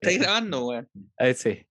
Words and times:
¿Estáis 0.00 0.20
grabando, 0.20 0.66
weón? 0.66 0.88
Ahí 1.16 1.34
sí. 1.34 1.66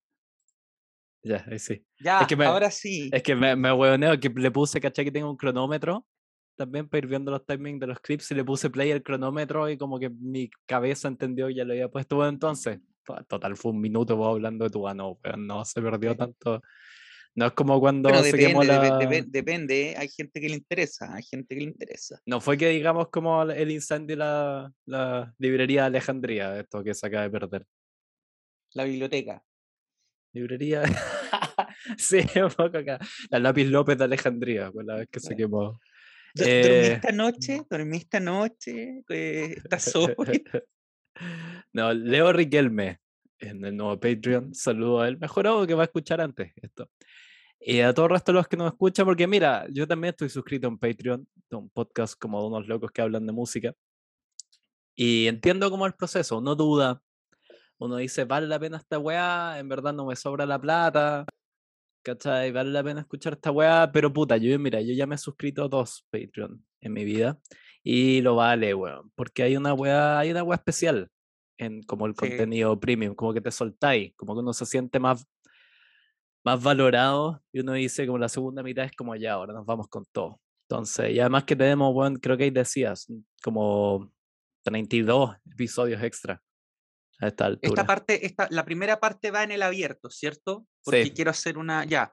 Ya, 1.24 1.46
ahí 1.50 1.60
sí. 1.60 1.86
Ya, 2.00 2.26
que 2.28 2.36
me- 2.36 2.46
ahora 2.46 2.72
sí. 2.72 3.10
Es 3.12 3.24
que 3.24 3.36
me, 3.36 3.56
me 3.56 3.72
hueoneo 3.72 4.20
que 4.20 4.30
le 4.30 4.52
puse, 4.52 4.80
¿cachai? 4.80 5.06
Que 5.06 5.12
tengo 5.12 5.30
un 5.30 5.38
cronómetro 5.38 6.06
también 6.56 6.90
para 6.90 7.00
ir 7.00 7.08
viendo 7.08 7.30
los 7.32 7.46
timings 7.46 7.80
de 7.80 7.86
los 7.88 8.00
clips 8.00 8.32
y 8.32 8.36
le 8.36 8.44
puse 8.44 8.70
play 8.72 8.92
al 8.92 9.04
cronómetro 9.04 9.70
y 9.70 9.78
como 9.78 10.00
que 10.00 10.10
mi 10.10 10.50
cabeza 10.66 11.08
entendió 11.08 11.48
que 11.48 11.54
ya 11.56 11.64
lo 11.64 11.74
había 11.74 11.90
puesto 11.90 12.16
bueno, 12.16 12.30
entonces. 12.30 12.80
to- 13.06 13.24
Total, 13.28 13.56
fue 13.56 13.72
un 13.72 13.80
minuto 13.80 14.16
vos 14.18 14.34
hablando 14.36 14.66
de 14.66 14.72
tu 14.72 14.88
ano, 14.88 15.20
weón, 15.24 15.46
no 15.48 15.64
se 15.66 15.82
perdió 15.82 16.16
tanto. 16.18 16.62
No 17.36 17.46
es 17.46 17.52
como 17.52 17.80
cuando 17.80 18.10
Bueno, 18.10 18.24
depende, 18.24 18.66
la... 18.66 18.82
depe- 18.82 18.98
depe- 19.08 19.26
depende, 19.28 19.96
hay 19.96 20.10
gente 20.10 20.42
que 20.42 20.50
le 20.50 20.56
interesa, 20.56 21.14
hay 21.14 21.22
gente 21.24 21.54
que 21.56 21.62
le 21.62 21.68
interesa. 21.70 22.20
No 22.26 22.42
fue 22.42 22.58
que 22.58 22.70
digamos 22.70 23.10
como 23.10 23.44
el 23.44 23.70
incendio 23.70 24.16
la, 24.16 24.74
la 24.86 25.34
librería 25.38 25.82
de 25.82 25.88
Alejandría, 25.88 26.60
esto 26.60 26.84
que 26.84 26.96
se 26.96 27.06
acaba 27.06 27.24
de 27.24 27.30
perder. 27.30 27.66
La 28.78 28.84
biblioteca. 28.84 29.44
Librería. 30.34 30.84
sí, 31.98 32.20
un 32.40 32.52
poco 32.52 32.78
acá. 32.78 33.00
La 33.32 33.40
lápiz 33.40 33.66
López 33.66 33.98
de 33.98 34.04
Alejandría, 34.04 34.72
fue 34.72 34.84
la 34.84 34.98
vez 34.98 35.08
que 35.12 35.20
se 35.20 35.36
quemó. 35.36 35.80
Do- 36.36 36.44
¿Dormí 36.44 36.52
Eh, 36.54 36.92
esta 36.94 37.12
noche? 37.12 37.62
¿Dormí 37.68 37.98
esta 37.98 38.20
noche? 38.20 39.02
Eh, 39.10 39.56
¿Estás 39.58 39.84
sobrio? 39.86 40.44
No, 41.74 41.92
Leo 41.92 42.32
Riquelme 42.32 43.00
en 43.40 43.66
el 43.66 43.76
nuevo 43.76 44.00
Patreon. 44.00 44.54
Saludo 44.54 45.02
a 45.02 45.08
él. 45.08 45.18
Mejorado 45.18 45.66
que 45.66 45.74
va 45.74 45.82
a 45.82 45.86
escuchar 45.86 46.22
antes 46.22 46.54
esto. 46.62 46.88
Y 47.60 47.80
a 47.80 47.92
todo 47.96 48.06
el 48.06 48.12
resto 48.12 48.32
de 48.32 48.36
los 48.38 48.48
que 48.48 48.58
nos 48.58 48.72
escuchan, 48.74 49.08
porque 49.08 49.26
mira, 49.26 49.66
yo 49.72 49.88
también 49.88 50.12
estoy 50.12 50.30
suscrito 50.30 50.68
en 50.68 50.78
Patreon, 50.78 51.28
de 51.50 51.58
un 51.58 51.68
podcast 51.72 52.14
como 52.20 52.40
de 52.42 52.48
unos 52.50 52.68
locos 52.68 52.92
que 52.92 53.02
hablan 53.02 53.26
de 53.26 53.34
música. 53.34 53.74
Y 54.96 55.26
entiendo 55.26 55.72
cómo 55.72 55.88
es 55.88 55.94
el 55.94 55.98
proceso. 55.98 56.38
Uno 56.38 56.54
duda, 56.56 57.02
uno 57.80 57.98
dice, 57.98 58.26
vale 58.26 58.48
la 58.48 58.60
pena 58.60 58.78
esta 58.78 59.00
weá, 59.00 59.60
en 59.60 59.70
verdad 59.70 59.94
no 59.94 60.06
me 60.06 60.16
sobra 60.16 60.46
la 60.46 60.60
plata. 60.60 61.26
¿Cachai? 62.04 62.52
Vale 62.54 62.72
la 62.72 62.84
pena 62.84 63.02
escuchar 63.02 63.34
esta 63.34 63.52
weá, 63.52 63.92
pero 63.92 64.14
puta, 64.14 64.38
yo 64.38 64.58
mira, 64.60 64.80
yo 64.82 64.94
ya 64.94 65.06
me 65.06 65.16
he 65.16 65.18
suscrito 65.18 65.66
a 65.66 65.68
dos 65.68 66.06
Patreon 66.10 66.66
en 66.82 66.94
mi 66.94 67.04
vida 67.04 67.38
y 67.84 68.22
lo 68.22 68.36
vale, 68.36 68.74
weón, 68.74 69.12
porque 69.16 69.44
hay 69.44 69.58
una 69.58 69.74
weá, 69.74 70.18
hay 70.20 70.32
una 70.32 70.44
weá 70.44 70.56
especial 70.58 71.10
en 71.58 71.82
como 71.84 72.06
el 72.06 72.14
Sí. 72.14 72.20
contenido 72.20 72.80
premium, 72.80 73.14
como 73.14 73.34
que 73.34 73.42
te 73.42 73.52
soltáis, 73.52 74.14
como 74.16 74.34
que 74.36 74.40
uno 74.40 74.54
se 74.54 74.66
siente 74.66 75.00
más, 75.00 75.26
más 76.46 76.64
valorado 76.64 77.44
y 77.52 77.60
uno 77.60 77.74
dice 77.74 78.06
como 78.06 78.18
la 78.20 78.30
segunda 78.30 78.64
mitad 78.64 78.86
es 78.86 78.94
como 78.94 79.16
ya, 79.16 79.34
ahora 79.34 79.54
nos 79.54 79.66
vamos 79.66 79.88
con 79.90 80.06
todo. 80.14 80.40
Entonces, 80.70 81.12
y 81.12 81.20
además 81.20 81.44
que 81.44 81.56
tenemos, 81.58 81.94
weón, 81.94 82.16
creo 82.18 82.38
que 82.38 82.46
ahí 82.46 82.52
decías, 82.52 83.08
como 83.44 84.12
32 84.64 85.36
episodios 85.52 86.02
extra 86.04 86.42
a 87.20 87.28
esta 87.28 87.46
altura. 87.46 87.70
Esta 87.70 87.86
parte, 87.86 88.26
esta, 88.26 88.48
la 88.52 88.64
primera 88.66 89.00
parte 89.00 89.32
va 89.32 89.44
en 89.44 89.52
el 89.52 89.62
abierto, 89.64 90.10
¿cierto? 90.10 90.68
Porque 90.84 91.06
Sí. 91.06 91.12
quiero 91.12 91.32
hacer 91.32 91.58
una, 91.58 91.86
ya, 91.86 92.12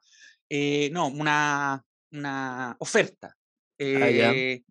eh, 0.49 0.91
no, 0.93 1.09
una, 1.09 1.83
una 2.13 2.77
oferta. 2.79 3.29
Ah. 3.29 3.37
Eh, 3.79 4.63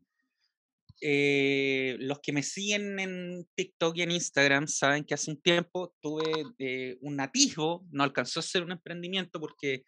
eh, 1.02 1.98
los 2.00 2.20
que 2.22 2.32
me 2.32 2.44
siguen 2.44 2.98
en 3.00 3.46
TikTok 3.56 3.98
y 3.98 4.02
en 4.04 4.12
Instagram 4.12 4.68
saben 4.68 5.04
que 5.04 5.14
hace 5.14 5.32
un 5.32 5.42
tiempo 5.42 5.94
tuve 6.02 6.46
eh, 6.60 6.98
un 7.02 7.20
atisbo, 7.20 7.86
no 7.92 8.04
alcanzó 8.04 8.40
a 8.40 8.44
ser 8.44 8.64
un 8.64 8.72
emprendimiento 8.72 9.40
porque 9.40 9.84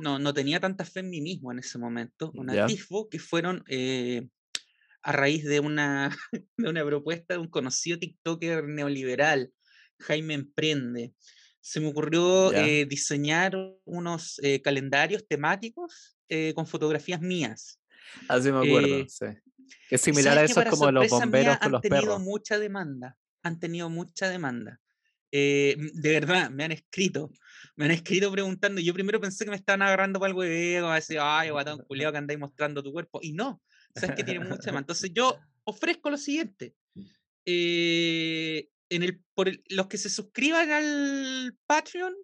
no, 0.00 0.18
no 0.18 0.34
tenía 0.34 0.58
tanta 0.58 0.84
fe 0.84 1.00
en 1.00 1.10
mí 1.10 1.20
mismo 1.20 1.52
en 1.52 1.60
ese 1.60 1.78
momento, 1.78 2.32
un 2.34 2.52
Ya. 2.52 2.64
atisbo 2.64 3.08
que 3.08 3.18
fueron 3.20 3.62
a 5.02 5.12
raíz 5.12 5.44
de 5.44 5.60
una, 5.60 6.10
de 6.56 6.68
una 6.68 6.84
propuesta 6.84 7.34
de 7.34 7.40
un 7.40 7.48
conocido 7.48 7.98
TikToker 7.98 8.64
neoliberal, 8.64 9.52
Jaime 10.00 10.34
Emprende. 10.34 11.12
Se 11.60 11.80
me 11.80 11.88
ocurrió 11.88 12.52
eh, 12.52 12.86
diseñar 12.86 13.54
unos 13.84 14.38
eh, 14.42 14.62
calendarios 14.62 15.26
temáticos 15.26 16.16
eh, 16.28 16.52
con 16.54 16.66
fotografías 16.66 17.20
mías. 17.20 17.80
Así 18.28 18.50
me 18.50 18.58
acuerdo, 18.58 19.00
eh, 19.00 19.06
sí. 19.08 19.26
Es 19.90 20.00
similar 20.00 20.38
a 20.38 20.44
eso 20.44 20.54
para 20.54 20.70
como 20.70 20.90
los 20.90 21.08
bomberos 21.10 21.58
con 21.58 21.66
han 21.66 21.72
los 21.72 21.82
tenido 21.82 22.02
perros. 22.02 22.22
mucha 22.22 22.58
demanda, 22.58 23.16
han 23.42 23.60
tenido 23.60 23.90
mucha 23.90 24.28
demanda. 24.28 24.80
Eh, 25.30 25.76
de 25.92 26.10
verdad, 26.12 26.48
me 26.50 26.64
han 26.64 26.72
escrito, 26.72 27.30
me 27.76 27.84
han 27.84 27.90
escrito 27.90 28.32
preguntando. 28.32 28.80
Yo 28.80 28.94
primero 28.94 29.20
pensé 29.20 29.44
que 29.44 29.50
me 29.50 29.56
estaban 29.56 29.82
agarrando 29.82 30.18
para 30.18 30.30
el 30.30 30.36
hueveo, 30.36 30.88
a 30.90 30.94
decir, 30.94 31.18
ay, 31.20 31.50
guatón 31.50 31.80
culiao 31.88 32.12
que 32.12 32.18
andáis 32.18 32.40
mostrando 32.40 32.82
tu 32.82 32.92
cuerpo. 32.92 33.18
Y 33.22 33.32
no, 33.34 33.60
sabes 33.94 34.16
que 34.16 34.24
tiene 34.24 34.40
mucha 34.40 34.62
demanda. 34.66 34.80
Entonces 34.84 35.10
yo 35.12 35.38
ofrezco 35.64 36.08
lo 36.08 36.16
siguiente. 36.16 36.74
eh, 37.44 38.68
en 38.90 39.02
el, 39.02 39.20
por 39.34 39.48
el- 39.48 39.62
los 39.68 39.86
que 39.86 39.98
se 39.98 40.08
suscriban 40.10 40.70
al 40.70 41.56
Patreon, 41.66 42.14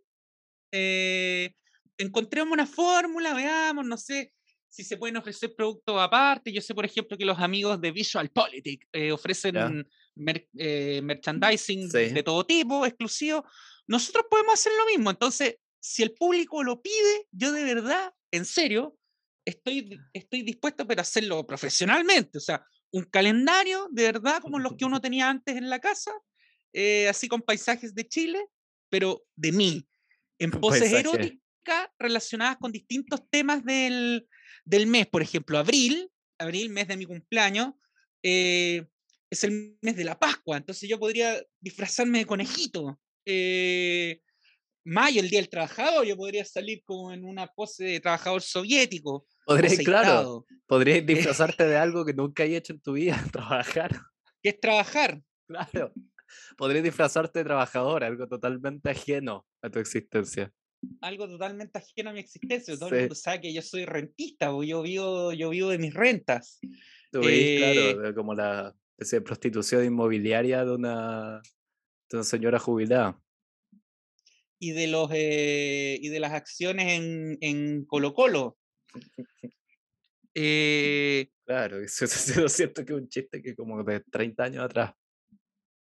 eh, 0.73 1.55
encontremos 1.99 2.53
una 2.53 2.67
fórmula, 2.67 3.35
veamos, 3.35 3.85
no 3.87 3.97
sé 3.97 4.33
si 4.69 4.83
se 4.83 4.97
pueden 4.97 5.17
ofrecer 5.17 5.55
productos 5.55 6.01
aparte. 6.01 6.53
Yo 6.53 6.61
sé, 6.61 6.75
por 6.75 6.85
ejemplo, 6.85 7.17
que 7.17 7.25
los 7.25 7.39
amigos 7.39 7.81
de 7.81 7.93
Visual 7.93 8.29
Politic 8.31 8.89
eh, 8.93 9.13
ofrecen 9.13 9.87
mer- 10.17 10.49
eh, 10.59 11.01
merchandising 11.03 11.91
Sí. 11.91 11.99
de 12.11 12.23
todo 12.25 12.45
tipo, 12.45 12.85
exclusivo. 12.85 13.45
Nosotros 13.87 14.25
podemos 14.29 14.55
hacer 14.55 14.73
lo 14.77 14.87
mismo. 14.87 15.11
Entonces, 15.11 15.57
si 15.79 16.03
el 16.03 16.13
público 16.13 16.65
lo 16.65 16.83
pide, 16.83 17.29
yo 17.31 17.53
de 17.53 17.63
verdad, 17.63 18.13
en 18.33 18.45
serio, 18.45 18.99
estoy, 19.45 19.97
estoy 20.13 20.43
dispuesto 20.43 20.87
pero 20.89 21.01
a 21.01 21.03
hacerlo 21.03 21.47
profesionalmente. 21.47 22.39
O 22.39 22.41
sea, 22.41 22.67
un 22.91 23.05
calendario 23.05 23.87
de 23.93 24.05
verdad 24.05 24.41
como 24.41 24.59
los 24.59 24.75
que 24.77 24.85
uno 24.87 25.01
tenía 25.09 25.29
antes 25.29 25.55
en 25.57 25.71
la 25.71 25.79
casa, 25.79 26.11
eh, 26.75 27.09
así 27.09 27.29
con 27.29 27.41
paisajes 27.41 27.95
de 27.95 28.07
Chile, 28.07 28.45
pero 28.91 29.25
de 29.37 29.53
mí, 29.53 29.89
en 30.39 30.51
poses 30.51 30.91
paisaje. 30.91 31.01
eróticas 31.01 31.89
relacionadas 31.99 32.57
con 32.59 32.73
distintos 32.73 33.21
temas 33.31 33.65
del, 33.65 34.27
del 34.65 34.87
mes. 34.89 35.07
Por 35.07 35.23
ejemplo, 35.23 35.57
abril, 35.57 36.11
abril, 36.39 36.71
mes 36.71 36.89
de 36.89 36.97
mi 36.97 37.07
cumpleaños, 37.07 37.75
eh, 38.23 38.85
es 39.31 39.45
el 39.45 39.79
mes 39.81 39.97
de 39.97 40.05
la 40.05 40.19
Pascua, 40.19 40.57
entonces 40.57 40.89
yo 40.89 40.99
podría 40.99 41.41
disfrazarme 41.61 42.19
de 42.19 42.27
conejito. 42.27 43.01
Eh, 43.25 44.21
mayo, 44.85 45.21
el 45.21 45.31
Día 45.31 45.41
del 45.41 45.49
Trabajador, 45.49 46.05
yo 46.05 46.17
podría 46.17 46.45
salir 46.45 46.83
como 46.85 47.13
en 47.13 47.25
una 47.25 47.47
pose 47.47 47.85
de 47.85 48.01
trabajador 48.01 48.43
soviético. 48.43 49.27
Podrías, 49.47 49.79
claro, 49.79 50.45
podrías 50.67 51.07
disfrazarte 51.07 51.67
de 51.67 51.77
algo 51.77 52.05
que 52.05 52.15
nunca 52.15 52.43
hayas 52.43 52.59
hecho 52.59 52.73
en 52.73 52.81
tu 52.81 52.93
vida, 52.95 53.17
trabajar. 53.33 54.01
que 54.43 54.51
es 54.51 54.61
trabajar. 54.61 55.23
Claro. 55.47 55.93
Podrías 56.57 56.85
disfrazarte 56.85 57.41
de 57.41 57.45
trabajador, 57.45 58.05
algo 58.05 58.27
totalmente 58.29 58.91
ajeno 58.91 59.47
a 59.63 59.71
tu 59.71 59.79
existencia. 59.79 60.53
algo 61.01 61.27
totalmente 61.27 61.79
ajeno 61.79 62.11
a 62.11 62.13
mi 62.13 62.21
existencia. 62.21 62.77
Todo 62.77 62.89
Sí. 62.91 62.95
el 62.97 63.01
mundo 63.03 63.15
sabe 63.15 63.41
que 63.41 63.55
yo 63.55 63.63
soy 63.63 63.85
rentista, 63.87 64.51
porque 64.51 64.69
yo 64.69 64.83
vivo, 64.83 65.33
yo 65.33 65.49
vivo 65.51 65.71
de 65.71 65.79
mis 65.79 65.95
rentas. 65.95 66.59
Tú 67.11 67.21
Eh, 67.25 67.57
claro, 67.59 67.99
de 68.03 68.15
como 68.15 68.35
la 68.35 68.75
prostitución 69.25 69.85
inmobiliaria 69.85 70.65
de 70.65 70.73
una, 70.73 71.41
de 72.11 72.17
una 72.17 72.25
señora 72.25 72.59
jubilada. 72.59 73.19
y 74.59 74.71
de 74.73 74.87
los 74.87 75.11
eh, 75.13 75.99
y 76.01 76.09
de 76.09 76.21
las 76.21 76.33
acciones 76.33 76.93
en, 76.93 77.37
en 77.41 77.85
Colo 77.87 78.13
Colo. 78.15 78.57
Eh, 80.37 81.31
Claro, 81.47 81.79
eso, 81.81 82.05
eso, 82.07 82.33
eso 82.33 82.49
siento 82.49 82.85
que 82.85 82.93
es 82.93 82.99
un 82.99 83.09
chiste 83.09 83.41
que 83.43 83.55
como 83.55 83.83
de 83.85 84.01
30 84.01 84.45
años 84.45 84.65
atrás. 84.65 84.93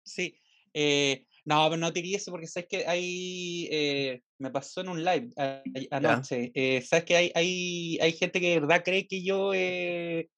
sí. 0.04 0.38
Eh, 0.74 1.26
no, 1.44 1.64
pero 1.68 1.76
no 1.78 1.90
diría 1.90 2.16
eso 2.18 2.30
porque 2.30 2.46
sabes 2.46 2.68
que 2.68 2.86
hay. 2.86 3.68
eh, 3.70 4.20
me 4.38 4.50
pasó 4.50 4.80
en 4.80 4.88
un 4.90 5.04
live 5.04 5.30
a- 5.36 5.62
a- 5.90 5.96
anoche. 5.96 6.52
eh, 6.54 6.82
sabes 6.82 7.04
que 7.04 7.16
hay, 7.16 7.32
hay, 7.34 7.98
hay 8.00 8.12
gente 8.12 8.40
que 8.40 8.50
de 8.50 8.60
verdad 8.60 8.82
cree 8.84 9.06
que 9.06 9.22
yo. 9.24 9.52
eh, 9.54 10.28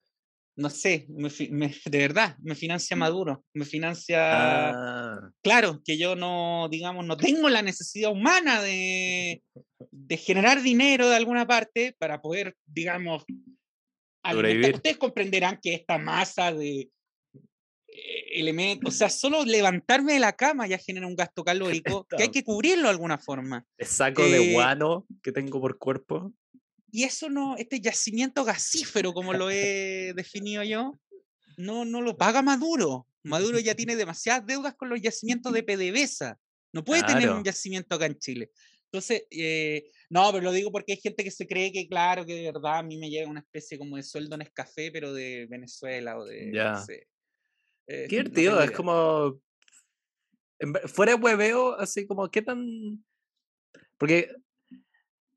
no 0.56 0.70
sé, 0.70 1.06
me 1.08 1.28
me- 1.50 1.74
de 1.84 1.98
verdad, 1.98 2.36
me 2.42 2.54
financia 2.54 2.96
Maduro, 2.96 3.44
me 3.54 3.64
financia. 3.64 4.70
Ah, 4.70 5.30
claro, 5.42 5.82
que 5.84 5.98
yo 5.98 6.16
no, 6.16 6.68
digamos, 6.70 7.04
no 7.04 7.16
tengo 7.16 7.48
la 7.48 7.62
necesidad 7.62 8.10
humana 8.12 8.62
de, 8.62 9.42
de 9.90 10.16
generar 10.16 10.62
dinero 10.62 11.08
de 11.08 11.16
alguna 11.16 11.46
parte 11.46 11.94
para 11.98 12.20
poder, 12.20 12.56
digamos. 12.66 13.24
Ustedes 14.74 14.96
comprenderán 14.96 15.58
que 15.62 15.74
esta 15.74 15.98
masa 15.98 16.50
de 16.50 16.88
elementos, 18.32 18.94
o 18.94 18.96
sea, 18.96 19.08
solo 19.08 19.44
levantarme 19.44 20.14
de 20.14 20.18
la 20.20 20.32
cama 20.34 20.66
ya 20.66 20.78
genera 20.78 21.06
un 21.06 21.14
gasto 21.16 21.44
calórico 21.44 22.06
que 22.08 22.24
hay 22.24 22.30
que 22.30 22.42
cubrirlo 22.42 22.84
de 22.84 22.90
alguna 22.90 23.18
forma. 23.18 23.64
el 23.78 23.86
saco 23.86 24.22
de 24.22 24.50
Eh, 24.50 24.52
guano 24.52 25.06
que 25.22 25.32
tengo 25.32 25.60
por 25.60 25.78
cuerpo. 25.78 26.32
Y 26.90 27.04
eso 27.04 27.28
no, 27.28 27.56
este 27.56 27.80
yacimiento 27.80 28.44
gasífero, 28.44 29.12
como 29.12 29.32
lo 29.32 29.50
he 29.50 30.12
definido 30.14 30.62
yo, 30.62 30.98
no, 31.56 31.84
no 31.84 32.02
lo 32.02 32.16
paga 32.16 32.42
Maduro. 32.42 33.06
Maduro 33.22 33.58
ya 33.58 33.74
tiene 33.74 33.96
demasiadas 33.96 34.46
deudas 34.46 34.74
con 34.74 34.88
los 34.90 35.00
yacimientos 35.00 35.52
de 35.52 35.62
PDVSA. 35.62 36.38
No 36.72 36.84
puede 36.84 37.02
tener 37.04 37.30
un 37.30 37.42
yacimiento 37.44 37.94
acá 37.94 38.06
en 38.06 38.18
Chile. 38.18 38.50
Entonces, 38.92 39.24
eh, 39.30 39.90
no, 40.10 40.30
pero 40.32 40.44
lo 40.44 40.52
digo 40.52 40.70
porque 40.70 40.92
hay 40.92 41.00
gente 41.00 41.24
que 41.24 41.30
se 41.30 41.46
cree 41.48 41.72
que, 41.72 41.88
claro, 41.88 42.24
que 42.26 42.34
de 42.34 42.42
verdad 42.52 42.78
a 42.78 42.82
mí 42.82 42.96
me 42.96 43.10
llega 43.10 43.28
una 43.28 43.40
especie 43.40 43.76
como 43.78 43.96
de 43.96 44.02
sueldo 44.04 44.36
en 44.36 44.48
café, 44.52 44.90
pero 44.92 45.12
de 45.12 45.46
Venezuela 45.48 46.16
o 46.18 46.24
de. 46.24 46.46
no 46.46 46.54
Ya. 46.54 46.76
sé. 46.76 47.08
Eh, 47.86 48.06
Qué 48.08 48.16
divertido, 48.16 48.60
es 48.60 48.70
como. 48.70 49.40
fuera 50.86 51.14
de 51.14 51.22
hueveo, 51.22 51.78
así 51.78 52.06
como, 52.06 52.30
¿qué 52.30 52.42
tan...? 52.42 53.04
Porque 53.98 54.34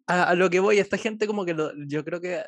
a, 0.07 0.35
lo 0.35 0.49
que 0.49 0.59
voy, 0.59 0.79
esta 0.79 0.97
gente 0.97 1.27
como 1.27 1.45
que 1.45 1.55
yo 1.87 2.03
creo 2.03 2.21
que 2.21 2.43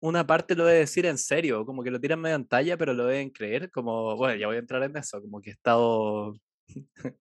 una 0.00 0.26
parte 0.26 0.54
lo 0.54 0.64
debe 0.64 0.80
decir 0.80 1.06
en 1.06 1.18
serio, 1.18 1.64
como 1.64 1.82
que 1.82 1.90
lo 1.90 2.00
tiran 2.00 2.20
medio 2.20 2.36
en 2.36 2.46
talla, 2.46 2.76
pero 2.76 2.94
lo 2.94 3.06
deben 3.06 3.30
creer, 3.30 3.70
como, 3.70 4.16
bueno, 4.16 4.36
ya 4.36 4.46
voy 4.46 4.56
a 4.56 4.60
entrar 4.60 4.82
en 4.82 4.96
eso, 4.96 5.20
como 5.20 5.40
que 5.40 5.50
he 5.50 5.52
estado... 5.52 6.34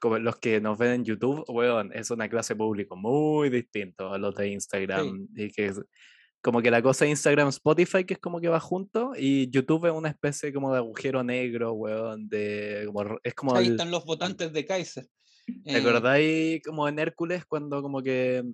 como 0.00 0.18
los 0.18 0.36
que 0.36 0.60
nos 0.60 0.78
ven 0.78 0.92
en 0.92 1.04
YouTube, 1.04 1.44
weón, 1.48 1.90
es 1.94 2.10
una 2.10 2.28
clase 2.28 2.54
público 2.54 2.96
muy 2.96 3.50
distinto 3.50 4.12
a 4.12 4.18
los 4.18 4.34
de 4.34 4.48
Instagram. 4.48 5.28
Y 5.34 5.50
que 5.50 5.72
como 6.48 6.62
que 6.62 6.70
la 6.70 6.80
cosa 6.80 7.04
de 7.04 7.10
Instagram, 7.10 7.48
Spotify, 7.48 8.04
que 8.04 8.14
es 8.14 8.20
como 8.20 8.40
que 8.40 8.48
va 8.48 8.58
junto, 8.58 9.12
y 9.14 9.50
YouTube 9.50 9.84
es 9.84 9.92
una 9.92 10.08
especie 10.08 10.50
como 10.50 10.72
de 10.72 10.78
agujero 10.78 11.22
negro, 11.22 11.74
weón, 11.74 12.26
de, 12.26 12.84
como, 12.86 13.18
es 13.22 13.34
como... 13.34 13.54
Ahí 13.54 13.66
están 13.66 13.90
los 13.90 14.06
votantes 14.06 14.50
de 14.54 14.64
Kaiser. 14.64 15.06
¿Te 15.62 15.72
eh, 15.72 15.76
acordáis 15.76 16.62
como 16.62 16.88
en 16.88 16.98
Hércules 16.98 17.44
cuando 17.44 17.82
como 17.82 18.02
que 18.02 18.44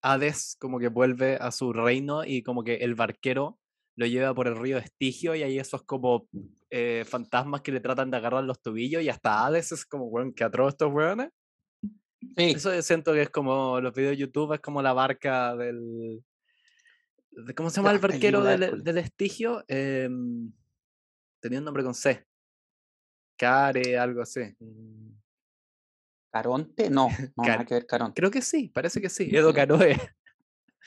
Hades 0.00 0.56
como 0.58 0.78
que 0.78 0.88
vuelve 0.88 1.36
a 1.38 1.50
su 1.50 1.74
reino 1.74 2.24
y 2.24 2.42
como 2.42 2.64
que 2.64 2.76
el 2.76 2.94
barquero 2.94 3.58
lo 3.94 4.06
lleva 4.06 4.34
por 4.34 4.48
el 4.48 4.56
río 4.56 4.78
Estigio 4.78 5.34
y 5.34 5.42
hay 5.42 5.58
esos 5.58 5.82
como 5.82 6.26
eh, 6.70 7.04
fantasmas 7.06 7.60
que 7.60 7.72
le 7.72 7.80
tratan 7.80 8.10
de 8.10 8.16
agarrar 8.16 8.44
los 8.44 8.62
tobillos 8.62 9.02
y 9.02 9.10
hasta 9.10 9.44
Hades 9.44 9.70
es 9.70 9.84
como, 9.84 10.06
weón, 10.06 10.32
que 10.32 10.44
atroz 10.44 10.72
estos 10.72 10.90
weones. 10.90 11.28
Sí. 12.38 12.52
Eso 12.52 12.80
siento 12.80 13.12
que 13.12 13.20
es 13.20 13.28
como 13.28 13.82
los 13.82 13.92
videos 13.92 14.12
de 14.12 14.16
YouTube, 14.16 14.54
es 14.54 14.60
como 14.60 14.80
la 14.80 14.94
barca 14.94 15.54
del, 15.56 16.24
¿Cómo 17.56 17.70
se 17.70 17.76
llama 17.76 17.92
el 17.92 17.98
barquero 17.98 18.42
del, 18.42 18.82
del, 18.82 18.98
Estigio? 18.98 19.64
Em, 19.68 20.52
tenía 21.40 21.58
un 21.58 21.64
nombre 21.64 21.82
con 21.82 21.94
C. 21.94 22.26
Care, 23.36 23.98
algo 23.98 24.22
así. 24.22 24.40
Mm. 24.60 25.14
¿Caronte? 26.32 26.90
No, 26.90 27.08
no 27.36 27.44
nada 27.44 27.64
que 27.64 27.74
ver 27.74 27.86
Caronte. 27.86 28.20
Creo 28.20 28.30
que 28.30 28.42
sí, 28.42 28.68
parece 28.68 29.00
que 29.00 29.08
sí. 29.08 29.30
Edo 29.32 29.54
Caroe. 29.54 29.96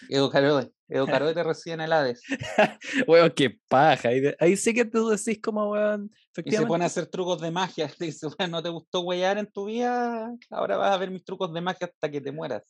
Edo 0.10 0.30
Caroe. 0.30 0.72
Edo 0.90 1.06
Caroe 1.06 1.34
te 1.34 1.44
recibe 1.44 1.76
en 1.76 1.82
el 1.82 1.94
Hades. 1.94 2.22
weón, 3.08 3.32
qué 3.36 3.58
paja. 3.68 4.10
Ahí, 4.40 4.56
sí 4.58 4.74
que 4.74 4.86
tú 4.86 5.10
decís 5.10 5.40
como, 5.42 5.72
weón. 5.72 6.12
Y 6.45 6.51
se 6.51 6.66
pone 6.66 6.84
a 6.84 6.88
hacer 6.88 7.07
trucos 7.07 7.42
de 7.42 7.51
magia. 7.51 7.92
Dice, 8.00 8.28
weón, 8.28 8.51
no 8.51 8.62
te 8.62 8.69
gustó 8.69 9.01
weyar 9.01 9.38
en 9.38 9.48
tu 9.48 9.66
vida, 9.66 10.34
ahora 10.50 10.78
vas 10.78 10.94
a 10.94 10.98
ver 10.98 11.12
mis 11.12 11.24
trucos 11.24 11.54
de 11.54 11.62
magia 11.62 11.88
hasta 11.88 12.10
que 12.10 12.22
te 12.22 12.31
mueras. 12.31 12.63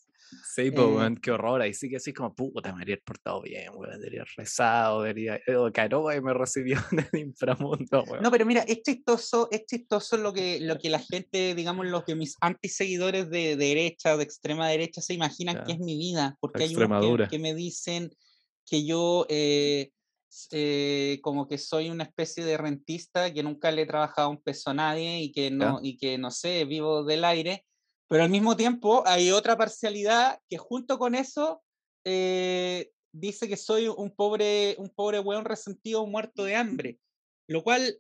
Sí, 0.54 0.72
pues, 0.72 0.88
weón, 0.88 1.16
qué 1.18 1.32
horror. 1.32 1.62
Ahí 1.62 1.74
sí 1.74 1.90
que 1.90 2.00
sí, 2.00 2.14
como, 2.14 2.34
puta, 2.34 2.74
me 2.74 2.82
habría 2.82 2.98
portado 3.04 3.42
bien, 3.42 3.72
weón. 3.74 4.00
Debería 4.00 4.26
rezado, 4.36 5.02
debería. 5.02 5.40
Edo 5.46 5.72
Caroe 5.72 6.22
me 6.22 6.34
recibió 6.34 6.78
en 6.92 7.08
el 7.12 7.20
inframundo, 7.20 8.04
weón. 8.04 8.24
No, 8.24 8.32
pero 8.32 8.46
mira, 8.46 8.62
es 8.62 8.82
chistoso, 8.82 9.48
es 9.52 9.66
chistoso 9.66 10.18
lo 10.18 10.34
que, 10.34 10.60
lo 10.60 10.78
que 10.78 10.90
la 10.90 11.00
gente, 11.00 11.56
digamos, 11.56 11.88
lo 11.88 12.04
que 12.04 12.16
mis 12.16 12.36
antiseguidores 12.42 13.30
de, 13.30 13.56
derecha, 13.56 14.18
de 14.18 14.24
extrema 14.24 14.68
derecha, 14.68 15.02
se 15.02 15.14
imaginan 15.14 15.64
que 15.66 15.74
es 15.74 15.80
mi 15.80 15.98
vida. 15.98 16.38
Porque 16.40 16.64
hay 16.64 16.76
unos 16.76 17.30
que 17.30 17.40
me 17.40 17.54
dicen 17.54 18.12
que 18.66 18.86
yo 18.86 19.26
eh, 19.30 19.92
eh, 20.52 21.20
como 21.22 21.48
que 21.48 21.58
soy 21.58 21.90
una 21.90 22.04
especie 22.04 22.44
de 22.44 22.58
rentista 22.58 23.34
que 23.34 23.44
nunca 23.44 23.72
le 23.72 23.84
he 23.84 23.86
trabajado 23.86 24.30
un 24.30 24.42
peso 24.42 24.70
a 24.70 24.74
nadie 24.74 25.22
y 25.22 25.32
que 25.32 25.52
no, 25.52 25.80
y 25.82 25.98
que 25.98 26.18
no 26.18 26.32
sé, 26.32 26.66
vivo 26.66 27.04
del 27.04 27.24
aire, 27.26 27.66
pero 28.08 28.24
al 28.24 28.30
mismo 28.30 28.56
tiempo 28.56 29.04
hay 29.06 29.32
otra 29.32 29.58
parcialidad 29.58 30.40
que 30.50 30.58
junto 30.58 30.98
con 30.98 31.16
eso 31.16 31.62
eh, 32.06 32.92
dice 33.12 33.48
que 33.48 33.58
soy 33.58 33.88
un 33.88 34.16
pobre, 34.16 34.76
un 34.78 34.90
pobre 34.90 35.20
weón 35.20 35.46
resentido 35.46 36.06
muerto 36.08 36.44
de 36.44 36.56
hambre, 36.56 37.00
lo 37.48 37.64
cual 37.64 38.00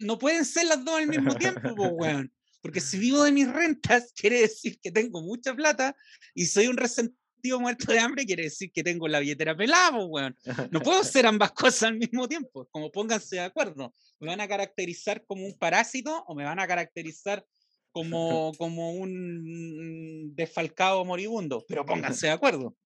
no 0.00 0.18
pueden 0.18 0.44
ser 0.44 0.66
las 0.66 0.84
dos 0.84 0.98
al 0.98 1.06
mismo 1.06 1.34
tiempo, 1.34 1.68
weón. 1.96 2.32
Porque 2.60 2.80
si 2.80 2.98
vivo 2.98 3.22
de 3.24 3.32
mis 3.32 3.52
rentas, 3.52 4.12
quiere 4.16 4.40
decir 4.40 4.78
que 4.80 4.90
tengo 4.90 5.22
mucha 5.22 5.54
plata 5.54 5.96
y 6.34 6.46
soy 6.46 6.68
un 6.68 6.76
resentido 6.76 7.21
muerto 7.50 7.92
de 7.92 7.98
hambre 7.98 8.24
quiere 8.24 8.44
decir 8.44 8.70
que 8.72 8.82
tengo 8.82 9.08
la 9.08 9.20
billetera 9.20 9.56
pelada, 9.56 10.04
weón. 10.04 10.36
No 10.70 10.80
puedo 10.80 11.02
ser 11.04 11.26
ambas 11.26 11.52
cosas 11.52 11.84
al 11.84 11.98
mismo 11.98 12.28
tiempo. 12.28 12.68
Como 12.70 12.90
pónganse 12.90 13.36
de 13.36 13.42
acuerdo. 13.42 13.92
¿Me 14.20 14.28
van 14.28 14.40
a 14.40 14.48
caracterizar 14.48 15.24
como 15.26 15.44
un 15.44 15.58
parásito 15.58 16.24
o 16.26 16.34
me 16.34 16.44
van 16.44 16.60
a 16.60 16.66
caracterizar 16.66 17.44
como, 17.90 18.52
como 18.58 18.92
un 18.92 20.34
desfalcado 20.34 21.04
moribundo? 21.04 21.64
Pero 21.66 21.84
pónganse 21.84 22.28
de 22.28 22.32
acuerdo. 22.32 22.76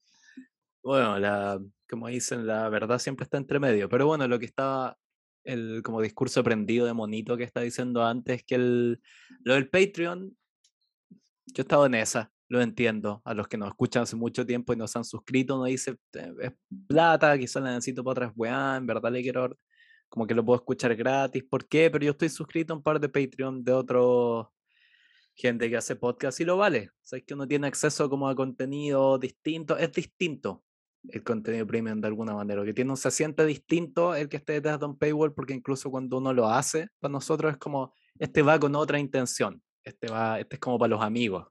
Bueno, 0.83 1.19
la, 1.19 1.61
como 1.89 2.09
dicen, 2.09 2.47
la 2.47 2.69
verdad 2.69 2.99
siempre 2.99 3.25
está 3.25 3.37
entre 3.37 3.59
medio. 3.59 3.89
Pero 3.89 4.07
bueno, 4.07 4.27
lo 4.29 4.39
que 4.39 4.47
estaba 4.47 4.97
el 5.45 5.83
como 5.85 6.01
discurso 6.01 6.41
aprendido 6.41 6.87
de 6.87 6.93
monito 6.93 7.37
que 7.37 7.45
está 7.45 7.61
diciendo 7.61 8.05
antes, 8.05 8.43
que 8.45 8.57
el, 8.57 9.01
lo 9.45 9.55
del 9.55 9.69
Patreon, 9.69 10.37
yo 11.09 11.55
he 11.59 11.61
estado 11.61 11.87
en 11.87 11.95
esa 11.95 12.33
lo 12.49 12.61
entiendo. 12.61 13.23
A 13.25 13.35
los 13.35 13.49
que 13.49 13.57
nos 13.57 13.69
escuchan 13.69 14.05
hace 14.05 14.17
mucho 14.17 14.47
tiempo 14.47 14.73
y 14.73 14.77
nos 14.77 14.95
han 14.97 15.05
suscrito, 15.05 15.57
no 15.57 15.65
dice, 15.65 15.97
es 16.41 16.53
plata, 16.87 17.37
quizás 17.39 17.63
la 17.63 17.71
necesito 17.71 18.05
para 18.05 18.13
otras 18.13 18.33
weá, 18.37 18.77
en 18.77 18.87
verdad 18.87 19.11
le 19.13 19.23
quiero, 19.23 19.57
como 20.09 20.27
que 20.27 20.35
lo 20.35 20.45
puedo 20.45 20.57
escuchar 20.57 20.95
gratis. 20.97 21.45
¿Por 21.45 21.67
qué? 21.67 21.91
Pero 21.91 22.05
yo 22.05 22.11
estoy 22.13 22.29
suscrito 22.29 22.73
a 22.73 22.77
un 22.77 22.83
par 22.83 23.01
de 23.01 23.09
Patreon 23.09 23.65
de 23.65 23.73
otro 23.73 24.53
gente 25.35 25.69
que 25.69 25.77
hace 25.77 25.97
podcast 25.97 26.41
y 26.41 26.45
lo 26.45 26.57
vale. 26.57 26.91
Sabes 27.03 27.25
que 27.27 27.35
uno 27.35 27.47
tiene 27.47 27.67
acceso 27.67 28.09
como 28.09 28.29
a 28.29 28.35
contenido 28.35 29.19
distinto, 29.19 29.77
es 29.77 29.93
distinto 29.93 30.65
el 31.09 31.23
contenido 31.23 31.67
premium 31.67 32.01
de 32.01 32.09
alguna 32.09 32.35
manera, 32.35 32.65
que 32.65 32.75
tiene, 32.75 32.97
se 32.97 33.11
siente 33.11 33.45
distinto 33.47 34.15
el 34.15 34.29
que 34.29 34.39
esté 34.39 34.55
detrás 34.55 34.81
de 34.81 34.87
un 34.87 34.99
paywall, 34.99 35.35
porque 35.35 35.55
incluso 35.55 35.91
cuando 35.91 36.19
uno 36.19 36.33
lo 36.33 36.49
hace, 36.49 36.89
para 36.99 37.13
nosotros 37.13 37.53
es 37.53 37.59
como, 37.59 37.95
este 38.19 38.43
va 38.43 38.59
con 38.59 38.75
otra 38.75 38.99
intención, 38.99 39.63
este 39.85 40.09
va, 40.09 40.41
este 40.41 40.57
es 40.57 40.61
como 40.61 40.79
para 40.79 40.91
los 40.91 41.03
amigos, 41.03 41.47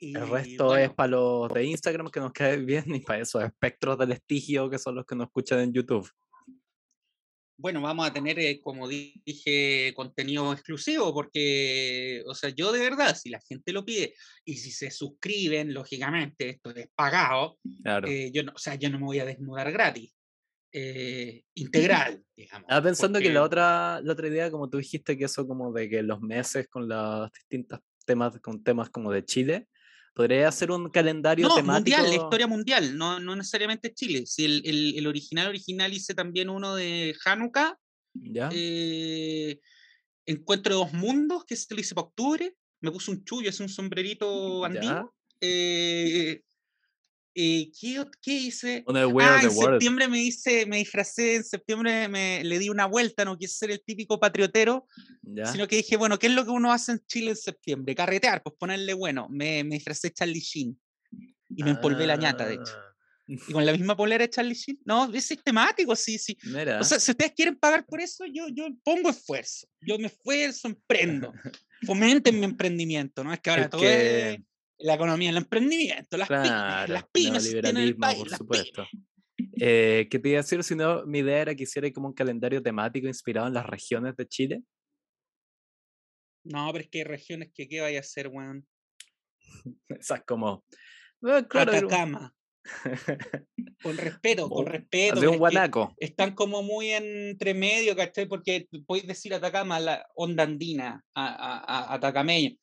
el 0.00 0.28
resto 0.28 0.76
es 0.76 0.92
para 0.92 1.08
los 1.08 1.52
de 1.52 1.64
Instagram 1.64 2.10
que 2.10 2.20
nos 2.20 2.32
cae 2.32 2.56
bien 2.58 2.94
y 2.94 3.00
para 3.00 3.20
esos 3.20 3.42
espectros 3.42 3.98
del 3.98 4.12
estigio 4.12 4.68
que 4.68 4.78
son 4.78 4.94
los 4.94 5.06
que 5.06 5.16
nos 5.16 5.26
escuchan 5.26 5.60
en 5.60 5.72
YouTube. 5.72 6.10
Bueno, 7.58 7.80
vamos 7.80 8.06
a 8.06 8.12
tener, 8.12 8.38
eh, 8.38 8.60
como 8.60 8.86
dije, 8.86 9.94
contenido 9.96 10.52
exclusivo, 10.52 11.14
porque, 11.14 12.22
o 12.26 12.34
sea, 12.34 12.50
yo 12.50 12.70
de 12.70 12.80
verdad, 12.80 13.16
si 13.16 13.30
la 13.30 13.40
gente 13.40 13.72
lo 13.72 13.82
pide 13.82 14.12
y 14.44 14.56
si 14.56 14.70
se 14.70 14.90
suscriben, 14.90 15.72
lógicamente, 15.72 16.50
esto 16.50 16.70
es 16.74 16.88
pagado, 16.94 17.58
eh, 18.06 18.30
yo, 18.34 18.42
no, 18.42 18.52
o 18.54 18.58
sea, 18.58 18.74
yo 18.74 18.90
no 18.90 18.98
me 18.98 19.06
voy 19.06 19.20
a 19.20 19.24
desnudar 19.24 19.72
gratis. 19.72 20.12
Eh, 20.70 21.44
integral, 21.54 22.22
digamos. 22.36 22.64
Estaba 22.64 22.82
pensando 22.82 23.20
que 23.20 23.32
la 23.32 23.42
otra, 23.42 24.02
la 24.02 24.12
otra 24.12 24.28
idea, 24.28 24.50
como 24.50 24.68
tú 24.68 24.76
dijiste, 24.76 25.16
que 25.16 25.24
eso 25.24 25.46
como 25.48 25.72
de 25.72 25.88
que 25.88 26.02
los 26.02 26.20
meses 26.20 26.68
con 26.68 26.86
las 26.86 27.32
distintas 27.32 27.80
temas, 28.04 28.38
con 28.40 28.62
temas 28.62 28.90
como 28.90 29.10
de 29.10 29.24
Chile, 29.24 29.68
Podría 30.16 30.48
hacer 30.48 30.70
un 30.70 30.88
calendario 30.88 31.46
no, 31.46 31.56
temático. 31.56 31.98
mundial, 31.98 32.08
la 32.08 32.24
historia 32.24 32.46
mundial, 32.46 32.96
no, 32.96 33.20
no 33.20 33.36
necesariamente 33.36 33.92
Chile. 33.92 34.24
Si 34.24 34.46
el, 34.46 34.62
el, 34.64 34.94
el, 34.96 35.06
original 35.06 35.46
original 35.46 35.92
hice 35.92 36.14
también 36.14 36.48
uno 36.48 36.74
de 36.74 37.14
Hanukkah. 37.22 37.78
¿Ya? 38.14 38.48
Eh, 38.50 39.60
Encuentro 40.24 40.74
de 40.74 40.80
dos 40.80 40.94
mundos, 40.94 41.44
que 41.44 41.54
se 41.54 41.74
lo 41.74 41.82
hice 41.82 41.94
para 41.94 42.06
octubre. 42.06 42.56
Me 42.80 42.90
puse 42.90 43.10
un 43.10 43.24
chullo, 43.24 43.50
es 43.50 43.60
un 43.60 43.68
sombrerito 43.68 44.64
andino. 44.64 45.14
Eh, 45.38 46.40
eh, 47.38 47.70
¿qué, 47.78 48.02
¿qué, 48.22 48.32
hice? 48.32 48.82
Ah, 48.88 49.40
en 49.42 49.50
septiembre 49.50 50.08
me 50.08 50.22
hice, 50.22 50.64
me 50.64 50.78
disfracé, 50.78 51.36
en 51.36 51.44
septiembre 51.44 52.08
me, 52.08 52.42
le 52.42 52.58
di 52.58 52.70
una 52.70 52.86
vuelta, 52.86 53.26
no 53.26 53.36
quise 53.36 53.54
ser 53.54 53.70
el 53.72 53.82
típico 53.82 54.18
patriotero, 54.18 54.86
sino 55.52 55.68
que 55.68 55.76
dije, 55.76 55.98
bueno, 55.98 56.18
¿qué 56.18 56.28
es 56.28 56.32
lo 56.32 56.44
que 56.44 56.50
uno 56.50 56.72
hace 56.72 56.92
en 56.92 57.02
Chile 57.06 57.30
en 57.30 57.36
septiembre? 57.36 57.94
Carretear, 57.94 58.42
pues 58.42 58.56
ponerle 58.58 58.94
bueno. 58.94 59.28
Me, 59.28 59.62
me 59.64 59.74
disfracé 59.74 60.10
Charlie 60.12 60.40
Sheen 60.40 60.80
y 61.50 61.62
me 61.62 61.72
empolvé 61.72 62.06
la 62.06 62.16
ñata, 62.16 62.46
de 62.46 62.54
hecho. 62.54 62.72
Ah. 62.74 62.94
Y 63.28 63.36
con 63.52 63.66
la 63.66 63.72
misma 63.72 63.94
polera 63.96 64.24
de 64.24 64.30
Charlie 64.30 64.54
Sheen. 64.54 64.78
No, 64.86 65.12
es 65.12 65.26
sistemático, 65.26 65.94
sí, 65.94 66.16
sí. 66.16 66.38
O 66.80 66.84
sea, 66.84 66.98
si 66.98 67.10
ustedes 67.10 67.32
quieren 67.32 67.56
pagar 67.56 67.84
por 67.84 68.00
eso, 68.00 68.24
yo, 68.24 68.46
yo 68.48 68.68
pongo 68.82 69.10
esfuerzo. 69.10 69.68
Yo 69.82 69.98
me 69.98 70.06
esfuerzo, 70.06 70.68
emprendo. 70.68 71.34
Fomenten 71.86 72.38
mi 72.38 72.46
emprendimiento, 72.46 73.22
¿no? 73.22 73.34
Es 73.34 73.40
que 73.40 73.50
ahora 73.50 73.68
todo 73.68 73.82
es 73.84 74.38
la 74.78 74.94
economía, 74.94 75.30
el 75.30 75.36
emprendimiento, 75.38 76.16
las 76.16 76.28
pymes, 76.28 76.88
las 76.88 77.08
pymes 77.10 77.50
tienen 77.50 77.76
el 77.76 77.96
país, 77.96 78.18
por 78.18 78.30
supuesto. 78.30 78.86
Eh, 79.58 80.06
¿Qué 80.10 80.18
te 80.18 80.28
iba 80.28 80.38
a 80.38 80.42
decir? 80.42 80.62
Si 80.62 80.74
no, 80.74 81.04
mi 81.06 81.20
idea 81.20 81.42
era 81.42 81.54
que 81.54 81.62
hiciera 81.62 81.90
como 81.92 82.08
un 82.08 82.14
calendario 82.14 82.62
temático 82.62 83.06
inspirado 83.06 83.46
en 83.46 83.54
las 83.54 83.66
regiones 83.66 84.16
de 84.16 84.26
Chile. 84.26 84.62
No, 86.44 86.68
pero 86.72 86.84
es 86.84 86.90
que 86.90 86.98
hay 86.98 87.04
regiones 87.04 87.50
que 87.54 87.68
qué 87.68 87.80
vaya 87.80 87.98
a 87.98 88.00
hacer, 88.00 88.28
weón. 88.28 88.66
Esas 89.88 90.22
como. 90.24 90.64
claro, 91.48 91.72
Atacama. 91.72 92.34
con 93.82 93.96
respeto, 93.96 94.48
con 94.48 94.66
respeto. 94.66 95.20
De 95.20 95.28
un 95.28 95.38
guanaco. 95.38 95.94
Están 95.98 96.34
como 96.34 96.62
muy 96.62 96.90
entre 96.90 97.54
medio, 97.54 97.96
¿cachai? 97.96 98.26
Porque 98.26 98.68
podéis 98.86 99.06
decir 99.06 99.34
Atacama, 99.34 99.80
la 99.80 100.06
onda 100.14 100.44
andina, 100.44 101.04
a, 101.14 101.26
a, 101.26 101.58
a 101.58 101.94
Atacameño. 101.94 102.56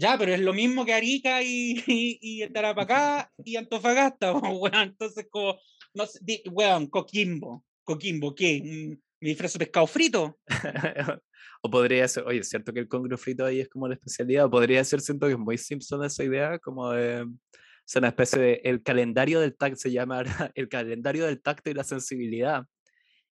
Ya, 0.00 0.16
pero 0.16 0.32
es 0.32 0.40
lo 0.40 0.54
mismo 0.54 0.86
que 0.86 0.94
Arica 0.94 1.42
y, 1.42 1.72
y, 1.86 2.18
y 2.22 2.48
Tarapacá 2.48 3.30
y 3.44 3.56
Antofagasta. 3.56 4.32
Entonces, 4.82 5.26
como, 5.30 5.58
no 5.92 6.06
sé, 6.06 6.20
weón, 6.50 6.86
Coquimbo. 6.86 7.66
Coquimbo, 7.84 8.34
¿qué? 8.34 8.96
Me 9.20 9.28
disfrazo 9.28 9.58
de 9.58 9.66
pescado 9.66 9.86
frito. 9.86 10.38
o 11.60 11.70
podría 11.70 12.08
ser, 12.08 12.24
oye, 12.24 12.38
es 12.38 12.48
cierto 12.48 12.72
que 12.72 12.80
el 12.80 12.88
congrio 12.88 13.18
frito 13.18 13.44
ahí 13.44 13.60
es 13.60 13.68
como 13.68 13.88
la 13.88 13.94
especialidad, 13.94 14.46
o 14.46 14.50
podría 14.50 14.82
ser, 14.84 15.02
siento 15.02 15.26
que 15.26 15.34
es 15.34 15.38
muy 15.38 15.58
Simpson 15.58 16.02
esa 16.02 16.24
idea, 16.24 16.58
como 16.58 16.92
de 16.92 17.26
es 17.86 17.96
una 17.96 18.08
especie 18.08 18.40
de 18.40 18.60
el 18.64 18.82
calendario 18.82 19.40
del 19.40 19.54
tacto 19.54 19.76
se 19.76 19.90
llama 19.90 20.22
el 20.54 20.68
calendario 20.70 21.26
del 21.26 21.42
tacto 21.42 21.68
y 21.68 21.74
la 21.74 21.84
sensibilidad 21.84 22.64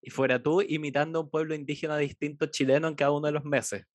y 0.02 0.12
fuera 0.12 0.44
tú 0.44 0.62
imitando 0.62 1.22
un 1.22 1.30
pueblo 1.32 1.56
indígena 1.56 1.98
distinto 1.98 2.46
chileno 2.48 2.90
en 2.90 2.96
cada 2.96 3.12
uno 3.12 3.28
de 3.28 3.32
los 3.32 3.46
meses 3.46 3.86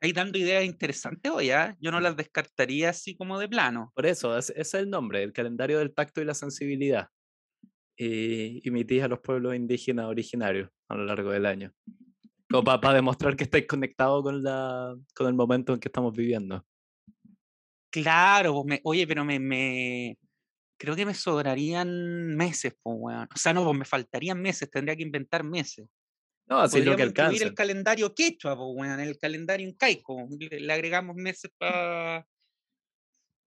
ahí 0.00 0.12
dando 0.12 0.38
ideas 0.38 0.64
interesantes 0.64 1.30
o 1.32 1.40
ya 1.40 1.76
yo 1.80 1.90
no 1.90 2.00
las 2.00 2.16
descartaría 2.16 2.90
así 2.90 3.16
como 3.16 3.38
de 3.38 3.48
plano 3.48 3.92
por 3.94 4.06
eso 4.06 4.36
ese 4.36 4.52
es 4.56 4.74
el 4.74 4.90
nombre 4.90 5.22
el 5.22 5.32
calendario 5.32 5.78
del 5.78 5.94
tacto 5.94 6.20
y 6.20 6.24
la 6.24 6.34
sensibilidad 6.34 7.08
y 7.96 8.66
imitís 8.66 9.02
a 9.02 9.08
los 9.08 9.20
pueblos 9.20 9.56
indígenas 9.56 10.06
originarios 10.06 10.70
a 10.88 10.94
lo 10.94 11.04
largo 11.04 11.30
del 11.30 11.46
año 11.46 11.72
como 12.50 12.64
para, 12.64 12.94
demostrar 12.94 13.36
que 13.36 13.44
estáis 13.44 13.66
conectados 13.66 14.22
con 14.22 14.42
la 14.42 14.96
con 15.14 15.26
el 15.26 15.34
momento 15.34 15.74
en 15.74 15.80
que 15.80 15.88
estamos 15.88 16.12
viviendo 16.14 16.64
Claro, 17.90 18.64
me, 18.64 18.80
oye, 18.84 19.06
pero 19.06 19.24
me, 19.24 19.38
me, 19.40 20.18
creo 20.78 20.94
que 20.94 21.06
me 21.06 21.14
sobrarían 21.14 22.36
meses, 22.36 22.74
pues, 22.82 22.96
weón. 22.98 23.28
O 23.34 23.38
sea, 23.38 23.52
no, 23.52 23.64
pues 23.64 23.78
me 23.78 23.84
faltarían 23.84 24.40
meses, 24.40 24.70
tendría 24.70 24.96
que 24.96 25.02
inventar 25.02 25.42
meses. 25.42 25.88
No, 26.48 26.60
así 26.60 26.82
lo 26.82 26.96
que 26.96 27.02
alcanza. 27.02 27.44
el 27.44 27.54
calendario 27.54 28.14
quechua, 28.14 28.56
pues, 28.56 28.68
weón, 28.72 29.00
el 29.00 29.18
calendario 29.18 29.68
incaico. 29.68 30.26
Le, 30.38 30.60
le 30.60 30.72
agregamos 30.72 31.14
meses 31.16 31.50
para. 31.58 32.26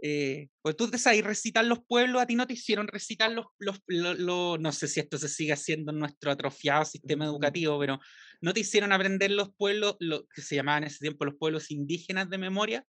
Eh, 0.03 0.49
pues 0.61 0.75
tú 0.75 0.89
te 0.89 0.97
sabes 0.97 1.23
recitar 1.23 1.63
los 1.63 1.79
pueblos, 1.85 2.21
a 2.21 2.25
ti 2.25 2.35
no 2.35 2.47
te 2.47 2.53
hicieron 2.53 2.87
recitar 2.87 3.31
los, 3.31 3.45
los, 3.59 3.79
los, 3.87 4.59
no 4.59 4.71
sé 4.71 4.87
si 4.87 4.99
esto 4.99 5.19
se 5.19 5.29
sigue 5.29 5.53
haciendo 5.53 5.91
en 5.91 5.99
nuestro 5.99 6.31
atrofiado 6.31 6.85
sistema 6.85 7.25
educativo, 7.25 7.79
pero 7.79 7.99
no 8.41 8.51
te 8.51 8.61
hicieron 8.61 8.91
aprender 8.93 9.29
los 9.29 9.53
pueblos, 9.53 9.97
lo 9.99 10.25
que 10.27 10.41
se 10.41 10.55
llamaban 10.55 10.83
en 10.83 10.87
ese 10.87 10.99
tiempo 10.99 11.25
los 11.25 11.35
pueblos 11.35 11.69
indígenas 11.69 12.31
de 12.31 12.39
memoria. 12.39 12.83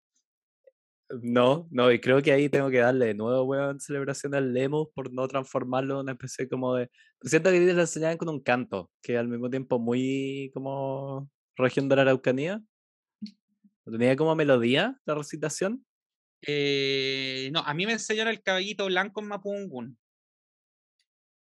No, 1.21 1.67
no, 1.71 1.91
y 1.91 1.99
creo 1.99 2.21
que 2.21 2.31
ahí 2.31 2.49
tengo 2.49 2.69
que 2.69 2.77
darle 2.77 3.07
de 3.07 3.13
nuevo, 3.15 3.43
weón, 3.43 3.79
celebración 3.79 4.35
al 4.35 4.53
Lemus 4.53 4.89
por 4.93 5.11
no 5.11 5.27
transformarlo 5.27 5.95
en 5.95 6.01
una 6.01 6.11
especie 6.11 6.47
como 6.47 6.75
de. 6.75 6.91
Siento 7.23 7.49
que 7.49 7.59
le 7.59 7.71
enseñaban 7.71 8.17
con 8.17 8.29
un 8.29 8.41
canto, 8.41 8.91
que 9.01 9.17
al 9.17 9.27
mismo 9.27 9.49
tiempo 9.49 9.79
muy 9.79 10.51
como 10.53 11.27
región 11.55 11.89
de 11.89 11.95
la 11.95 12.03
Araucanía. 12.03 12.61
¿Tenía 13.85 14.15
como 14.15 14.35
melodía 14.35 14.99
la 15.05 15.15
recitación? 15.15 15.83
Eh, 16.45 17.49
no, 17.51 17.61
a 17.61 17.73
mí 17.73 17.87
me 17.87 17.93
enseñaron 17.93 18.31
el 18.31 18.43
caballito 18.43 18.85
blanco 18.85 19.21
en 19.21 19.27
Mapungun. 19.27 19.97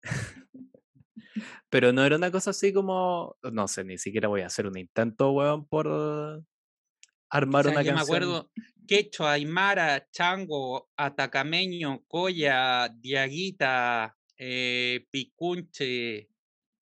Pero 1.70 1.92
no 1.92 2.06
era 2.06 2.16
una 2.16 2.32
cosa 2.32 2.52
así 2.52 2.72
como. 2.72 3.36
No 3.52 3.68
sé, 3.68 3.84
ni 3.84 3.98
siquiera 3.98 4.30
voy 4.30 4.40
a 4.42 4.48
hacer 4.48 4.68
un 4.68 4.78
intento, 4.78 5.32
weón, 5.32 5.68
por 5.68 6.46
armar 7.30 7.68
una 7.68 7.82
yo 7.84 7.94
canción. 7.94 7.96
me 7.96 8.02
acuerdo, 8.02 8.50
quechua, 8.90 9.34
aymara, 9.34 10.08
chango, 10.10 10.90
atacameño, 10.98 12.06
coya, 12.08 12.90
diaguita, 12.90 14.18
eh, 14.36 15.06
picunche, 15.12 16.28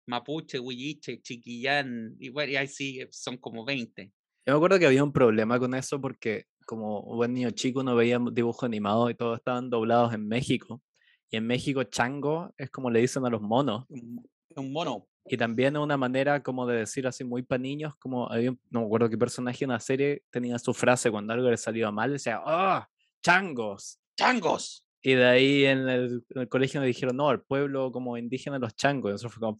mapuche, 0.07 0.57
huilliche, 0.57 1.21
chiquillán, 1.21 2.15
y 2.17 2.29
bueno, 2.29 2.57
ahí 2.57 2.67
sí, 2.67 3.01
son 3.11 3.37
como 3.37 3.63
20. 3.63 4.11
Yo 4.47 4.53
me 4.53 4.57
acuerdo 4.57 4.79
que 4.79 4.87
había 4.87 5.03
un 5.03 5.13
problema 5.13 5.59
con 5.59 5.75
eso 5.75 6.01
porque 6.01 6.45
como 6.65 7.03
buen 7.03 7.35
niño 7.35 7.51
chico 7.51 7.83
no 7.83 7.95
veía 7.95 8.19
dibujos 8.31 8.63
animados 8.63 9.11
y 9.11 9.13
todos 9.13 9.37
estaban 9.37 9.69
doblados 9.69 10.11
en 10.15 10.27
México. 10.27 10.81
Y 11.29 11.37
en 11.37 11.45
México 11.45 11.83
chango 11.83 12.51
es 12.57 12.71
como 12.71 12.89
le 12.89 13.01
dicen 13.01 13.25
a 13.27 13.29
los 13.29 13.43
monos. 13.43 13.85
Un 13.89 14.73
mono. 14.73 15.07
Y 15.25 15.37
también 15.37 15.77
una 15.77 15.97
manera 15.97 16.41
como 16.41 16.65
de 16.65 16.77
decir 16.77 17.05
así 17.07 17.23
muy 17.23 17.43
para 17.43 17.61
niños, 17.61 17.95
como 17.97 18.29
no 18.69 18.79
me 18.81 18.85
acuerdo 18.85 19.09
qué 19.09 19.17
personaje 19.17 19.65
en 19.65 19.71
la 19.71 19.79
serie 19.79 20.23
tenía 20.31 20.57
su 20.59 20.73
frase 20.73 21.11
cuando 21.11 21.33
algo 21.33 21.49
le 21.49 21.57
salía 21.57 21.91
mal, 21.91 22.13
decía, 22.13 22.41
¡oh! 22.43 22.83
¡Changos! 23.21 23.99
¡Changos! 24.17 24.85
Y 25.03 25.13
de 25.13 25.25
ahí 25.25 25.65
en 25.65 25.89
el, 25.89 26.25
colegio 26.49 26.79
me 26.79 26.87
dijeron, 26.87 27.17
no, 27.17 27.31
el 27.31 27.41
pueblo 27.41 27.91
como 27.91 28.17
indígena 28.17 28.59
los 28.59 28.75
changos. 28.75 29.11
Y 29.11 29.15
eso 29.15 29.29
fue 29.29 29.39
como, 29.39 29.57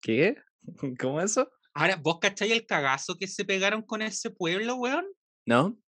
¿qué? 0.00 0.36
¿Cómo 1.00 1.20
eso? 1.20 1.50
Ahora, 1.74 1.96
¿vos 1.96 2.18
cacháis 2.20 2.52
el 2.52 2.66
cagazo 2.66 3.16
que 3.16 3.28
se 3.28 3.44
pegaron 3.44 3.82
con 3.82 4.02
ese 4.02 4.30
pueblo, 4.30 4.76
weón? 4.76 5.06
¿No? 5.46 5.78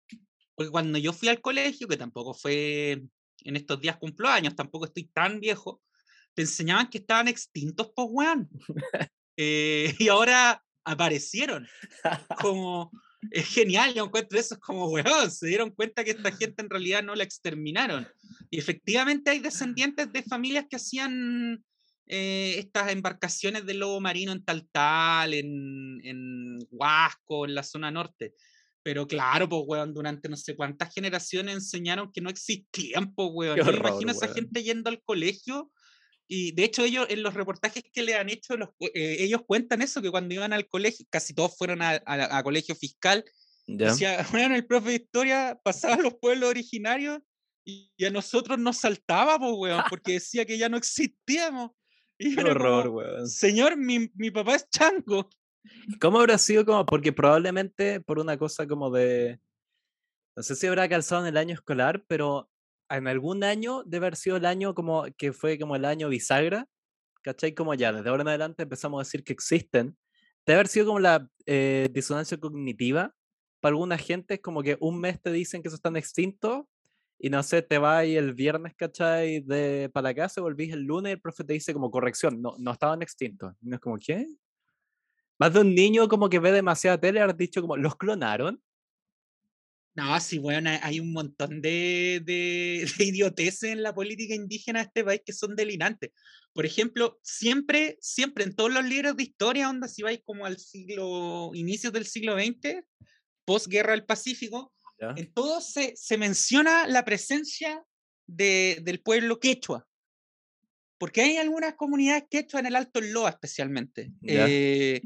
Porque 0.55 0.71
cuando 0.71 0.99
yo 0.99 1.13
fui 1.13 1.29
al 1.29 1.41
colegio, 1.41 1.89
que 1.89 1.97
tampoco 1.97 2.35
fue 2.35 3.03
en 3.45 3.57
estos 3.57 3.81
días 3.81 3.97
cumplo 3.97 4.29
años, 4.29 4.55
tampoco 4.55 4.85
estoy 4.85 5.05
tan 5.05 5.41
viejo, 5.41 5.81
te 6.41 6.45
enseñaban 6.45 6.89
que 6.89 6.99
estaban 6.99 7.29
extintos, 7.29 7.93
pues, 7.95 8.09
weón. 8.11 8.49
Eh, 9.43 9.95
y 9.99 10.09
ahora 10.09 10.63
aparecieron. 10.85 11.67
Como, 12.43 12.91
es 13.31 13.47
genial, 13.47 13.95
yo 13.95 14.05
encuentro 14.05 14.39
eso, 14.39 14.55
es 14.55 14.61
como, 14.61 14.89
weón, 14.89 15.31
se 15.31 15.47
dieron 15.47 15.71
cuenta 15.71 16.05
que 16.05 16.11
esta 16.11 16.31
gente 16.37 16.63
en 16.63 16.69
realidad 16.69 17.03
no 17.03 17.15
la 17.15 17.25
exterminaron. 17.25 18.07
Y 18.51 18.59
efectivamente 18.59 19.31
hay 19.31 19.39
descendientes 19.39 20.13
de 20.13 20.23
familias 20.25 20.67
que 20.69 20.77
hacían 20.77 21.65
eh, 22.07 22.57
estas 22.59 22.93
embarcaciones 22.93 23.65
de 23.65 23.73
lobo 23.73 23.99
marino 23.99 24.33
en 24.33 24.45
Taltal, 24.45 25.33
en, 25.33 26.03
en 26.05 26.59
Huasco, 26.71 27.47
en 27.47 27.55
la 27.55 27.63
zona 27.63 27.91
norte. 27.91 28.35
Pero 28.83 29.07
claro, 29.07 29.49
pues, 29.49 29.63
weón, 29.65 29.95
durante 29.95 30.29
no 30.29 30.37
sé 30.37 30.55
cuántas 30.55 30.93
generaciones 30.93 31.55
enseñaron 31.55 32.13
que 32.13 32.21
no 32.21 32.29
existían, 32.29 33.15
pues, 33.15 33.31
weón. 33.33 33.57
Yo 33.57 33.71
imagino 33.71 34.11
a 34.11 34.15
esa 34.15 34.35
gente 34.35 34.63
yendo 34.63 34.91
al 34.91 35.01
colegio 35.03 35.71
y 36.33 36.53
de 36.53 36.63
hecho 36.63 36.85
ellos 36.85 37.09
en 37.11 37.25
los 37.25 37.35
reportajes 37.35 37.83
que 37.93 38.05
le 38.05 38.15
han 38.15 38.31
hecho, 38.31 38.57
los, 38.57 38.69
eh, 38.95 39.17
ellos 39.19 39.43
cuentan 39.45 39.83
eso, 39.83 40.01
que 40.01 40.13
cuando 40.13 40.33
iban 40.33 40.53
al 40.53 40.69
colegio, 40.69 41.05
casi 41.11 41.35
todos 41.35 41.57
fueron 41.59 41.83
a, 41.83 42.01
a, 42.07 42.43
colegio 42.45 42.77
fiscal, 42.77 43.25
decía, 43.67 44.19
bueno, 44.31 44.55
el 44.55 44.65
profe 44.65 44.91
de 44.91 44.95
historia 44.95 45.61
pasaba 45.65 45.95
a 45.95 46.01
los 46.01 46.15
pueblos 46.15 46.49
originarios 46.49 47.19
y, 47.65 47.93
a 48.05 48.11
nosotros 48.11 48.61
nos 48.61 48.77
saltaba, 48.77 49.41
pues, 49.41 49.53
weón, 49.57 49.83
porque 49.91 50.13
decía 50.13 50.45
que 50.45 50.57
ya 50.57 50.69
no 50.69 50.77
existíamos. 50.77 51.73
Y 52.17 52.37
Qué 52.37 52.45
horror, 52.45 52.89
weón. 52.89 53.29
Señor, 53.29 53.77
mi, 53.77 54.09
mi 54.15 54.31
papá 54.31 54.55
es 54.55 54.69
chango. 54.71 55.29
¿Cómo 56.01 56.21
habrá 56.21 56.39
sido 56.39 56.65
como? 56.65 56.87
Porque 56.87 57.13
probablemente 57.13 58.01
por 58.01 58.21
una 58.21 58.39
cosa 58.39 58.69
como 58.69 58.91
de. 58.91 59.41
No 60.37 60.45
sé 60.45 60.55
si 60.55 60.69
habrá 60.69 60.89
calzado 60.89 61.23
en 61.23 61.29
el 61.29 61.37
año 61.37 61.55
escolar, 61.55 62.05
pero 62.07 62.50
en 62.91 63.07
algún 63.09 63.45
año 63.45 63.83
debe 63.85 64.07
haber 64.07 64.17
sido 64.17 64.37
el 64.37 64.47
año 64.47 64.75
como 64.75 65.05
que 65.17 65.33
fue 65.33 65.59
como 65.59 65.77
el 65.77 65.85
año 65.85 66.09
bisagra, 66.09 66.67
¿cachai? 67.23 67.55
Como 67.55 67.75
ya, 67.75 67.93
desde 67.93 68.09
ahora 68.11 68.23
en 68.23 68.29
adelante 68.29 68.65
empezamos 68.65 69.01
a 69.01 69.05
decir 69.05 69.25
que 69.25 69.33
existen. 69.33 69.97
Debe 70.47 70.57
haber 70.59 70.69
sido 70.69 70.87
como 70.87 71.01
la 71.01 71.29
eh, 71.47 71.89
disonancia 71.93 72.39
cognitiva. 72.39 73.15
Para 73.61 73.73
alguna 73.73 73.99
gente 73.99 74.35
es 74.35 74.41
como 74.41 74.63
que 74.63 74.77
un 74.81 75.01
mes 75.01 75.21
te 75.21 75.31
dicen 75.33 75.63
que 75.63 75.69
eso 75.69 75.77
están 75.77 75.97
extintos 75.97 76.65
y 77.19 77.29
no 77.29 77.43
sé, 77.43 77.61
te 77.63 77.77
vas 77.79 78.07
el 78.07 78.33
viernes, 78.33 78.75
¿cachai? 78.75 79.41
De, 79.41 79.91
para 79.93 80.09
la 80.09 80.15
casa, 80.15 80.41
volvís 80.41 80.73
el 80.73 80.85
lunes 80.85 81.11
y 81.11 81.13
el 81.15 81.21
profe 81.21 81.45
te 81.45 81.53
dice 81.53 81.75
como 81.75 81.91
corrección, 81.91 82.41
no, 82.41 82.55
no 82.59 82.73
estaban 82.73 83.03
extintos. 83.03 83.55
Y 83.61 83.69
no 83.69 83.77
es 83.77 83.81
como, 83.81 83.99
¿qué? 83.99 84.27
Más 85.39 85.53
de 85.53 85.61
un 85.61 85.75
niño 85.75 86.09
como 86.09 86.31
que 86.31 86.39
ve 86.39 86.51
demasiada 86.51 86.99
tele, 86.99 87.21
has 87.21 87.37
dicho 87.37 87.61
como, 87.61 87.77
¿los 87.77 87.97
clonaron? 87.97 88.63
No, 89.95 90.19
sí, 90.21 90.39
bueno, 90.39 90.71
hay 90.83 91.01
un 91.01 91.13
montón 91.13 91.61
de, 91.61 92.23
de, 92.25 92.87
de 92.99 93.05
idioteces 93.05 93.65
en 93.65 93.83
la 93.83 93.95
política 93.95 94.35
indígena 94.35 94.81
de 94.81 94.87
este 94.87 95.05
país 95.05 95.23
que 95.25 95.33
son 95.33 95.57
delinantes. 95.57 96.11
Por 96.53 96.67
ejemplo, 96.67 97.19
siempre, 97.23 97.97
siempre 98.01 98.45
en 98.45 98.55
todos 98.55 98.73
los 98.73 98.85
libros 98.85 99.17
de 99.17 99.23
historia, 99.23 99.71
onda, 99.71 99.89
si 99.89 100.03
vais 100.03 100.21
como 100.25 100.47
al 100.47 100.59
siglo, 100.59 101.51
inicios 101.55 101.93
del 101.93 102.07
siglo 102.07 102.35
XX, 102.35 102.85
posguerra 103.45 103.93
del 103.93 104.05
Pacífico, 104.05 104.73
en 105.17 105.33
todos 105.33 105.73
se, 105.73 105.95
se, 105.97 106.19
menciona 106.19 106.87
la 106.87 107.07
presencia 107.07 107.83
de, 108.27 108.81
del 108.83 109.01
pueblo 109.01 109.41
quechua. 109.41 109.89
Porque 110.99 111.23
hay 111.23 111.39
algunas 111.39 111.75
comunidades 111.75 112.25
quechua 112.29 112.61
en 112.61 112.67
el 112.67 112.77
Alto 112.77 113.01
Loa 113.01 113.31
especialmente. 113.31 114.13
Eh, 114.23 115.01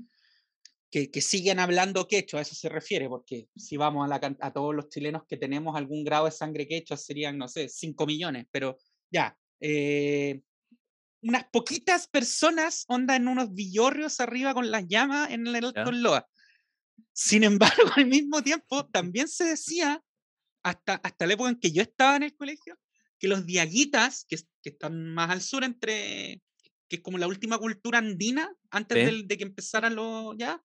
que, 0.94 1.20
siguen 1.20 1.58
hablando 1.58 2.06
quechua, 2.06 2.38
a 2.38 2.42
eso 2.42 2.54
se 2.54 2.68
refiere, 2.68 3.08
porque 3.08 3.48
si 3.56 3.76
vamos 3.76 4.08
a, 4.08 4.14
a, 4.14 4.52
todos 4.52 4.72
los 4.72 4.88
chilenos 4.88 5.24
que 5.26 5.36
tenemos 5.36 5.74
algún 5.76 6.04
grado 6.04 6.26
de 6.26 6.30
sangre 6.30 6.68
quechua 6.68 6.96
serían, 6.96 7.36
no 7.36 7.48
sé, 7.48 7.68
5 7.68 8.06
millones, 8.06 8.46
pero 8.52 8.78
ya, 9.10 9.36
eh, 9.60 10.40
unas 11.22 11.46
poquitas 11.48 12.06
personas 12.06 12.84
onda 12.86 13.16
en 13.16 13.26
unos 13.26 13.52
villorrios 13.52 14.20
arriba 14.20 14.54
con 14.54 14.70
las 14.70 14.86
llamas 14.86 15.30
en 15.30 15.46
el 15.48 15.56
Alto 15.56 15.90
Loa. 15.90 16.28
Sin 17.12 17.42
embargo, 17.42 17.90
al 17.96 18.06
mismo 18.06 18.40
tiempo, 18.42 18.86
también 18.86 19.26
se 19.26 19.44
decía, 19.44 20.00
hasta, 20.62 20.94
hasta 20.94 21.26
la 21.26 21.34
época 21.34 21.50
en 21.50 21.58
que 21.58 21.72
yo 21.72 21.82
estaba 21.82 22.16
en 22.16 22.22
el 22.22 22.36
colegio, 22.36 22.78
que 23.18 23.26
los 23.26 23.44
diaguitas, 23.46 24.26
que, 24.28 24.36
que 24.62 24.70
están 24.70 25.12
más 25.12 25.30
al 25.30 25.40
sur 25.40 25.64
entre 25.64 26.40
que 26.88 26.96
es 26.96 27.02
como 27.02 27.18
la 27.18 27.26
última 27.26 27.58
cultura 27.58 27.98
andina, 27.98 28.52
antes 28.70 29.26
de, 29.26 29.36
que 29.36 29.44
empezaran 29.44 29.94
los 29.94 30.36
ya, 30.36 30.62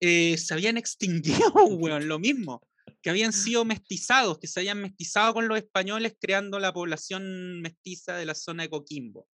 eh, 0.00 0.36
se 0.38 0.54
habían 0.54 0.76
extinguido, 0.76 1.52
weón, 1.78 2.08
lo 2.08 2.18
mismo, 2.18 2.66
que 3.02 3.10
habían 3.10 3.32
sido 3.32 3.64
mestizados, 3.64 4.38
que 4.38 4.46
se 4.46 4.60
habían 4.60 4.80
mestizado 4.80 5.34
con 5.34 5.48
los 5.48 5.58
españoles 5.58 6.14
creando 6.20 6.58
la 6.58 6.72
población 6.72 7.60
mestiza 7.62 8.16
de 8.16 8.26
la 8.26 8.34
zona 8.34 8.64
de 8.64 8.70
Coquimbo, 8.70 9.28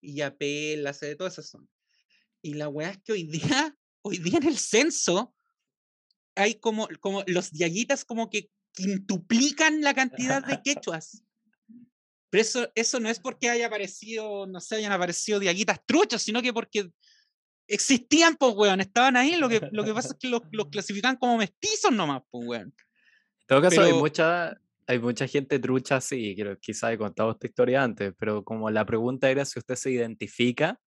y 0.00 0.16
Yapel, 0.16 0.84
de 1.00 1.16
toda 1.16 1.30
esa 1.30 1.42
zona. 1.42 1.68
Y 2.42 2.54
la 2.54 2.68
weá 2.68 2.90
es 2.90 2.98
que 3.04 3.12
hoy 3.12 3.24
día, 3.24 3.76
hoy 4.02 4.18
día 4.18 4.38
en 4.38 4.48
el 4.48 4.58
censo, 4.58 5.34
hay 6.34 6.56
como, 6.56 6.88
como 7.00 7.22
los 7.26 7.52
diaguitas 7.52 8.04
como 8.04 8.28
que 8.28 8.50
quintuplican 8.72 9.80
la 9.80 9.94
cantidad 9.94 10.44
de 10.44 10.60
quechuas. 10.64 11.22
Pero 12.32 12.40
eso, 12.40 12.72
eso 12.74 12.98
no 12.98 13.10
es 13.10 13.20
porque 13.20 13.50
haya 13.50 13.66
aparecido, 13.66 14.46
no 14.46 14.58
sé, 14.58 14.76
hayan 14.76 14.92
aparecido 14.92 15.38
diaguitas 15.38 15.84
truchos, 15.84 16.22
sino 16.22 16.40
que 16.40 16.50
porque 16.50 16.88
existían, 17.66 18.36
pues, 18.36 18.54
weón, 18.56 18.80
estaban 18.80 19.18
ahí. 19.18 19.36
Lo 19.36 19.50
que, 19.50 19.60
lo 19.70 19.84
que 19.84 19.92
pasa 19.92 20.08
es 20.08 20.14
que 20.14 20.28
los, 20.28 20.40
los 20.50 20.68
clasifican 20.68 21.16
como 21.16 21.36
mestizos 21.36 21.92
nomás, 21.92 22.22
pues, 22.30 22.48
weón. 22.48 22.62
En 22.62 23.46
todo 23.46 23.60
caso, 23.60 23.82
hay 23.82 23.92
mucha, 23.92 24.58
hay 24.86 24.98
mucha 24.98 25.26
gente 25.26 25.58
trucha, 25.58 26.00
sí, 26.00 26.34
que 26.34 26.56
quizás 26.58 26.94
he 26.94 26.96
contado 26.96 27.32
esta 27.32 27.46
historia 27.46 27.82
antes, 27.82 28.14
pero 28.18 28.42
como 28.42 28.70
la 28.70 28.86
pregunta 28.86 29.30
era 29.30 29.44
si 29.44 29.58
usted 29.58 29.74
se 29.74 29.90
identifica 29.90 30.80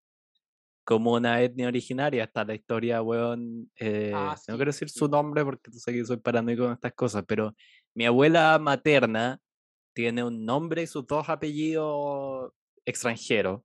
como 0.82 1.12
una 1.12 1.42
etnia 1.42 1.68
originaria, 1.68 2.24
está 2.24 2.42
la 2.46 2.54
historia, 2.54 3.02
weón, 3.02 3.70
eh, 3.78 4.12
Ah, 4.14 4.34
no 4.48 4.56
quiero 4.56 4.70
decir 4.70 4.88
sí. 4.88 4.98
su 4.98 5.08
nombre 5.08 5.44
porque 5.44 5.70
tú 5.70 5.78
sabes 5.78 6.00
que 6.00 6.06
soy 6.06 6.16
paranoico 6.16 6.62
con 6.62 6.72
estas 6.72 6.94
cosas, 6.94 7.22
pero 7.28 7.54
mi 7.92 8.06
abuela 8.06 8.58
materna 8.58 9.38
tiene 9.94 10.24
un 10.24 10.44
nombre 10.44 10.82
y 10.82 10.86
sus 10.86 11.06
dos 11.06 11.28
apellidos 11.28 12.52
extranjeros, 12.84 13.62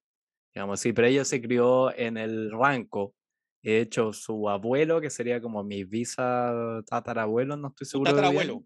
digamos 0.54 0.80
así, 0.80 0.94
pero 0.94 1.08
ella 1.08 1.26
se 1.26 1.42
crió 1.42 1.96
en 1.96 2.18
el 2.18 2.52
Ranco. 2.52 3.16
De 3.62 3.82
hecho, 3.82 4.14
su 4.14 4.48
abuelo, 4.48 5.02
que 5.02 5.10
sería 5.10 5.42
como 5.42 5.64
mi 5.64 5.84
visa 5.84 6.82
tatarabuelo, 6.88 7.58
no 7.58 7.70
estoy 7.70 7.88
seguro 7.88 8.12
de 8.12 8.14
bien, 8.14 8.24
tatarabuelo. 8.24 8.64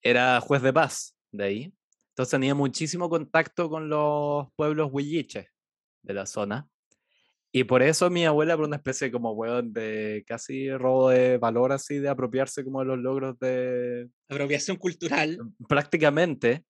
era 0.00 0.40
juez 0.40 0.62
de 0.62 0.72
paz 0.72 1.16
de 1.32 1.44
ahí. 1.44 1.74
Entonces 2.10 2.30
tenía 2.30 2.54
muchísimo 2.54 3.08
contacto 3.08 3.68
con 3.68 3.88
los 3.88 4.48
pueblos 4.56 4.90
huilliches 4.92 5.46
de 6.02 6.14
la 6.14 6.26
zona. 6.26 6.68
Y 7.50 7.64
por 7.64 7.82
eso 7.82 8.10
mi 8.10 8.26
abuela, 8.26 8.56
por 8.56 8.66
una 8.66 8.76
especie 8.76 9.10
como, 9.10 9.32
weón, 9.32 9.72
de 9.72 10.22
casi 10.26 10.70
robo 10.70 11.08
de 11.08 11.38
valor, 11.38 11.72
así, 11.72 11.98
de 11.98 12.08
apropiarse 12.08 12.62
como 12.62 12.80
de 12.80 12.86
los 12.86 12.98
logros 12.98 13.38
de... 13.38 14.08
Apropiación 14.28 14.76
cultural. 14.76 15.38
Prácticamente, 15.66 16.64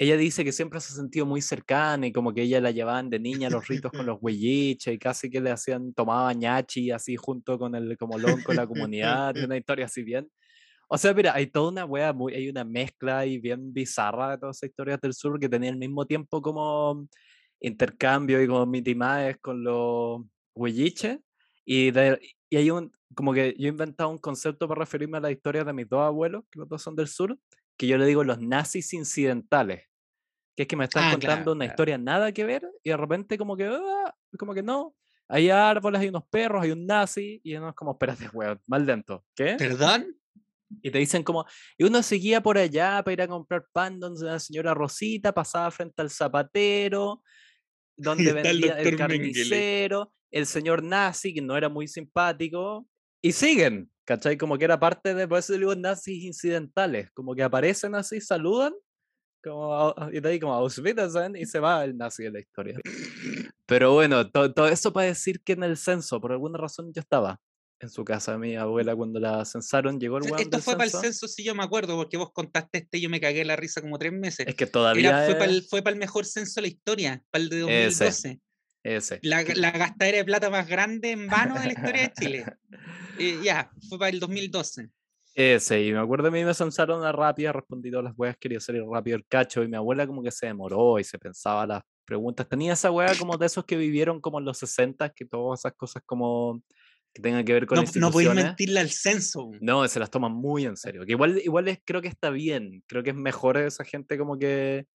ella 0.00 0.16
dice 0.16 0.44
que 0.44 0.52
siempre 0.52 0.80
se 0.80 0.92
ha 0.92 0.96
sentido 0.96 1.26
muy 1.26 1.42
cercana 1.42 2.06
y 2.06 2.12
como 2.12 2.32
que 2.34 2.42
ella 2.42 2.60
la 2.60 2.70
llevaban 2.72 3.10
de 3.10 3.20
niña 3.20 3.48
a 3.48 3.50
los 3.50 3.68
ritos 3.68 3.92
con 3.92 4.06
los 4.06 4.18
huilliches 4.22 4.94
y 4.94 4.98
casi 4.98 5.30
que 5.30 5.40
le 5.40 5.50
hacían, 5.52 5.94
tomaba 5.94 6.32
ñachi 6.34 6.90
así 6.90 7.16
junto 7.16 7.58
con 7.58 7.74
el 7.74 7.96
como 7.98 8.18
lonco 8.18 8.52
de 8.52 8.56
la 8.56 8.66
comunidad, 8.66 9.36
una 9.42 9.56
historia 9.58 9.86
así 9.86 10.02
bien. 10.02 10.30
O 10.88 10.98
sea, 10.98 11.14
mira, 11.14 11.34
hay 11.34 11.46
toda 11.48 11.70
una 11.70 11.84
wea, 11.84 12.12
muy, 12.12 12.34
hay 12.34 12.48
una 12.48 12.64
mezcla 12.64 13.26
y 13.26 13.38
bien 13.38 13.72
bizarra 13.72 14.32
de 14.32 14.38
todas 14.38 14.56
esas 14.58 14.70
historias 14.70 15.00
del 15.00 15.14
sur 15.14 15.38
que 15.40 15.48
tenía 15.48 15.70
al 15.70 15.76
mismo 15.78 16.06
tiempo 16.06 16.42
como 16.42 17.06
intercambio 17.60 18.42
y 18.42 18.46
como 18.48 18.66
mitimaes 18.66 19.38
con 19.40 19.62
los 19.64 20.22
huilliches. 20.54 21.18
Y, 21.64 21.90
de- 21.92 22.20
y 22.48 22.56
hay 22.56 22.70
un, 22.70 22.92
como 23.14 23.32
que 23.32 23.54
yo 23.58 23.66
he 23.66 23.70
inventado 23.70 24.10
un 24.10 24.18
concepto 24.18 24.66
para 24.68 24.80
referirme 24.80 25.18
a 25.18 25.20
la 25.20 25.30
historia 25.30 25.64
de 25.64 25.72
mis 25.72 25.88
dos 25.88 26.00
abuelos, 26.02 26.44
que 26.50 26.58
los 26.60 26.68
dos 26.68 26.82
son 26.82 26.96
del 26.96 27.08
sur, 27.08 27.38
que 27.76 27.86
yo 27.86 27.96
le 27.98 28.06
digo 28.06 28.24
los 28.24 28.40
nazis 28.40 28.92
incidentales. 28.92 29.84
Que 30.60 30.64
es 30.64 30.68
que 30.68 30.76
me 30.76 30.84
están 30.84 31.04
Ah, 31.04 31.10
contando 31.12 31.26
claro, 31.36 31.52
una 31.52 31.64
claro. 31.64 31.72
historia 31.72 31.96
nada 31.96 32.32
que 32.32 32.44
ver 32.44 32.62
y 32.84 32.90
de 32.90 32.96
repente 32.98 33.38
como 33.38 33.56
que, 33.56 33.64
ah, 33.64 34.14
como 34.38 34.52
que 34.52 34.62
no. 34.62 34.94
Hay 35.26 35.48
árboles, 35.48 36.02
hay 36.02 36.08
unos 36.08 36.24
perros, 36.28 36.62
hay 36.62 36.70
un 36.70 36.84
nazi 36.84 37.40
y 37.42 37.54
uno 37.54 37.70
es 37.70 37.74
como, 37.74 37.92
espérate, 37.92 38.28
weón, 38.36 38.60
mal 38.66 38.84
lento. 38.84 39.24
¿Qué? 39.34 39.54
¿Perdón? 39.56 40.14
Y 40.82 40.90
te 40.90 40.98
dicen 40.98 41.22
como, 41.22 41.46
y 41.78 41.84
uno 41.84 42.02
seguía 42.02 42.42
por 42.42 42.58
allá 42.58 43.02
para 43.02 43.12
ir 43.14 43.22
a 43.22 43.28
comprar 43.28 43.64
pan 43.72 43.98
donde 43.98 44.22
la 44.26 44.38
señora 44.38 44.74
Rosita 44.74 45.32
pasaba 45.32 45.70
frente 45.70 46.02
al 46.02 46.10
zapatero, 46.10 47.22
donde 47.96 48.24
está 48.24 48.50
el 48.50 48.60
vendía 48.60 48.78
el 48.78 48.84
doctor 48.90 49.08
Mengele. 49.08 49.32
carnicero, 49.32 50.12
el 50.30 50.44
señor 50.44 50.82
nazi, 50.82 51.32
que 51.32 51.40
no 51.40 51.56
era 51.56 51.70
muy 51.70 51.88
simpático, 51.88 52.86
y 53.22 53.32
siguen, 53.32 53.90
¿cachai? 54.04 54.36
Como 54.36 54.58
que 54.58 54.66
era 54.66 54.78
parte 54.78 55.14
de, 55.14 55.26
por 55.26 55.38
eso 55.38 55.54
digo 55.54 55.74
nazis 55.74 56.22
incidentales, 56.22 57.10
como 57.12 57.34
que 57.34 57.42
aparecen 57.42 57.94
así, 57.94 58.20
saludan, 58.20 58.74
como, 59.42 59.94
y 60.12 60.20
de 60.20 60.28
ahí 60.28 60.40
como 60.40 60.66
y 60.66 61.46
se 61.46 61.58
va 61.60 61.84
el 61.84 61.96
nazi 61.96 62.24
de 62.24 62.30
la 62.30 62.40
historia. 62.40 62.78
Pero 63.66 63.94
bueno, 63.94 64.28
to- 64.30 64.52
todo 64.52 64.68
eso 64.68 64.92
para 64.92 65.06
decir 65.06 65.40
que 65.42 65.52
en 65.52 65.62
el 65.62 65.76
censo, 65.76 66.20
por 66.20 66.32
alguna 66.32 66.58
razón 66.58 66.92
yo 66.92 67.00
estaba 67.00 67.40
en 67.78 67.88
su 67.88 68.04
casa, 68.04 68.36
mi 68.36 68.56
abuela 68.56 68.94
cuando 68.94 69.20
la 69.20 69.44
censaron, 69.44 69.98
llegó 69.98 70.18
el 70.18 70.24
Esto 70.38 70.58
fue 70.58 70.74
para 70.74 70.84
el 70.84 70.90
censo. 70.90 71.28
sí, 71.28 71.42
yo 71.44 71.54
me 71.54 71.62
acuerdo, 71.62 71.96
porque 71.96 72.16
vos 72.18 72.30
contaste 72.32 72.78
este 72.78 72.98
y 72.98 73.02
yo 73.02 73.08
me 73.08 73.20
cagué 73.20 73.44
la 73.44 73.56
risa 73.56 73.80
como 73.80 73.98
tres 73.98 74.12
meses. 74.12 74.46
Es 74.46 74.54
que 74.54 74.64
Era, 74.64 74.72
todavía 74.72 75.24
fue 75.24 75.34
para 75.36 75.50
el, 75.50 75.62
fue 75.62 75.82
para 75.82 75.94
el 75.94 75.98
mejor 76.00 76.26
censo 76.26 76.56
de 76.56 76.62
la 76.62 76.68
historia, 76.68 77.24
para 77.30 77.42
el 77.44 77.48
de 77.48 77.56
Ese. 77.86 78.04
2012. 78.04 78.40
ese. 78.82 79.20
La, 79.22 79.44
que- 79.44 79.54
la 79.54 79.70
gastadera 79.70 80.18
de 80.18 80.24
plata 80.24 80.50
más 80.50 80.66
grande 80.68 81.12
en 81.12 81.26
vano 81.28 81.54
de 81.58 81.66
la 81.66 81.72
historia 81.72 82.02
de 82.02 82.12
Chile. 82.12 82.44
Eh, 83.18 83.38
ya, 83.44 83.70
fue 83.88 83.98
para 83.98 84.08
el 84.10 84.18
2012. 84.18 84.88
Ese, 85.34 85.82
y 85.82 85.92
me 85.92 85.98
acuerdo 85.98 86.28
a 86.28 86.30
mí 86.30 86.44
me 86.44 86.54
censaron 86.54 87.04
a 87.04 87.12
rápida, 87.12 87.52
respondí 87.52 87.90
todas 87.90 88.04
las 88.04 88.14
weas, 88.16 88.36
quería 88.38 88.60
salir 88.60 88.82
rápido 88.82 89.16
el 89.16 89.26
cacho, 89.26 89.62
y 89.62 89.68
mi 89.68 89.76
abuela 89.76 90.06
como 90.06 90.22
que 90.22 90.30
se 90.30 90.46
demoró 90.46 90.98
y 90.98 91.04
se 91.04 91.18
pensaba 91.18 91.66
las 91.66 91.82
preguntas. 92.04 92.48
Tenía 92.48 92.72
esa 92.72 92.90
wea 92.90 93.14
como 93.16 93.36
de 93.36 93.46
esos 93.46 93.64
que 93.64 93.76
vivieron 93.76 94.20
como 94.20 94.38
en 94.40 94.44
los 94.44 94.58
60, 94.58 95.10
que 95.10 95.24
todas 95.24 95.60
esas 95.60 95.74
cosas 95.74 96.02
como 96.04 96.60
que 97.12 97.22
tengan 97.22 97.44
que 97.44 97.52
ver 97.52 97.66
con 97.66 97.76
No, 97.76 97.82
no 97.82 97.86
podéis 97.86 97.96
instituciones. 97.96 98.44
mentirle 98.44 98.80
al 98.80 98.90
censo. 98.90 99.50
No, 99.60 99.86
se 99.88 99.98
las 99.98 100.10
toman 100.10 100.32
muy 100.32 100.64
en 100.64 100.76
serio. 100.76 101.04
Que 101.04 101.12
igual, 101.12 101.40
igual 101.44 101.68
es, 101.68 101.78
creo 101.84 102.02
que 102.02 102.08
está 102.08 102.30
bien. 102.30 102.82
Creo 102.86 103.02
que 103.02 103.10
es 103.10 103.16
mejor 103.16 103.56
esa 103.56 103.84
gente 103.84 104.18
como 104.18 104.38
que. 104.38 104.86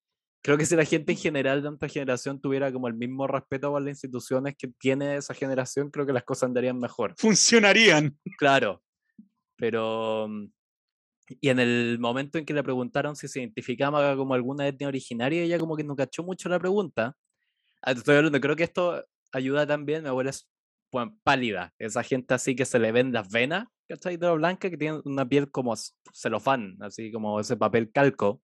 Creo 0.41 0.57
que 0.59 0.65
si 0.67 0.75
la 0.75 0.85
gente 0.85 1.13
en 1.13 1.17
general 1.17 1.63
de 1.63 1.69
nuestra 1.69 1.89
generación 1.89 2.39
tuviera 2.39 2.71
como 2.71 2.87
el 2.87 2.93
mismo 2.93 3.25
respeto 3.25 3.71
por 3.71 3.81
las 3.81 3.89
instituciones 3.89 4.53
que 4.55 4.67
tiene 4.77 5.15
esa 5.15 5.33
generación, 5.33 5.89
creo 5.89 6.05
que 6.05 6.13
las 6.13 6.23
cosas 6.23 6.43
andarían 6.43 6.77
mejor. 6.77 7.15
Funcionarían. 7.17 8.15
Claro. 8.37 8.81
Pero. 9.57 10.27
mm, 10.29 10.47
Y 11.41 11.49
en 11.49 11.59
el 11.59 11.97
momento 11.99 12.37
en 12.37 12.45
que 12.45 12.53
le 12.53 12.63
preguntaron 12.63 13.15
si 13.15 13.27
se 13.27 13.39
identificaba 13.41 14.15
como 14.17 14.33
alguna 14.35 14.67
etnia 14.67 14.87
originaria, 14.89 15.43
ella 15.43 15.59
como 15.59 15.75
que 15.77 15.83
no 15.83 15.95
cachó 15.95 16.23
mucho 16.23 16.49
la 16.49 16.59
pregunta. 16.59 17.15
Ah, 17.81 17.91
Estoy 17.93 18.17
hablando, 18.17 18.41
creo 18.41 18.55
que 18.55 18.63
esto 18.65 19.05
ayuda 19.33 19.67
también. 19.67 20.03
Mi 20.03 20.09
abuela 20.09 20.31
es 20.31 20.47
pues, 20.91 21.07
pálida, 21.23 21.73
esa 21.79 22.03
gente 22.03 22.33
así 22.35 22.55
que 22.55 22.65
se 22.65 22.79
le 22.79 22.91
ven 22.91 23.13
las 23.13 23.29
venas, 23.31 23.67
¿cachai? 23.87 24.17
De 24.17 24.27
lo 24.27 24.35
blanca, 24.37 24.69
que 24.69 24.77
tiene 24.77 25.01
una 25.05 25.27
piel 25.27 25.51
como 25.51 25.75
celofán, 26.13 26.77
así 26.81 27.11
como 27.11 27.39
ese 27.39 27.57
papel 27.57 27.91
calco. 27.91 28.41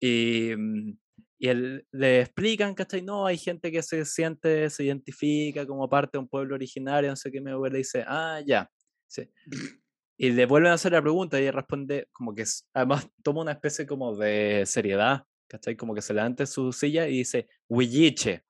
Y, 0.00 0.54
mm, 0.56 0.98
y 1.38 1.48
él, 1.48 1.86
le 1.92 2.20
explican, 2.22 2.74
¿cachai? 2.74 3.02
No, 3.02 3.26
hay 3.26 3.38
gente 3.38 3.72
que 3.72 3.82
se 3.82 4.04
siente, 4.04 4.70
se 4.70 4.84
identifica 4.84 5.66
como 5.66 5.88
parte 5.88 6.18
de 6.18 6.20
un 6.20 6.28
pueblo 6.28 6.54
originario, 6.54 7.10
no 7.10 7.16
sé 7.16 7.30
qué, 7.30 7.40
mi 7.40 7.50
abuela 7.50 7.76
dice, 7.78 8.04
ah, 8.06 8.40
ya. 8.46 8.70
Sí. 9.14 9.30
Y 10.16 10.30
le 10.30 10.46
vuelven 10.46 10.70
a 10.70 10.74
hacer 10.74 10.92
la 10.92 11.02
pregunta 11.02 11.40
y 11.40 11.42
ella 11.42 11.50
responde 11.50 12.08
como 12.12 12.32
que, 12.36 12.44
además 12.72 13.10
toma 13.24 13.40
una 13.42 13.50
especie 13.50 13.84
como 13.84 14.14
de 14.14 14.62
seriedad, 14.64 15.24
¿cachai? 15.48 15.76
Como 15.76 15.92
que 15.92 16.02
se 16.02 16.14
levanta 16.14 16.44
de 16.44 16.46
su 16.46 16.72
silla 16.72 17.08
y 17.08 17.18
dice, 17.18 17.48
huilliche. 17.68 18.44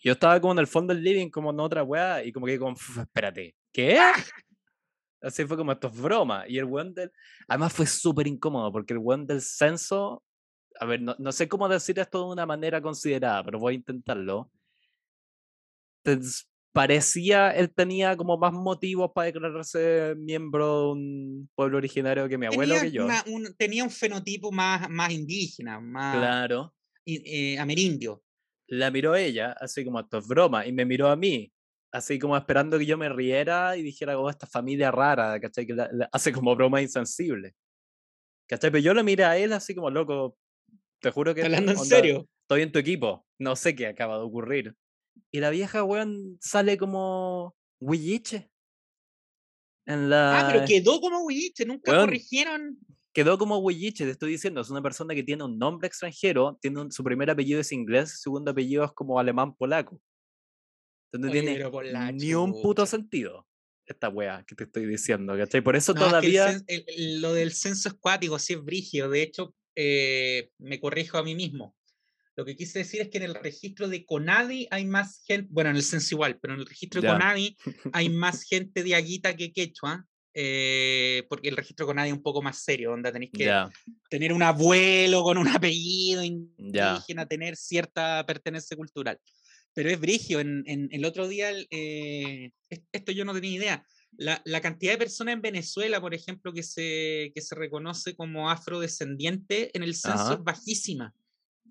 Yo 0.00 0.12
estaba 0.14 0.40
como 0.40 0.54
en 0.54 0.60
el 0.60 0.66
fondo 0.66 0.94
del 0.94 1.04
living, 1.04 1.28
como 1.28 1.50
en 1.50 1.60
otra 1.60 1.82
weá, 1.84 2.24
y 2.24 2.32
como 2.32 2.46
que 2.46 2.58
como, 2.58 2.76
"Fu- 2.76 3.02
espérate, 3.02 3.54
¿qué? 3.72 3.98
Así 5.20 5.44
fue 5.46 5.56
como, 5.58 5.72
esto 5.72 5.88
es 5.88 6.00
broma. 6.00 6.44
Y 6.48 6.58
el 6.58 6.64
weón 6.64 6.94
del... 6.94 7.12
Además 7.48 7.72
fue 7.74 7.86
súper 7.86 8.26
incómodo, 8.26 8.72
porque 8.72 8.94
el 8.94 8.98
weón 9.00 9.26
del 9.26 9.42
censo, 9.42 10.22
a 10.80 10.86
ver, 10.86 11.02
no, 11.02 11.14
no 11.18 11.32
sé 11.32 11.48
cómo 11.48 11.68
decir 11.68 11.98
esto 11.98 12.20
de 12.26 12.32
una 12.32 12.46
manera 12.46 12.80
considerada, 12.80 13.44
pero 13.44 13.58
voy 13.58 13.74
a 13.74 13.76
intentarlo. 13.76 14.50
Parecía, 16.76 17.50
él 17.52 17.72
tenía 17.74 18.14
como 18.18 18.36
más 18.36 18.52
motivos 18.52 19.10
para 19.14 19.24
declararse 19.26 20.14
miembro 20.18 20.80
de 20.82 20.88
un 20.92 21.50
pueblo 21.54 21.78
originario 21.78 22.28
que 22.28 22.36
mi 22.36 22.44
abuelo 22.44 22.74
Tenía, 22.74 22.82
que 22.90 22.90
yo. 22.92 23.04
una- 23.06 23.24
un, 23.28 23.54
tenía 23.56 23.82
un 23.82 23.90
fenotipo 23.90 24.52
más, 24.52 24.88
más 24.90 25.10
indígena, 25.10 25.80
más 25.80 26.18
Claro. 26.18 26.74
eh, 27.06 27.58
amerindio. 27.58 28.22
la 28.68 28.90
miró 28.90 29.16
ella, 29.16 29.52
así 29.58 29.84
como 29.86 30.00
esto 30.00 30.18
es 30.18 30.26
broma, 30.28 30.66
y 30.66 30.72
me 30.72 30.84
miró 30.84 31.08
a 31.08 31.16
mí, 31.16 31.50
así 31.92 32.18
como 32.18 32.36
esperando 32.36 32.78
que 32.78 32.84
yo 32.84 32.98
me 32.98 33.08
riera 33.08 33.76
y 33.78 33.82
dijera, 33.82 34.18
oh, 34.18 34.28
esta 34.28 34.46
familia 34.46 34.90
rara, 34.90 35.40
¿cachai? 35.40 35.66
Que 35.66 35.72
la- 35.72 35.88
la- 35.92 36.08
hace 36.12 36.30
como 36.32 36.54
broma 36.54 36.82
insensible. 36.82 37.54
¿Cachai? 38.48 38.70
Pero 38.70 38.82
yo 38.82 38.92
lo 38.92 39.02
miré 39.02 39.24
a 39.24 39.38
él 39.38 39.52
así 39.54 39.74
como 39.74 39.88
loco, 39.88 40.36
te 41.00 41.10
juro 41.10 41.34
que 41.34 41.40
¿Estás 41.40 41.54
hablando 41.58 41.72
en 41.72 41.78
onda, 41.78 41.96
serio? 41.96 42.28
estoy 42.42 42.62
en 42.62 42.72
tu 42.72 42.78
equipo, 42.80 43.24
no 43.40 43.56
sé 43.56 43.74
qué 43.74 43.86
acaba 43.86 44.18
de 44.18 44.24
ocurrir. 44.24 44.74
Y 45.30 45.40
la 45.40 45.50
vieja, 45.50 45.84
weón, 45.84 46.38
sale 46.40 46.76
como 46.78 47.54
huilliche. 47.80 48.50
En 49.86 50.10
la... 50.10 50.40
Ah, 50.40 50.44
pero 50.52 50.66
quedó 50.66 51.00
como 51.00 51.20
huilliche, 51.24 51.64
nunca 51.64 51.92
Weón. 51.92 52.06
corrigieron. 52.06 52.78
quedó 53.12 53.38
como 53.38 53.58
Huilliche, 53.58 54.04
te 54.04 54.10
estoy 54.10 54.32
diciendo, 54.32 54.60
es 54.60 54.68
una 54.70 54.82
persona 54.82 55.14
que 55.14 55.22
tiene 55.22 55.44
un 55.44 55.58
nombre 55.58 55.86
extranjero, 55.88 56.58
tiene 56.60 56.80
un- 56.82 56.92
su 56.92 57.02
primer 57.02 57.30
apellido 57.30 57.60
es 57.60 57.72
inglés, 57.72 58.10
su 58.10 58.16
segundo 58.18 58.50
apellido 58.50 58.84
es 58.84 58.92
como 58.92 59.18
alemán 59.18 59.54
polaco. 59.54 60.00
Entonces 61.12 61.42
no 61.44 61.52
Oye, 61.52 61.70
tiene 61.92 62.12
ni 62.12 62.34
un 62.34 62.52
puto 62.52 62.84
sentido 62.84 63.46
esta 63.86 64.08
wea 64.08 64.44
que 64.44 64.56
te 64.56 64.64
estoy 64.64 64.84
diciendo, 64.86 65.36
¿cachai? 65.36 65.60
Por 65.62 65.76
eso 65.76 65.94
No, 65.94 66.00
es 66.00 66.06
que 66.06 66.08
el 66.08 66.10
todavía... 66.10 66.62
el- 66.66 67.20
lo 67.20 67.32
del 67.32 67.52
censo 67.52 67.88
es 67.88 67.94
cuático, 67.94 68.38
sí 68.38 68.54
es 68.54 68.62
brígido. 68.64 69.08
De 69.08 69.22
hecho, 69.22 69.54
eh, 69.76 70.50
me 70.58 70.80
corrijo 70.80 71.18
a 71.18 71.22
mí 71.22 71.36
mismo. 71.36 71.75
Lo 72.36 72.44
que 72.44 72.54
quise 72.54 72.80
decir 72.80 73.00
es 73.00 73.08
que 73.08 73.16
en 73.16 73.24
el 73.24 73.34
registro 73.34 73.88
de 73.88 74.04
Conadi 74.04 74.68
hay 74.70 74.84
más 74.84 75.22
gente, 75.26 75.48
bueno, 75.50 75.70
en 75.70 75.76
el 75.76 75.82
censo 75.82 76.14
igual, 76.14 76.38
pero 76.38 76.54
en 76.54 76.60
el 76.60 76.66
registro 76.66 77.00
de. 77.00 77.08
Conadi 77.08 77.56
hay 77.94 78.10
más 78.10 78.42
gente 78.44 78.82
de 78.82 78.94
Aguita 78.94 79.34
que 79.34 79.52
quechua, 79.52 80.04
eh, 80.34 81.24
porque 81.30 81.48
el 81.48 81.56
registro 81.56 81.86
de 81.86 81.90
Conadi 81.90 82.10
es 82.10 82.14
un 82.16 82.22
poco 82.22 82.42
más 82.42 82.62
serio, 82.62 82.90
donde 82.90 83.10
tenéis 83.10 83.30
que 83.32 83.44
Ya, 83.46 83.70
tener 84.10 84.34
un 84.34 84.42
abuelo 84.42 85.22
con 85.22 85.38
un 85.38 85.48
apellido 85.48 86.22
indígena, 86.22 87.26
tener 87.26 87.56
cierta 87.56 88.24
pertenencia 88.26 88.76
cultural. 88.76 89.18
Pero 89.72 89.88
es 89.90 89.98
brigio, 89.98 90.40
en, 90.40 90.62
en- 90.66 90.88
el 90.90 91.04
otro 91.06 91.28
día, 91.28 91.50
eh, 91.70 92.50
es- 92.68 92.82
esto 92.92 93.12
yo 93.12 93.24
no 93.24 93.32
tenía 93.32 93.56
idea, 93.56 93.86
la, 94.18 94.42
la 94.44 94.60
cantidad 94.60 94.92
de 94.92 94.98
personas 94.98 95.32
en 95.34 95.42
Venezuela, 95.42 96.00
por 96.02 96.12
ejemplo, 96.14 96.52
que 96.52 96.62
se, 96.62 97.32
que 97.34 97.40
se 97.40 97.54
reconoce 97.54 98.14
como 98.14 98.50
afrodescendiente 98.50 99.70
en 99.76 99.82
el 99.82 99.94
censo 99.94 100.22
Ajá. 100.24 100.34
es 100.34 100.44
bajísima. 100.44 101.14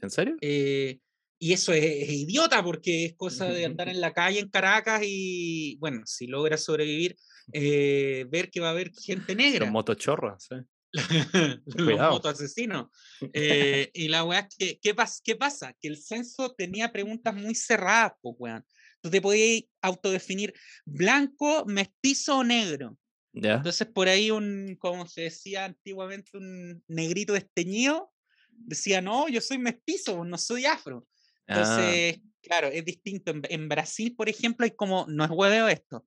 ¿En 0.02 0.10
serio? 0.10 0.36
Eh, 0.42 1.00
y 1.40 1.54
eso 1.54 1.74
es, 1.74 1.84
es 1.84 2.10
idiota 2.10 2.64
porque 2.64 3.06
es 3.06 3.16
cosa 3.16 3.48
de 3.48 3.66
andar 3.66 3.90
en 3.90 4.02
la 4.02 4.14
calle 4.14 4.40
en 4.40 4.50
Caracas 4.50 5.02
y, 5.06 5.78
bueno, 5.80 6.02
si 6.06 6.28
logra 6.28 6.58
sobrevivir, 6.58 7.16
eh, 7.54 8.26
ver 8.30 8.50
que 8.50 8.60
va 8.60 8.68
a 8.70 8.72
haber 8.72 8.92
gente 8.94 9.34
Los 9.36 9.38
negra 9.38 9.72
motochorros, 9.72 10.44
sí. 10.50 10.56
los 11.66 11.76
Cuidado. 11.76 12.14
motoasesinos. 12.14 12.88
Eh, 13.34 13.92
y 13.94 14.08
la 14.08 14.24
weá, 14.24 14.40
es 14.40 14.56
que, 14.58 14.80
¿qué, 14.80 14.96
pas- 14.96 15.20
¿qué 15.24 15.36
pasa? 15.36 15.76
Que 15.82 15.90
el 15.90 15.98
censo 15.98 16.54
tenía 16.54 16.92
preguntas 16.92 17.36
muy 17.36 17.54
cerradas, 17.54 18.14
pues, 18.22 18.36
weón. 18.40 18.66
Tú 19.02 19.10
te 19.10 19.22
podías 19.22 19.64
autodefinir 19.82 20.54
blanco, 20.86 21.66
mestizo 21.68 22.38
o 22.40 22.44
negro. 22.46 22.98
Ya. 23.34 23.56
Entonces, 23.56 23.86
por 23.88 24.08
ahí, 24.08 24.32
un, 24.32 24.78
como 24.80 25.06
se 25.06 25.24
decía 25.24 25.66
antiguamente, 25.66 26.38
un 26.38 26.82
negrito 26.88 27.34
desteñido 27.34 28.12
decía, 28.58 29.02
no, 29.02 29.28
yo 29.28 29.42
soy 29.42 29.58
mestizo, 29.58 30.24
no 30.26 30.38
soy 30.38 30.66
afro. 30.66 31.08
Ah, 31.48 31.54
Entonces, 31.56 32.22
claro, 32.42 32.68
es 32.68 32.84
distinto. 32.86 33.32
En, 33.32 33.42
en 33.50 33.70
Brasil, 33.70 34.16
por 34.16 34.30
ejemplo, 34.30 34.64
hay 34.66 34.72
como, 34.72 35.06
no 35.08 35.24
es 35.26 35.32
hueveo 35.32 35.68
esto, 35.68 36.06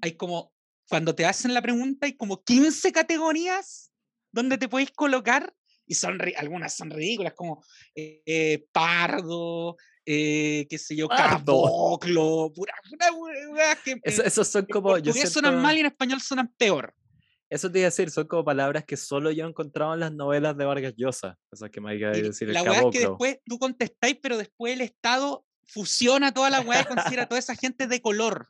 hay 0.00 0.12
como, 0.12 0.52
cuando 0.88 1.14
te 1.14 1.24
hacen 1.26 1.54
la 1.54 1.62
pregunta, 1.62 2.06
hay 2.06 2.16
como 2.16 2.42
15 2.42 2.90
categorías 2.92 3.92
donde 4.32 4.58
te 4.58 4.68
podéis 4.68 4.90
colocar 4.92 5.54
y 5.86 5.94
son 5.94 6.18
algunas 6.36 6.74
son 6.76 6.90
ridículas, 6.90 7.34
como 7.34 7.64
eh, 7.94 8.22
eh, 8.24 8.66
pardo, 8.72 9.76
eh, 10.06 10.66
qué 10.70 10.78
sé 10.78 10.94
yo, 10.96 11.08
caboclo, 11.08 12.52
pura, 12.54 12.74
pura 12.88 13.12
hueá 13.12 13.76
que 13.76 14.00
eso- 14.02 14.22
en 14.22 14.28
esos 14.28 14.48
son 14.48 14.66
como. 14.66 14.96
Yo 14.98 15.04
portugués 15.12 15.32
suenan 15.32 15.52
siento- 15.52 15.62
mal 15.62 15.76
y 15.76 15.80
en 15.80 15.86
español 15.86 16.20
suenan 16.20 16.48
peor. 16.56 16.94
Eso 17.50 17.70
te 17.70 17.80
iba 17.80 17.86
a 17.86 17.90
decir, 17.90 18.10
son 18.10 18.28
como 18.28 18.44
palabras 18.44 18.84
que 18.84 18.96
solo 18.96 19.30
yo 19.32 19.44
he 19.44 19.48
encontrado 19.48 19.92
en 19.94 20.00
las 20.00 20.12
novelas 20.12 20.56
de 20.56 20.64
Vargas 20.64 20.94
Llosa. 20.96 21.36
Esas 21.50 21.68
que 21.70 21.80
me 21.80 21.90
hay 21.90 21.98
que 21.98 22.06
decir 22.06 22.46
el 22.48 22.54
la 22.54 22.62
weá 22.62 22.80
es 22.82 22.86
que 22.92 23.00
después 23.00 23.38
tú 23.44 23.58
contestáis, 23.58 24.16
pero 24.22 24.38
después 24.38 24.72
el 24.74 24.82
Estado 24.82 25.44
fusiona 25.66 26.32
toda 26.32 26.48
la 26.48 26.60
weá 26.60 26.82
y 26.82 26.84
considera 26.84 27.24
a 27.24 27.28
toda 27.28 27.40
esa 27.40 27.56
gente 27.56 27.88
de 27.88 28.00
color. 28.00 28.48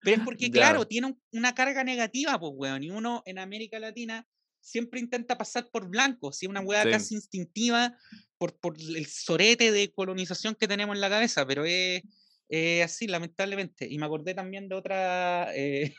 Pero 0.00 0.16
es 0.16 0.22
porque, 0.24 0.50
claro, 0.50 0.86
tiene 0.86 1.08
un- 1.08 1.20
una 1.32 1.54
carga 1.54 1.84
negativa, 1.84 2.40
pues, 2.40 2.52
weón. 2.56 2.82
Y 2.82 2.90
uno 2.90 3.22
en 3.26 3.38
América 3.38 3.78
Latina 3.78 4.26
siempre 4.58 5.00
intenta 5.00 5.36
pasar 5.36 5.68
por 5.70 5.88
blanco, 5.90 6.32
si 6.32 6.46
es 6.46 6.50
una 6.50 6.60
weá 6.62 6.84
Sí. 6.84 6.90
casi 6.90 7.14
instintiva 7.16 7.94
por, 8.38 8.58
por 8.58 8.74
el 8.80 9.04
sorete 9.06 9.70
de 9.70 9.92
colonización 9.92 10.54
que 10.54 10.66
tenemos 10.66 10.94
en 10.96 11.02
la 11.02 11.10
cabeza, 11.10 11.46
pero 11.46 11.66
es, 11.66 12.02
es 12.48 12.82
así, 12.84 13.06
lamentablemente. 13.06 13.86
Y 13.86 13.98
me 13.98 14.06
acordé 14.06 14.32
también 14.32 14.66
de 14.70 14.74
otra, 14.74 15.54
eh, 15.54 15.94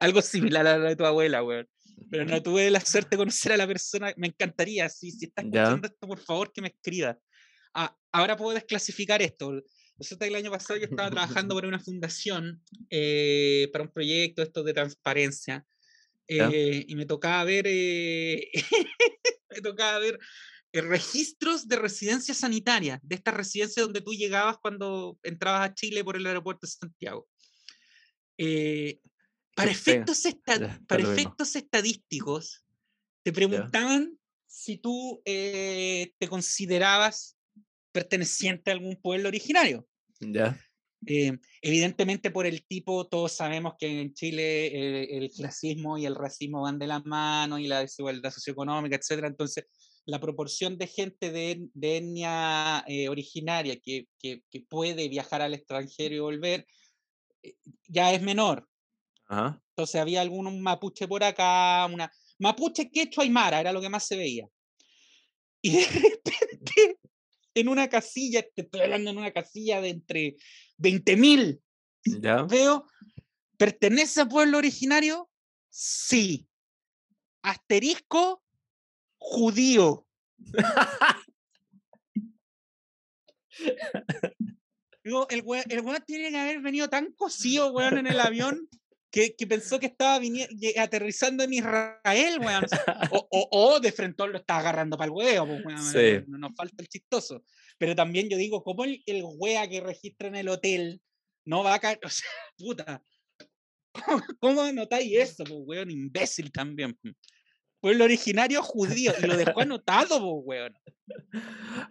algo 0.00 0.22
similar 0.22 0.66
a 0.66 0.78
la 0.78 0.88
de 0.88 0.96
tu 0.96 1.04
abuela, 1.04 1.42
weón. 1.42 1.68
Pero 2.10 2.24
no 2.24 2.42
tuve 2.42 2.70
la 2.70 2.80
suerte 2.80 3.10
de 3.10 3.16
conocer 3.18 3.52
a 3.52 3.56
la 3.56 3.66
persona. 3.66 4.12
Me 4.16 4.28
encantaría, 4.28 4.88
si, 4.88 5.10
si 5.10 5.26
está 5.26 5.42
Ya. 5.42 5.62
escuchando 5.62 5.88
esto, 5.88 6.06
por 6.06 6.18
favor, 6.18 6.52
que 6.52 6.60
me 6.60 6.68
escriba. 6.68 7.18
Ah, 7.74 7.96
ahora 8.12 8.36
puedo 8.36 8.54
desclasificar 8.54 9.22
esto. 9.22 9.62
Resulta 9.98 10.24
que 10.26 10.28
el 10.28 10.36
año 10.36 10.50
pasado 10.50 10.78
yo 10.78 10.86
estaba 10.86 11.10
trabajando 11.10 11.54
para 11.56 11.68
una 11.68 11.80
fundación, 11.80 12.62
eh, 12.90 13.68
para 13.72 13.84
un 13.84 13.90
proyecto 13.90 14.42
esto 14.42 14.62
de 14.62 14.74
transparencia, 14.74 15.66
eh, 16.28 16.84
y 16.88 16.94
me 16.96 17.06
tocaba 17.06 17.44
ver, 17.44 17.66
eh, 17.68 18.50
me 19.50 19.60
tocaba 19.62 19.98
ver 20.00 20.18
eh, 20.72 20.80
registros 20.80 21.68
de 21.68 21.76
residencia 21.76 22.34
sanitaria, 22.34 22.98
de 23.02 23.14
estas 23.14 23.34
residencias 23.34 23.84
donde 23.86 24.00
tú 24.00 24.12
llegabas 24.12 24.58
cuando 24.58 25.18
entrabas 25.22 25.70
a 25.70 25.74
Chile 25.74 26.02
por 26.02 26.16
el 26.16 26.26
aeropuerto 26.26 26.66
de 26.66 26.72
Santiago. 26.72 27.28
Para, 29.56 29.70
efectos 29.70 30.24
esta- 30.26 30.54
Ya, 30.60 30.66
da 30.68 30.80
para 30.86 31.02
lo 31.02 31.08
mismo. 31.08 31.20
efectos 31.22 31.56
estadísticos, 31.56 32.64
te 33.24 33.32
preguntaban 33.32 34.18
si 34.46 34.76
tú 34.76 35.22
eh, 35.24 36.12
te 36.18 36.28
considerabas 36.28 37.36
perteneciente 37.92 38.70
a 38.70 38.74
algún 38.74 38.96
pueblo 38.96 39.28
originario. 39.28 39.86
Ya. 40.20 40.58
Eh, 41.06 41.38
evidentemente 41.62 42.30
por 42.30 42.46
el 42.46 42.66
tipo, 42.66 43.06
todos 43.06 43.32
sabemos 43.32 43.74
que 43.78 44.00
en 44.00 44.12
Chile 44.14 44.66
eh, 44.66 45.16
el 45.18 45.30
clasismo 45.30 45.96
y 45.98 46.04
el 46.06 46.14
racismo 46.14 46.62
van 46.62 46.78
de 46.78 46.86
la 46.86 47.00
mano 47.00 47.58
y 47.58 47.66
la 47.66 47.80
desigualdad 47.80 48.30
socioeconómica, 48.30 48.96
etcétera. 48.96 49.28
Entonces, 49.28 49.66
la 50.04 50.20
proporción 50.20 50.78
de 50.78 50.86
gente 50.86 51.30
de, 51.32 51.68
etnia 51.80 52.84
eh, 52.86 53.08
originaria 53.08 53.78
que, 53.80 54.06
que- 54.18 54.42
que 54.50 54.60
puede 54.60 55.08
viajar 55.08 55.42
al 55.42 55.54
extranjero 55.54 56.14
y 56.14 56.18
volver 56.20 56.66
ya 57.88 58.12
es 58.12 58.22
menor. 58.22 58.68
Ajá. 59.26 59.60
Entonces 59.70 60.00
había 60.00 60.20
algún 60.20 60.46
un 60.46 60.62
mapuche 60.62 61.06
por 61.08 61.22
acá, 61.24 61.86
una 61.92 62.10
mapuche 62.38 62.90
quechua 62.90 63.24
aymara, 63.24 63.60
era 63.60 63.72
lo 63.72 63.80
que 63.80 63.88
más 63.88 64.06
se 64.06 64.16
veía. 64.16 64.46
Y 65.62 65.72
de 65.72 65.84
repente, 66.24 66.98
en 67.54 67.68
una 67.68 67.88
casilla, 67.88 68.42
te 68.42 68.62
estoy 68.62 68.80
hablando 68.82 69.10
en 69.10 69.18
una 69.18 69.32
casilla 69.32 69.80
de 69.80 69.88
entre 69.90 70.36
20.000, 70.78 71.60
Ya. 72.20 72.42
veo, 72.42 72.86
¿pertenece 73.56 74.20
a 74.20 74.26
pueblo 74.26 74.58
originario? 74.58 75.28
Sí. 75.68 76.46
Asterisco, 77.42 78.42
judío. 79.18 80.06
Digo, 85.04 85.28
el 85.30 85.42
weón, 85.44 85.64
el 85.68 85.80
weón 85.80 86.02
tiene 86.06 86.30
que 86.30 86.36
haber 86.36 86.60
venido 86.60 86.88
tan 86.88 87.12
cocido, 87.12 87.72
weón, 87.72 87.98
en 87.98 88.06
el 88.08 88.18
avión 88.20 88.68
que, 89.16 89.34
que 89.34 89.46
pensó 89.46 89.78
que 89.80 89.86
estaba 89.86 90.20
aterrizando 90.78 91.42
en 91.42 91.54
Israel, 91.54 92.38
weón. 92.38 92.64
O, 93.12 93.26
o, 93.30 93.48
o- 93.50 93.80
de 93.80 93.90
frente 93.90 94.26
lo 94.26 94.36
estaba 94.36 94.60
agarrando 94.60 94.98
para 94.98 95.06
el 95.06 95.12
huevo, 95.12 95.46
pues, 95.46 95.64
weón. 95.64 95.82
Sí. 95.82 96.22
No 96.28 96.36
nos 96.36 96.54
falta 96.54 96.82
el 96.82 96.88
chistoso. 96.88 97.42
Pero 97.78 97.94
también 97.96 98.28
yo 98.28 98.36
digo, 98.36 98.62
¿cómo 98.62 98.84
el, 98.84 99.02
el 99.06 99.22
wea 99.38 99.66
que 99.68 99.80
registra 99.80 100.28
en 100.28 100.36
el 100.36 100.48
hotel 100.50 101.00
no 101.46 101.64
va 101.64 101.72
a 101.74 101.78
caer? 101.78 101.98
O 102.04 102.10
sea, 102.10 102.28
puta. 102.58 103.02
¿Cómo, 104.40 104.60
anotáis 104.60 105.10
eso, 105.16 105.44
pues, 105.44 105.60
weón? 105.64 105.90
Imbécil 105.90 106.52
también. 106.52 106.92
po. 106.92 107.08
Pueblo 107.80 108.04
originario 108.04 108.62
judío. 108.62 109.12
Y 109.22 109.26
lo 109.26 109.36
dejó 109.38 109.60
anotado, 109.60 110.18
pues, 110.20 110.42
weón. 110.44 110.74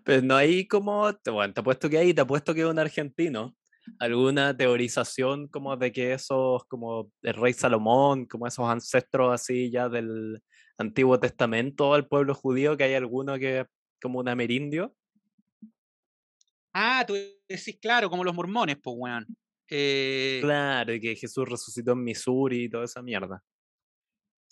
Pues 0.03 0.21
no 0.23 0.35
hay 0.35 0.67
como, 0.67 1.11
te- 1.15 1.31
bueno, 1.31 1.53
te 1.55 1.61
apuesto 1.61 1.89
que 1.89 1.97
hay, 1.97 2.13
te 2.13 2.21
apuesto 2.21 2.53
que 2.53 2.61
es 2.61 2.67
un 2.67 2.77
argentino. 2.77 3.55
Alguna 3.99 4.55
teorización 4.55 5.47
como 5.47 5.77
de 5.77 5.91
que 5.91 6.13
esos, 6.13 6.63
como 6.65 7.11
el 7.21 7.33
rey 7.33 7.53
Salomón, 7.53 8.25
como 8.25 8.47
esos 8.47 8.67
ancestros 8.67 9.33
así 9.33 9.71
ya 9.71 9.89
del 9.89 10.41
Antiguo 10.77 11.19
Testamento 11.19 11.93
al 11.93 12.07
pueblo 12.07 12.33
judío, 12.33 12.77
que 12.77 12.85
hay 12.85 12.93
alguno 12.95 13.37
que 13.37 13.61
es 13.61 13.67
como 14.01 14.19
un 14.19 14.27
amerindio. 14.27 14.95
Ah, 16.73 17.05
tú 17.07 17.15
decís, 17.47 17.77
claro, 17.81 18.09
como 18.09 18.23
los 18.23 18.35
mormones, 18.35 18.77
pues, 18.81 18.95
weón. 18.99 19.25
Eh, 19.69 20.39
Claro, 20.41 20.93
que 21.01 21.15
Jesús 21.15 21.47
resucitó 21.47 21.93
en 21.93 22.03
Missouri 22.03 22.65
y 22.65 22.69
toda 22.69 22.85
esa 22.85 23.01
mierda. 23.01 23.41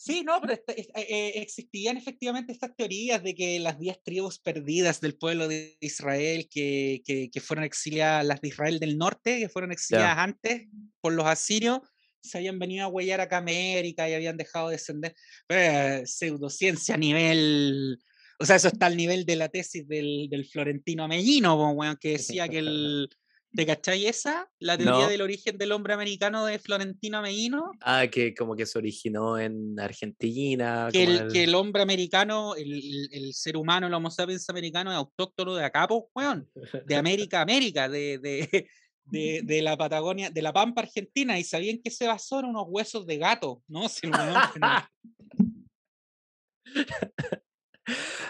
Sí, 0.06 0.22
no, 0.22 0.42
pero 0.42 0.56
eh, 0.56 0.88
eh, 0.96 1.32
existían 1.36 1.96
efectivamente 1.96 2.52
estas 2.52 2.76
teorías 2.76 3.24
de 3.24 3.34
que 3.34 3.58
las 3.62 3.80
diez 3.80 4.04
tribus 4.04 4.38
perdidas 4.38 5.00
del 5.00 5.16
pueblo 5.16 5.48
de 5.48 5.78
Israel, 5.80 6.50
que, 6.52 7.02
que, 7.06 7.32
que 7.32 7.39
fueron 7.39 7.63
exiliadas, 7.63 8.26
las 8.26 8.42
de 8.42 8.50
Israel 8.50 8.82
del 8.82 8.98
norte, 8.98 9.39
que 9.39 9.48
fueron 9.48 9.72
exiliadas 9.72 10.18
antes 10.18 10.68
por 11.00 11.13
los 11.13 11.26
asirios, 11.26 11.80
se 12.22 12.38
habían 12.38 12.60
venido 12.60 12.84
a 12.84 12.89
huellar 12.89 13.22
acá 13.22 13.38
a 13.38 13.39
América 13.39 14.10
y 14.10 14.13
habían 14.13 14.36
dejado 14.36 14.68
de 14.68 14.76
descender. 14.76 15.16
Pero, 15.48 15.62
eh, 15.62 16.06
pseudociencia 16.06 16.96
a 16.96 16.98
nivel. 16.98 17.98
O 18.39 18.46
sea, 18.46 18.58
eso 18.58 18.68
está 18.68 18.88
al 18.88 18.98
nivel 18.98 19.26
de 19.26 19.38
la 19.38 19.48
tesis 19.48 19.88
del, 19.88 20.28
del 20.30 20.46
Florentino 20.46 21.06
Amellino, 21.06 21.80
que 21.98 22.12
decía 22.12 22.50
que 22.50 22.58
el. 22.60 23.10
¿Te 23.56 23.66
cachai 23.68 24.08
esa? 24.08 24.50
La 24.60 24.78
teoría 24.78 25.04
No. 25.04 25.10
del 25.10 25.22
origen 25.22 25.58
del 25.60 25.72
hombre 25.74 25.94
americano 25.94 26.44
de 26.46 26.58
Florentino 26.58 27.20
Amellino. 27.20 27.70
Ah, 27.82 28.08
que 28.12 28.34
como 28.34 28.56
que 28.56 28.66
se 28.66 28.80
originó 28.80 29.38
en 29.38 29.80
Argentina. 29.80 30.89
que 30.92 31.04
el, 31.04 31.32
que 31.32 31.44
el 31.44 31.54
hombre 31.54 31.84
americano, 31.84 32.56
el, 32.56 33.10
el- 33.12 33.34
ser 33.34 33.56
humano, 33.58 33.86
el 33.88 33.94
Homo 33.94 34.10
sapiens 34.10 34.50
americano 34.50 34.92
es 34.92 34.98
autóctono 34.98 35.54
de 35.56 35.66
acá, 35.66 35.88
pues, 35.88 36.02
weón, 36.16 36.50
de 36.86 36.96
América 37.30 37.39
a 37.39 37.42
América, 37.44 37.88
de, 37.88 38.18
de, 38.18 38.68
de, 39.06 39.42
de 39.44 39.62
la 39.62 39.78
Patagonia, 39.78 40.32
de 40.32 40.42
la 40.42 40.52
Pampa 40.52 40.82
Argentina, 40.82 41.38
y 41.38 41.44
sabían 41.44 41.80
que 41.84 41.92
se 41.92 42.08
basó 42.08 42.39
en 42.39 42.46
unos 42.48 42.66
huesos 42.68 43.06
de 43.06 43.18
gato, 43.20 43.62
¿no? 43.68 43.88
Si 43.88 44.02
fenomenal. 44.02 44.50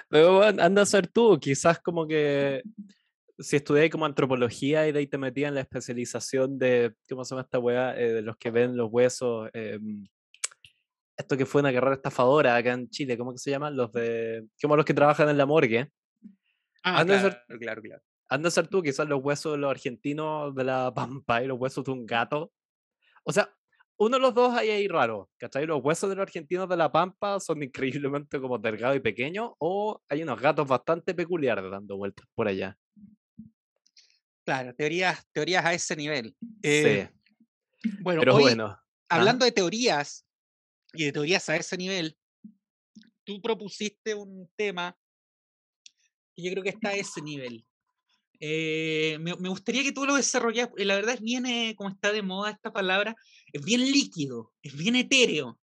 Pero 0.10 0.38
bueno, 0.38 0.62
anda 0.64 0.82
a 0.82 0.86
ser 0.86 1.08
tú, 1.08 1.40
quizás 1.40 1.80
como 1.80 2.08
que 2.08 2.62
si 3.40 3.56
estudiáis 3.58 3.92
como 3.92 4.06
antropología 4.06 4.88
y 4.88 4.92
de 4.92 5.00
ahí 5.00 5.08
te 5.08 5.18
metías 5.18 5.50
en 5.50 5.56
la 5.56 5.62
especialización 5.62 6.58
de, 6.60 6.94
¿cómo 7.10 7.24
se 7.26 7.32
llama 7.36 7.42
esta 7.44 7.60
weá? 7.60 7.98
Eh, 8.00 8.14
de 8.14 8.22
los 8.22 8.38
que 8.38 8.52
ven 8.52 8.78
los 8.78 8.90
huesos. 8.92 9.50
em, 9.54 10.06
esto 11.18 11.38
que 11.38 11.46
fue 11.46 11.62
una 11.62 11.72
carrera 11.74 11.96
estafadora 11.96 12.56
acá 12.56 12.74
en 12.74 12.90
Chile, 12.90 13.18
¿cómo 13.18 13.32
que 13.34 13.38
se 13.38 13.52
llaman? 13.52 13.76
Los 13.76 13.92
de, 13.92 14.46
como 14.62 14.76
los 14.76 14.86
que 14.86 14.94
trabajan 14.94 15.30
en 15.30 15.38
la 15.38 15.46
morgue. 15.46 15.92
Ah, 16.84 17.00
Han 17.02 17.08
de 17.08 17.20
ser- 17.20 17.42
claro, 17.48 17.60
claro, 17.60 17.82
claro. 17.82 18.02
Han 18.30 18.42
de 18.42 18.52
ser 18.52 18.68
tú, 18.68 18.82
quizás 18.82 19.08
los 19.08 19.22
huesos 19.24 19.52
de 19.54 19.58
los 19.60 19.70
argentinos 19.70 20.56
de 20.56 20.64
la 20.64 20.92
pampa 20.94 21.44
y 21.44 21.48
los 21.48 21.60
huesos 21.60 21.84
de 21.84 21.92
un 21.92 22.06
gato. 22.06 22.52
O 23.24 23.32
sea, 23.32 23.50
uno 23.98 24.18
de 24.18 24.22
los 24.22 24.34
dos 24.34 24.54
hay 24.56 24.70
ahí 24.70 24.88
raro, 24.88 25.30
¿cachai? 25.38 25.66
Los 25.68 25.84
huesos 25.84 26.10
de 26.10 26.16
los 26.16 26.24
argentinos 26.24 26.68
de 26.68 26.78
la 26.78 26.92
pampa 26.92 27.40
son 27.40 27.62
increíblemente 28.02 28.40
como 28.42 28.58
delgados 28.58 28.98
y 28.98 29.02
pequeños, 29.02 29.52
o 29.60 30.02
hay 30.10 30.24
unos 30.24 30.42
gatos 30.42 30.68
bastante 30.68 31.14
peculiares 31.14 31.70
dando 31.70 31.96
vueltas 31.98 32.26
por 32.34 32.48
allá. 32.48 32.76
Claro, 34.46 34.76
teorías, 34.76 35.26
teorías 35.32 35.66
a 35.66 35.74
ese 35.74 35.96
nivel. 35.96 36.36
Eh, 36.62 37.10
sí, 37.82 37.90
bueno, 38.02 38.20
pero 38.20 38.36
hoy, 38.36 38.44
bueno. 38.44 38.78
hablando 39.10 39.46
de 39.46 39.52
teorías 39.52 40.26
y 40.94 41.06
de 41.06 41.12
teorías 41.12 41.48
a 41.50 41.56
ese 41.56 41.78
nivel, 41.78 42.18
tú 43.24 43.42
propusiste 43.42 44.14
un 44.14 44.50
tema 44.56 44.98
que 46.36 46.44
yo 46.44 46.52
creo 46.52 46.64
que 46.64 46.70
está 46.70 46.90
a 46.90 46.96
ese 46.96 47.22
nivel. 47.22 47.66
Eh, 48.40 49.18
me, 49.22 49.36
me 49.38 49.48
gustaría 49.48 49.84
que 49.84 49.94
tú 49.94 50.06
lo 50.06 50.16
desarrollas, 50.16 50.68
porque 50.68 50.84
la 50.84 50.96
verdad 50.96 51.16
es 51.16 51.22
bien, 51.22 51.46
eh, 51.46 51.76
como 51.78 51.90
está 51.90 52.12
de 52.12 52.22
moda 52.22 52.52
esta 52.52 52.74
palabra, 52.74 53.16
es 53.54 53.64
bien 53.64 53.80
líquido, 53.80 54.54
es 54.62 54.76
bien 54.76 54.98
etéreo. 54.98 55.58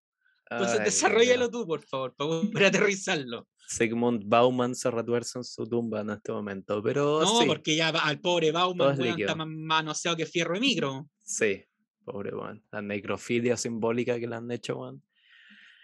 Entonces 0.51 0.85
desarrollalo 0.85 1.51
tú, 1.51 1.67
por 1.67 1.83
favor, 1.83 2.15
para 2.53 2.69
aterrizarlo. 2.69 3.47
Sigmund 3.67 4.23
Bauman 4.27 4.75
se 4.75 4.91
retuerce 4.91 5.39
en 5.39 5.45
su 5.45 5.67
tumba 5.69 6.01
en 6.01 6.11
este 6.11 6.33
momento, 6.33 6.83
pero 6.83 7.21
No, 7.21 7.41
sí, 7.41 7.47
porque 7.47 7.77
ya 7.77 7.89
al 7.91 8.19
pobre 8.21 8.51
Bauman 8.51 8.99
es 9.01 9.19
está 9.19 9.35
más 9.35 9.47
manoseado 9.49 10.17
que 10.17 10.25
fierro 10.25 10.55
de 10.55 10.61
micro. 10.61 11.07
sí, 11.23 11.63
pobre 12.05 12.35
weón. 12.35 12.63
La 12.73 12.81
necrofilia 12.81 13.57
simbólica 13.59 14.19
que 14.19 14.27
le 14.27 14.37
han 14.37 14.51
hecho, 14.51 14.79
weón. 14.79 15.03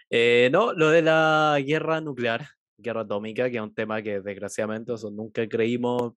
Eh, 0.09 0.49
no, 0.51 0.73
lo 0.73 0.89
de 0.89 1.03
la 1.03 1.57
guerra 1.63 2.01
nuclear, 2.01 2.47
guerra 2.77 3.01
atómica, 3.01 3.49
que 3.51 3.57
es 3.57 3.63
un 3.63 3.73
tema 3.75 4.01
que 4.01 4.19
desgraciadamente 4.19 4.91
nunca 5.11 5.47
creímos 5.47 6.13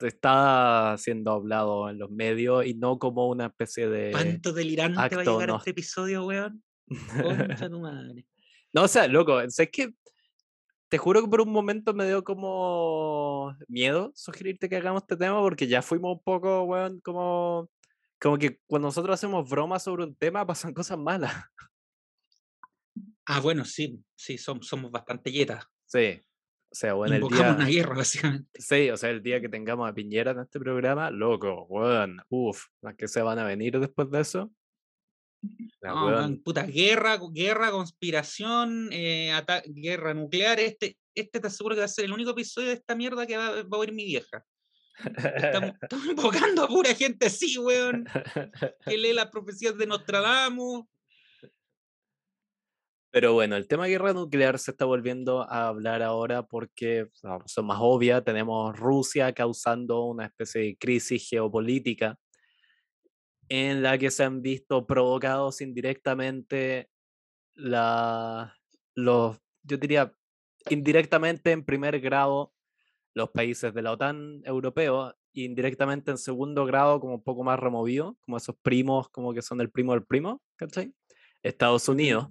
está 0.00 0.94
siendo 0.98 1.30
hablado 1.32 1.88
en 1.88 1.98
los 1.98 2.10
medios 2.10 2.66
y 2.66 2.74
no 2.74 2.98
como 2.98 3.28
una 3.28 3.46
especie 3.46 3.88
de... 3.88 4.12
¿Cuánto 4.12 4.52
delirante 4.52 4.98
va 4.98 5.22
a 5.22 5.24
llegar 5.24 5.48
no- 5.48 5.56
este 5.56 5.70
episodio, 5.70 6.26
weón? 6.26 6.62
Concha 6.86 7.68
tu 7.70 7.80
madre. 7.80 8.26
No, 8.72 8.82
o 8.82 8.88
sea, 8.88 9.08
loco, 9.08 9.40
es 9.40 9.56
que 9.72 9.94
te 10.88 10.98
juro 10.98 11.22
que 11.22 11.28
por 11.28 11.40
un 11.40 11.50
momento 11.50 11.94
me 11.94 12.06
dio 12.06 12.22
como 12.22 13.56
miedo 13.68 14.12
sugerirte 14.14 14.68
que 14.68 14.76
hagamos 14.76 15.02
este 15.02 15.16
tema 15.16 15.40
porque 15.40 15.66
ya 15.66 15.82
fuimos 15.82 16.16
un 16.16 16.22
poco, 16.22 16.62
weón, 16.62 17.00
como, 17.00 17.68
como 18.20 18.38
que 18.38 18.60
cuando 18.66 18.88
nosotros 18.88 19.14
hacemos 19.14 19.48
bromas 19.48 19.82
sobre 19.82 20.04
un 20.04 20.14
tema 20.14 20.46
pasan 20.46 20.72
cosas 20.72 20.98
malas. 20.98 21.34
Ah, 23.24 23.40
bueno, 23.40 23.64
sí, 23.64 24.00
sí, 24.14 24.38
somos, 24.38 24.68
somos 24.68 24.90
bastante 24.92 25.32
yetas. 25.32 25.66
Sí, 25.86 26.20
o 26.70 26.74
sea, 26.74 26.94
o 26.94 27.06
en 27.06 27.14
el 27.14 27.22
día... 27.22 27.54
una 27.54 27.66
guerra, 27.66 27.96
básicamente. 27.96 28.60
Sí, 28.60 28.90
o 28.90 28.96
sea, 28.96 29.10
el 29.10 29.22
día 29.22 29.40
que 29.40 29.48
tengamos 29.48 29.88
a 29.88 29.94
Piñera 29.94 30.30
en 30.30 30.40
este 30.40 30.60
programa, 30.60 31.10
loco, 31.10 31.66
weón, 31.68 32.18
uff, 32.28 32.66
las 32.82 32.94
que 32.94 33.08
se 33.08 33.22
van 33.22 33.38
a 33.40 33.44
venir 33.44 33.80
después 33.80 34.10
de 34.10 34.20
eso. 34.20 34.52
La 35.80 35.90
No, 35.90 36.42
puta, 36.42 36.64
guerra, 36.64 37.18
guerra, 37.32 37.70
conspiración, 37.70 38.88
eh, 38.92 39.32
guerra 39.66 40.14
nuclear. 40.14 40.58
Este, 40.60 40.96
este 41.14 41.40
te 41.40 41.46
aseguro 41.46 41.74
que 41.74 41.80
va 41.80 41.84
a 41.84 41.88
ser 41.88 42.06
el 42.06 42.12
único 42.12 42.30
episodio 42.30 42.68
de 42.68 42.74
esta 42.74 42.94
mierda 42.94 43.26
que 43.26 43.36
va, 43.36 43.62
va 43.62 43.76
a 43.76 43.78
oír 43.78 43.92
mi 43.92 44.04
vieja. 44.04 44.44
Estamos, 44.98 45.72
estamos 45.82 46.06
invocando 46.06 46.64
a 46.64 46.68
pura 46.68 46.94
gente 46.94 47.26
así, 47.26 47.58
weón, 47.58 48.06
que 48.84 48.96
lee 48.96 49.12
las 49.12 49.26
profecías 49.26 49.76
de 49.76 49.86
Nostradamus. 49.86 50.84
Pero 53.10 53.32
bueno, 53.32 53.56
el 53.56 53.66
tema 53.66 53.86
guerra 53.86 54.12
nuclear 54.12 54.58
se 54.58 54.72
está 54.72 54.84
volviendo 54.84 55.42
a 55.50 55.68
hablar 55.68 56.02
ahora 56.02 56.46
porque, 56.46 57.08
por 57.22 57.40
razón 57.40 57.66
más 57.66 57.78
obvia, 57.80 58.22
tenemos 58.22 58.78
Rusia 58.78 59.32
causando 59.32 60.04
una 60.04 60.26
especie 60.26 60.60
de 60.60 60.76
crisis 60.76 61.26
geopolítica 61.28 62.18
en 63.48 63.82
la 63.82 63.98
que 63.98 64.10
se 64.10 64.24
han 64.24 64.42
visto 64.42 64.86
provocados 64.86 65.60
indirectamente 65.60 66.88
la, 67.54 68.56
los, 68.94 69.38
yo 69.62 69.76
diría, 69.76 70.12
indirectamente 70.68 71.52
en 71.52 71.64
primer 71.64 72.00
grado 72.00 72.52
los 73.14 73.30
países 73.30 73.72
de 73.72 73.82
la 73.82 73.92
OTAN 73.92 74.42
europeo, 74.44 75.14
e 75.32 75.42
indirectamente 75.42 76.10
en 76.10 76.18
segundo 76.18 76.64
grado 76.66 77.00
como 77.00 77.14
un 77.14 77.22
poco 77.22 77.44
más 77.44 77.58
removido, 77.58 78.16
como 78.20 78.36
esos 78.36 78.56
primos, 78.62 79.08
como 79.10 79.32
que 79.32 79.42
son 79.42 79.60
el 79.60 79.70
primo 79.70 79.92
del 79.92 80.04
primo, 80.04 80.42
¿cachai? 80.56 80.92
Estados 81.42 81.88
Unidos. 81.88 82.28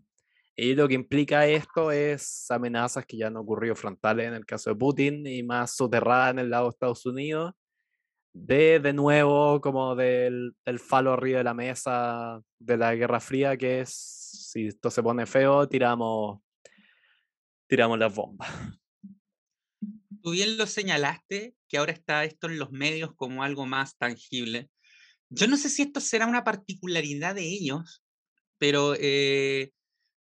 Y 0.56 0.74
lo 0.74 0.88
que 0.88 0.94
implica 0.94 1.46
esto 1.48 1.92
es 1.92 2.50
amenazas 2.50 3.06
que 3.06 3.18
ya 3.18 3.28
han 3.28 3.38
ocurrido 3.38 3.76
frontales 3.76 4.28
en 4.28 4.34
el 4.36 4.46
caso 4.46 4.70
de 4.70 4.76
Putin 4.76 5.28
y 5.28 5.44
más 5.44 5.76
soterradas 5.76 6.32
en 6.32 6.40
el 6.40 6.50
lado 6.50 6.66
de 6.66 6.70
Estados 6.70 7.06
Unidos, 7.06 7.54
de 8.36 8.82
de 8.82 8.92
nuevo 8.92 9.62
como 9.62 9.96
del 9.96 10.56
el 10.66 10.80
falo 10.80 11.14
arriba 11.14 11.38
de 11.38 11.44
la 11.46 11.54
mesa 11.54 12.42
de 12.60 12.78
la 12.78 12.94
Guerra 12.94 13.22
Fría, 13.22 13.56
que 13.56 13.80
es, 13.80 13.90
si 13.90 14.68
esto 14.68 14.92
se 14.92 15.02
pone 15.02 15.26
feo, 15.26 15.68
tiramos, 15.70 16.42
tiramos 17.68 17.98
las 17.98 18.14
bombas. 18.14 18.50
Tú 20.22 20.32
bien 20.32 20.58
lo 20.58 20.68
señalaste, 20.68 21.56
que 21.70 21.78
ahora 21.78 21.94
está 21.94 22.26
esto 22.26 22.48
en 22.48 22.60
los 22.60 22.72
medios 22.72 23.16
como 23.16 23.42
algo 23.42 23.66
más 23.66 23.98
tangible. 23.98 24.70
Yo 25.30 25.48
no 25.48 25.56
sé 25.56 25.70
si 25.70 25.84
esto 25.84 26.02
será 26.02 26.28
una 26.28 26.44
particularidad 26.44 27.36
de 27.36 27.44
ellos, 27.44 28.04
pero 28.58 28.96
eh, 29.00 29.72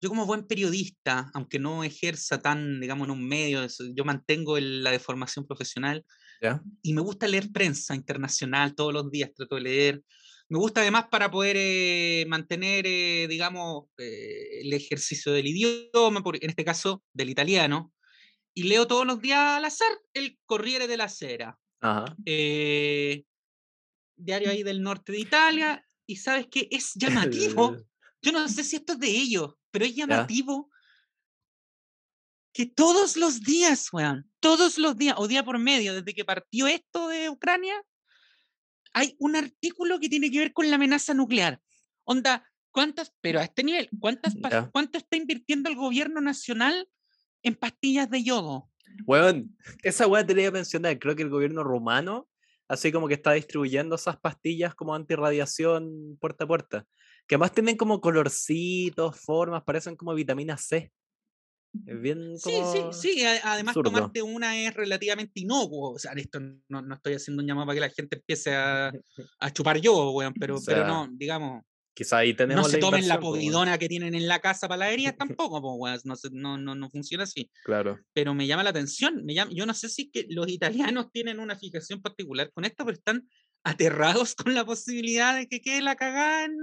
yo 0.02 0.10
como 0.10 0.28
buen 0.28 0.45
periodista, 0.45 1.32
aunque 1.34 1.58
no 1.58 1.84
ejerza 1.84 2.39
tan, 2.39 2.80
digamos, 2.80 3.08
en 3.08 3.12
un 3.12 3.28
medio, 3.28 3.65
yo 3.95 4.06
mantengo 4.06 4.60
la 4.60 4.91
de 4.91 4.99
formación 4.99 5.47
profesional 5.47 6.06
¿Ya? 6.44 6.62
y 6.82 6.94
me 6.94 7.00
gusta 7.00 7.26
leer 7.26 7.54
prensa 7.54 7.96
internacional 7.96 8.76
todos 8.76 8.92
los 8.92 9.10
días, 9.10 9.34
trato 9.34 9.56
de 9.56 9.62
leer. 9.62 10.04
Me 10.50 10.60
gusta 10.60 10.82
además 10.82 11.06
para 11.10 11.32
poder 11.32 11.56
eh, 11.58 12.26
mantener, 12.28 12.86
eh, 12.86 13.28
digamos, 13.30 13.86
eh, 13.98 14.60
el 14.62 14.74
ejercicio 14.74 15.32
del 15.32 15.48
idioma, 15.48 16.22
en 16.42 16.50
este 16.50 16.66
caso 16.66 17.02
del 17.14 17.30
italiano, 17.30 17.94
y 18.54 18.64
leo 18.64 18.86
todos 18.88 19.08
los 19.08 19.22
días 19.22 19.40
al 19.40 19.64
azar 19.64 19.92
el 20.14 20.38
Corriere 20.46 20.86
della 20.86 21.08
Sera, 21.08 21.58
Ajá. 21.80 22.14
eh, 22.26 23.24
diario 24.18 24.50
ahí 24.50 24.64
del 24.64 24.84
norte 24.84 25.14
de 25.14 25.20
Italia, 25.20 25.88
y 26.06 26.18
sabes 26.18 26.48
que 26.48 26.68
es 26.72 26.92
llamativo, 26.96 27.78
yo 28.22 28.32
no 28.34 28.50
sé 28.50 28.66
si 28.66 28.76
esto 28.76 28.94
es 28.94 29.00
de 29.00 29.10
ellos, 29.10 29.56
pero 29.72 29.86
es 29.86 29.96
llamativo 29.96 30.70
que 32.54 32.68
todos 32.68 33.18
los 33.18 33.42
días, 33.42 33.92
weón, 33.92 34.30
todos 34.39 34.78
los 34.78 34.96
días, 34.96 35.16
o 35.18 35.28
día 35.28 35.44
por 35.44 35.58
medio, 35.58 35.96
desde 35.96 36.13
que 36.13 36.24
partió 36.24 36.68
esto 36.68 37.08
de 37.08 37.30
Ucrania, 37.30 37.74
hay 38.94 39.16
un 39.20 39.36
artículo 39.36 40.00
que 40.00 40.08
tiene 40.08 40.30
que 40.30 40.39
ver 40.39 40.54
con 40.54 40.70
la 40.70 40.76
amenaza 40.76 41.16
nuclear. 41.16 41.60
Onda, 42.04 42.48
¿cuántas, 42.72 43.12
pero 43.22 43.39
a 43.39 43.44
este 43.44 43.63
nivel, 43.63 43.89
cuántas, 44.00 44.36
cuánto 44.72 45.00
está 45.00 45.18
invirtiendo 45.18 45.70
el 45.70 45.76
gobierno 45.76 46.22
nacional 46.22 46.88
en 47.42 47.56
pastillas 47.56 48.10
de 48.10 48.24
yodo? 48.24 48.70
Weón, 49.06 49.58
esa 49.84 50.06
weá 50.06 50.26
te 50.26 50.36
la 50.36 50.42
iba 50.42 50.50
a 50.50 50.54
mencionar. 50.54 51.00
Creo 51.00 51.16
que 51.16 51.24
el 51.24 51.30
gobierno 51.30 51.63
rumano, 51.63 52.30
así 52.68 52.92
como 52.92 53.08
que 53.08 53.16
está 53.16 53.34
distribuyendo 53.34 53.96
esas 53.96 54.18
pastillas 54.18 54.76
como 54.76 54.94
antirradiación 54.94 56.18
puerta 56.20 56.44
a 56.44 56.48
puerta. 56.48 56.86
Que 57.26 57.36
además 57.36 57.54
tienen 57.54 57.78
como 57.78 58.00
colorcitos, 58.00 59.20
formas, 59.20 59.63
parecen 59.63 59.96
como 59.96 60.13
vitamina 60.13 60.58
C. 60.58 60.92
Es 61.86 62.02
bien 62.02 62.38
Sí, 62.38 62.52
como... 62.52 62.94
sí, 62.94 63.14
sí. 63.16 63.24
Además, 63.44 63.76
absurdo. 63.76 63.92
tomarte 63.92 64.22
una 64.22 64.58
es 64.62 64.74
relativamente 64.74 65.40
inocuo. 65.42 65.94
O 65.94 66.00
sea, 66.00 66.14
esto 66.14 66.40
no, 66.40 66.82
no 66.82 66.96
estoy 66.96 67.16
haciendo 67.16 67.42
un 67.42 67.48
llamado 67.48 67.68
para 67.68 67.76
que 67.76 67.82
la 67.82 67.90
gente 67.90 68.18
empiece 68.18 68.54
a, 68.56 68.92
a 69.40 69.52
chupar 69.52 69.80
yo, 69.80 70.12
weón, 70.12 70.34
pero, 70.40 70.58
O 70.58 70.62
pero 70.64 70.80
sea, 70.80 70.88
no, 70.88 71.08
digamos, 71.12 71.64
Quizá 71.96 72.18
ahí 72.20 72.34
tenemos 72.34 72.66
no 72.66 72.70
se 72.70 72.80
tomen 72.80 73.08
la 73.08 73.16
inversión, 73.16 73.20
po, 73.22 73.28
weón. 73.32 73.40
povidona 73.40 73.78
que 73.78 73.88
tienen 73.88 74.16
en 74.16 74.28
la 74.28 74.40
casa 74.40 74.68
para 74.68 74.80
las 74.80 74.92
heridas 74.94 75.16
tampoco, 75.16 75.62
po, 75.62 75.76
weón, 75.76 76.00
no, 76.06 76.16
no, 76.32 76.58
no, 76.58 76.76
no 76.76 76.90
funciona 76.90 77.24
así. 77.24 77.50
Claro. 77.64 78.00
Pero 78.14 78.34
me 78.34 78.48
llama 78.48 78.64
la 78.64 78.72
atención, 78.72 79.24
me 79.24 79.34
llama, 79.34 79.52
yo 79.54 79.66
no 79.66 79.74
sé 79.74 79.90
si 79.90 80.10
que 80.10 80.26
los 80.30 80.50
italianos 80.50 81.12
tienen 81.12 81.40
una 81.40 81.56
fijación 81.56 82.02
particular 82.02 82.52
con 82.52 82.66
esto, 82.66 82.84
pero 82.86 82.98
están 82.98 83.28
aterrados 83.64 84.34
con 84.36 84.54
la 84.54 84.66
posibilidad 84.66 85.36
de 85.36 85.48
que 85.48 85.62
quede 85.62 85.82
la 85.82 85.96
cagada 85.96 86.46
en... 86.46 86.58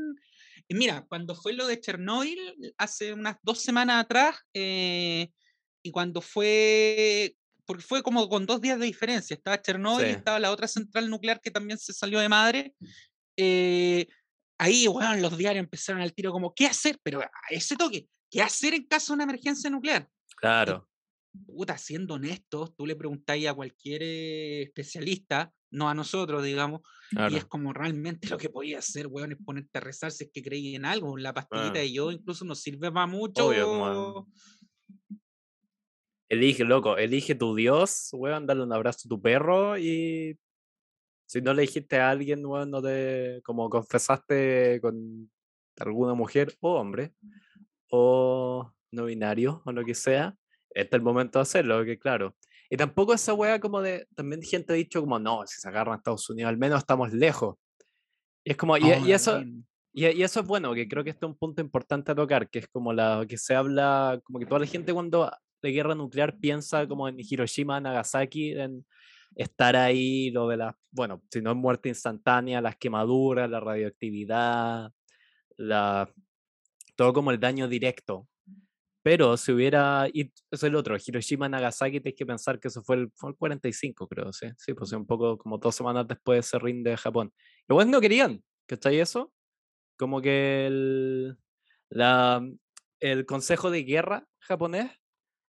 y 0.71 0.75
Mira, 0.75 1.05
cuando 1.09 1.35
fue 1.35 1.53
lo 1.53 1.67
de 1.67 1.81
Chernóbil, 1.81 2.39
hace 2.79 3.13
unas 3.13 3.37
dos 3.43 3.59
semanas 3.61 4.05
atrás, 4.05 4.37
eh, 4.55 5.31
y 5.83 5.91
cuando 5.91 6.21
fue, 6.23 7.37
porque 7.67 7.83
fue 7.83 8.03
como 8.03 8.29
con 8.29 8.47
dos 8.47 8.61
días 8.61 8.79
de 8.79 8.87
diferencia, 8.87 9.35
estaba 9.35 9.61
Chernóbil 9.61 10.09
y 10.09 10.13
Sí. 10.13 10.17
estaba 10.19 10.39
la 10.41 10.53
otra 10.53 10.69
central 10.69 11.11
nuclear 11.11 11.41
que 11.41 11.51
también 11.51 11.79
se 11.79 11.93
salió 11.93 12.21
de 12.21 12.29
madre, 12.29 12.75
eh, 13.37 14.07
ahí, 14.59 14.87
bueno, 14.87 15.17
los 15.17 15.37
diarios 15.39 15.65
empezaron 15.65 16.03
al 16.03 16.15
tiro 16.15 16.33
como, 16.33 16.55
¿qué 16.55 16.67
hacer? 16.67 16.99
Pero 17.03 17.21
a 17.23 17.31
ese 17.51 17.77
toque, 17.77 18.09
¿qué 18.31 18.43
hacer 18.43 18.75
en 18.75 18.87
caso 18.87 19.13
de 19.13 19.17
una 19.17 19.25
emergencia 19.25 19.71
nuclear? 19.71 20.09
Claro. 20.37 20.89
Puta, 21.47 21.79
siendo 21.79 22.15
honestos, 22.15 22.75
tú 22.77 22.87
le 22.87 22.97
preguntáis 22.97 23.47
a 23.49 23.55
cualquier 23.55 24.03
eh, 24.03 24.63
especialista 24.63 25.53
no 25.71 25.89
a 25.89 25.95
nosotros, 25.95 26.43
digamos. 26.43 26.83
Claro. 27.11 27.35
Y 27.35 27.39
es 27.39 27.45
como 27.45 27.73
realmente 27.73 28.29
lo 28.37 28.39
que 28.39 28.51
podía 28.51 28.79
hacer, 28.79 29.07
weón, 29.07 29.33
es 29.33 29.39
ponerte 29.39 29.79
a 29.79 29.81
rezar 29.81 30.13
si 30.13 30.25
es 30.25 30.31
que 30.33 30.43
creí 30.43 30.75
en 30.75 30.85
algo. 30.85 31.17
La 31.17 31.33
pastillita 31.35 31.79
Ah. 31.79 31.83
de 31.83 31.93
yo 31.93 32.11
incluso 32.11 32.45
nos 32.45 32.61
sirve 32.61 32.91
para 32.93 33.07
mucho. 33.07 33.49
Obvio, 33.49 34.27
Elige, 36.29 36.63
loco, 36.65 36.97
elige 36.97 37.35
tu 37.35 37.57
Dios, 37.57 38.11
weón, 38.13 38.47
dale 38.47 38.63
un 38.63 38.73
abrazo 38.73 39.01
a 39.05 39.09
tu 39.09 39.21
perro 39.21 39.77
y 39.77 40.39
si 41.27 41.41
no 41.43 41.53
le 41.53 41.63
dijiste 41.63 41.99
a 41.99 42.11
alguien, 42.11 42.47
weón, 42.47 42.71
no 42.71 42.81
te, 42.81 43.41
como 43.43 43.69
confesaste 43.69 44.81
con 44.81 45.29
alguna 45.77 46.15
mujer 46.15 46.55
o 46.61 46.75
hombre 46.75 47.15
o 47.91 48.73
no 48.93 49.05
binario 49.07 49.61
o 49.65 49.73
lo 49.73 49.85
que 49.85 49.95
sea, 49.95 50.37
este 50.71 50.97
es 50.97 51.01
el 51.01 51.03
momento 51.03 51.41
de 51.41 51.43
hacerlo, 51.43 51.85
que 51.85 51.99
claro. 51.99 52.37
Y 52.71 52.77
tampoco 52.77 53.13
esa 53.13 53.35
weá 53.35 53.59
como 53.59 53.83
de, 53.83 54.07
también 54.15 54.43
gente 54.43 54.73
ha 54.73 54.77
dicho 54.77 55.01
como, 55.01 55.19
no, 55.19 55.45
si 55.45 55.61
se 55.61 55.69
agarran 55.69 55.95
a 55.95 55.97
Estados 55.97 56.31
Unidos, 56.31 56.49
al 56.49 56.57
menos 56.57 56.79
estamos 56.79 57.13
lejos. 57.13 57.57
Y 58.45 58.53
es 58.53 58.57
como, 58.57 58.77
y, 58.77 58.83
Oh, 58.85 59.07
y 59.07 59.13
eso, 59.13 59.33
también. 59.33 59.67
y, 59.93 60.07
y 60.07 60.23
eso 60.23 60.41
es 60.41 60.47
bueno, 60.47 60.73
que 60.73 60.89
creo 60.89 61.03
que 61.03 61.11
este 61.11 61.27
es 61.27 61.31
un 61.31 61.37
punto 61.37 61.61
importante 61.61 62.13
a 62.13 62.15
tocar, 62.15 62.49
que 62.49 62.61
es 62.61 62.69
como 62.69 62.93
la 62.93 63.27
que 63.29 63.37
se 63.37 63.57
habla, 63.57 64.21
como 64.23 64.39
que 64.39 64.47
toda 64.47 64.61
la 64.61 64.67
gente 64.67 64.95
cuando 64.95 65.31
de 65.61 65.73
guerra 65.73 65.97
nuclear 65.97 66.39
piensa 66.39 66.87
como 66.87 67.09
en 67.09 67.17
Hiroshima, 67.19 67.81
Nagasaki, 67.81 68.53
en 68.53 68.87
estar 69.35 69.77
ahí, 69.77 70.31
lo 70.31 70.49
de 70.49 70.57
las, 70.57 70.75
bueno, 70.91 71.23
si 71.31 71.41
no 71.43 71.51
es 71.51 71.57
muerte 71.57 71.89
instantánea, 71.89 72.61
las 72.61 72.77
quemaduras, 72.77 73.51
la 73.51 73.61
radioactividad, 73.61 74.93
la, 75.57 76.09
todo 76.97 77.13
como 77.13 77.31
el 77.31 77.41
daño 77.41 77.69
directo. 77.69 78.29
Pero 79.03 79.37
si 79.37 79.53
hubiera, 79.53 80.09
y 80.13 80.31
es 80.51 80.63
el 80.63 80.75
otro, 80.75 80.97
Hiroshima, 80.97 81.49
Nagasaki, 81.49 82.01
tienes 82.01 82.19
que 82.19 82.27
pensar 82.27 82.61
que 82.61 82.69
eso 82.69 82.83
fue 82.83 82.97
el, 82.97 83.11
fue 83.15 83.31
el 83.31 83.37
45, 83.37 84.07
creo, 84.07 84.33
sí, 84.33 84.47
sí, 84.59 84.75
pues 84.75 84.93
un 84.93 85.07
poco 85.07 85.39
como 85.39 85.57
dos 85.59 85.75
semanas 85.75 86.07
después 86.07 86.45
se 86.45 86.59
rinde 86.59 86.97
Japón. 86.97 87.33
Los 87.67 87.77
buenos 87.77 87.93
no 87.93 88.01
querían, 88.01 88.45
¿cachai 88.67 89.01
eso? 89.01 89.33
Como 89.97 90.21
que 90.21 90.67
el, 90.67 91.39
la, 91.89 92.47
el 93.01 93.25
Consejo 93.25 93.71
de 93.71 93.85
Guerra 93.85 94.27
japonés 94.41 94.91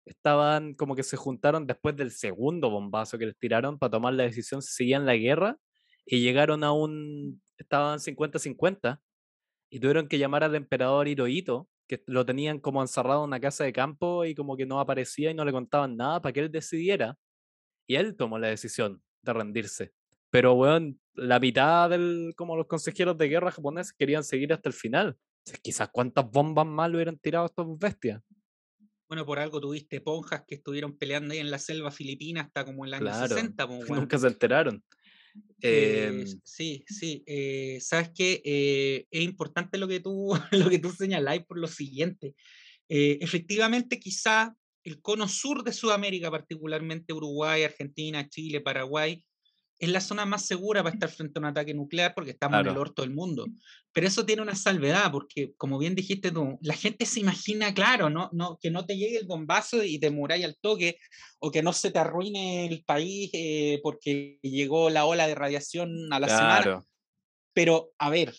estaban 0.05 0.73
como 0.73 0.95
que 0.95 1.03
se 1.03 1.17
juntaron 1.17 1.67
después 1.67 1.95
del 1.95 2.11
segundo 2.11 2.69
bombazo 2.69 3.17
que 3.17 3.27
les 3.27 3.37
tiraron 3.37 3.77
para 3.77 3.91
tomar 3.91 4.13
la 4.13 4.23
decisión 4.23 4.61
si 4.61 4.73
seguían 4.73 5.05
la 5.05 5.15
guerra 5.15 5.57
y 6.05 6.21
llegaron 6.21 6.63
a 6.63 6.71
un, 6.71 7.41
estaban 7.57 7.99
50-50 7.99 8.99
y 9.69 9.79
tuvieron 9.79 10.07
que 10.07 10.17
llamar 10.17 10.43
al 10.43 10.55
emperador 10.55 11.07
Hirohito, 11.07 11.67
que 11.87 12.03
lo 12.05 12.25
tenían 12.25 12.59
como 12.59 12.81
encerrado 12.81 13.23
en 13.23 13.29
una 13.29 13.39
casa 13.39 13.63
de 13.63 13.73
campo 13.73 14.25
y 14.25 14.35
como 14.35 14.57
que 14.57 14.65
no 14.65 14.79
aparecía 14.79 15.31
y 15.31 15.33
no 15.33 15.45
le 15.45 15.51
contaban 15.51 15.95
nada 15.97 16.21
para 16.21 16.33
que 16.33 16.41
él 16.41 16.51
decidiera. 16.51 17.17
Y 17.87 17.95
él 17.95 18.15
tomó 18.15 18.37
la 18.37 18.49
decisión 18.49 19.01
de 19.21 19.33
rendirse. 19.33 19.93
Pero, 20.29 20.53
weón, 20.53 20.99
la 21.13 21.39
mitad 21.39 21.89
del, 21.89 22.33
como 22.35 22.57
los 22.57 22.67
consejeros 22.67 23.17
de 23.17 23.29
guerra 23.29 23.51
japoneses 23.51 23.93
querían 23.93 24.23
seguir 24.23 24.51
hasta 24.51 24.69
el 24.69 24.73
final. 24.73 25.17
O 25.17 25.49
sea, 25.49 25.59
quizás 25.61 25.89
cuántas 25.91 26.29
bombas 26.29 26.65
más 26.65 26.89
le 26.89 26.97
hubieran 26.97 27.17
tirado 27.17 27.45
a 27.45 27.47
estos 27.47 27.79
bestias. 27.79 28.21
Bueno, 29.07 29.25
por 29.25 29.39
algo 29.39 29.61
tuviste 29.61 30.01
ponjas 30.01 30.43
que 30.45 30.55
estuvieron 30.55 30.97
peleando 30.97 31.33
ahí 31.33 31.39
en 31.39 31.49
la 31.49 31.59
selva 31.59 31.91
filipina 31.91 32.41
hasta 32.41 32.65
como 32.65 32.83
en 32.83 32.89
el 32.89 32.93
año 32.95 33.05
Claro, 33.05 33.27
60. 33.35 33.67
po, 33.67 33.73
weón. 33.77 33.99
Nunca 34.01 34.17
se 34.17 34.27
enteraron. 34.27 34.83
Eh, 35.61 36.07
Em, 36.07 36.25
sí, 36.43 36.83
sí. 36.87 37.23
eh, 37.25 37.79
Sabes 37.81 38.11
que 38.15 39.07
es 39.09 39.21
importante 39.23 39.77
lo 39.77 39.87
que 39.87 39.99
tú, 39.99 40.33
lo 40.51 40.69
que 40.69 40.79
tú 40.79 40.91
señaláis 40.91 41.43
por 41.45 41.59
lo 41.59 41.67
siguiente. 41.67 42.35
Eh, 42.89 43.17
efectivamente, 43.21 43.99
quizá 43.99 44.55
el 44.83 45.01
cono 45.01 45.27
sur 45.27 45.63
de 45.63 45.73
Sudamérica, 45.73 46.31
particularmente 46.31 47.13
Uruguay, 47.13 47.63
Argentina, 47.63 48.29
Chile, 48.29 48.61
Paraguay, 48.61 49.21
es 49.79 49.89
la 49.89 50.01
zona 50.01 50.25
más 50.25 50.45
segura 50.45 50.81
para 50.81 50.95
estar 50.95 51.09
frente 51.09 51.37
a 51.37 51.41
un 51.41 51.45
ataque 51.45 51.73
nuclear 51.73 52.13
porque 52.15 52.31
estamos 52.31 52.55
en 52.55 52.59
el 52.59 52.65
Claro. 52.65 52.81
orto 52.81 53.01
del 53.03 53.11
mundo. 53.13 53.45
Pero 53.91 54.07
eso 54.07 54.25
tiene 54.25 54.41
una 54.41 54.55
salvedad 54.55 55.11
porque, 55.11 55.53
como 55.57 55.77
bien 55.77 55.93
dijiste 55.95 56.31
tú, 56.31 56.57
la 56.61 56.73
gente 56.75 57.05
se 57.05 57.19
imagina, 57.19 57.73
claro, 57.73 58.09
¿no? 58.09 58.29
No, 58.33 58.57
que 58.59 58.71
no 58.71 58.85
te 58.85 58.97
llegue 58.97 59.17
el 59.19 59.27
bombazo 59.27 59.83
y 59.83 59.99
te 59.99 60.09
muráis 60.09 60.45
al 60.45 60.57
toque, 60.59 60.97
o 61.39 61.51
que 61.51 61.61
no 61.61 61.73
se 61.73 61.91
te 61.91 61.99
arruine 61.99 62.65
el 62.67 62.83
país 62.83 63.29
eh, 63.33 63.79
porque 63.83 64.39
llegó 64.41 64.89
la 64.89 65.05
ola 65.05 65.27
de 65.27 65.35
radiación 65.35 66.11
a 66.11 66.19
la 66.19 66.27
semana. 66.27 66.61
claro. 66.63 66.85
Pero, 67.53 67.91
a 67.97 68.09
ver, 68.09 68.35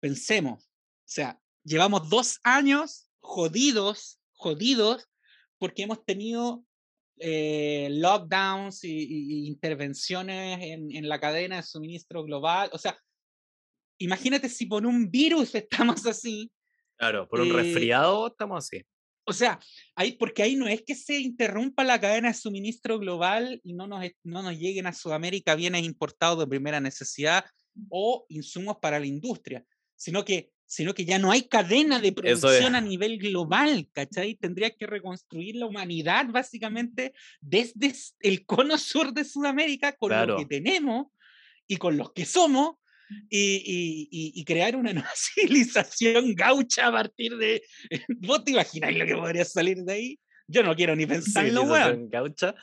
pensemos, 0.00 0.64
o 0.64 0.68
sea, 1.08 1.40
llevamos 1.64 2.08
dos 2.08 2.38
años 2.42 3.08
jodidos, 3.20 4.20
jodidos, 4.32 5.08
porque 5.58 5.82
hemos 5.82 6.04
tenido 6.04 6.64
eh, 7.18 7.88
lockdowns 7.92 8.84
y, 8.84 8.90
y- 8.90 9.32
y 9.44 9.46
intervenciones 9.46 10.58
en, 10.62 10.94
en 10.94 11.08
la 11.08 11.18
cadena 11.20 11.56
de 11.56 11.62
suministro 11.62 12.22
global. 12.24 12.70
O 12.72 12.78
sea, 12.78 12.98
imagínate 13.98 14.48
si 14.48 14.66
por 14.66 14.86
un 14.86 15.10
virus 15.10 15.54
estamos 15.54 16.06
así. 16.06 16.50
Claro, 16.96 17.28
por 17.28 17.40
un 17.40 17.50
eh, 17.50 17.52
resfriado 17.52 18.28
estamos 18.28 18.64
así. 18.64 18.82
O 19.28 19.32
sea, 19.32 19.58
ahí, 19.96 20.12
porque 20.12 20.42
ahí 20.44 20.54
no 20.54 20.68
es 20.68 20.82
que 20.82 20.94
se 20.94 21.18
interrumpa 21.18 21.82
la 21.82 22.00
cadena 22.00 22.28
de 22.28 22.34
suministro 22.34 22.98
global 22.98 23.60
y 23.64 23.72
no 23.74 23.88
nos, 23.88 24.04
no 24.22 24.42
nos 24.42 24.56
lleguen 24.56 24.86
a 24.86 24.92
Sudamérica 24.92 25.56
bienes 25.56 25.82
importados 25.84 26.38
de 26.38 26.46
primera 26.46 26.80
necesidad 26.80 27.44
o 27.88 28.24
insumos 28.28 28.76
para 28.80 29.00
la 29.00 29.06
industria, 29.06 29.64
sino 29.96 30.24
que, 30.24 30.52
sino 30.66 30.94
que 30.94 31.04
ya 31.04 31.18
no 31.18 31.30
hay 31.30 31.42
cadena 31.48 32.00
de 32.00 32.08
Eso 32.08 32.20
es. 32.32 32.40
producción 32.40 32.74
a 32.74 32.80
nivel 32.80 33.18
global, 33.18 33.88
¿cachai? 33.92 34.34
Tendría 34.34 34.70
que 34.70 34.86
reconstruir 34.86 35.56
la 35.56 35.66
humanidad 35.66 36.26
básicamente 36.28 37.12
desde 37.40 37.94
el 38.20 38.44
cono 38.44 38.76
sur 38.78 39.12
de 39.12 39.24
Sudamérica 39.24 39.92
con 39.92 40.10
lo 40.10 40.16
Claro. 40.16 40.36
que 40.38 40.46
tenemos 40.46 41.06
y 41.68 41.76
con 41.76 41.96
los 41.96 42.12
que 42.12 42.24
somos. 42.24 42.76
Y, 43.30 43.62
y- 44.10 44.32
y- 44.34 44.44
crear 44.44 44.74
una 44.74 44.92
nueva 44.92 45.12
civilización 45.14 46.34
gaucha 46.34 46.88
a 46.88 46.92
partir 46.92 47.36
de, 47.36 47.62
¿Vos 48.08 48.42
te 48.44 48.50
imagináis 48.50 48.98
lo 48.98 49.06
que 49.06 49.14
podría 49.14 49.44
salir 49.44 49.76
de 49.84 49.92
ahí? 49.92 50.20
Yo 50.48 50.64
no 50.64 50.74
quiero 50.74 50.96
ni 50.96 51.06
pensarlo, 51.06 51.62
weón. 51.62 51.70
Civilización 51.74 52.10
gaucha. 52.10 52.54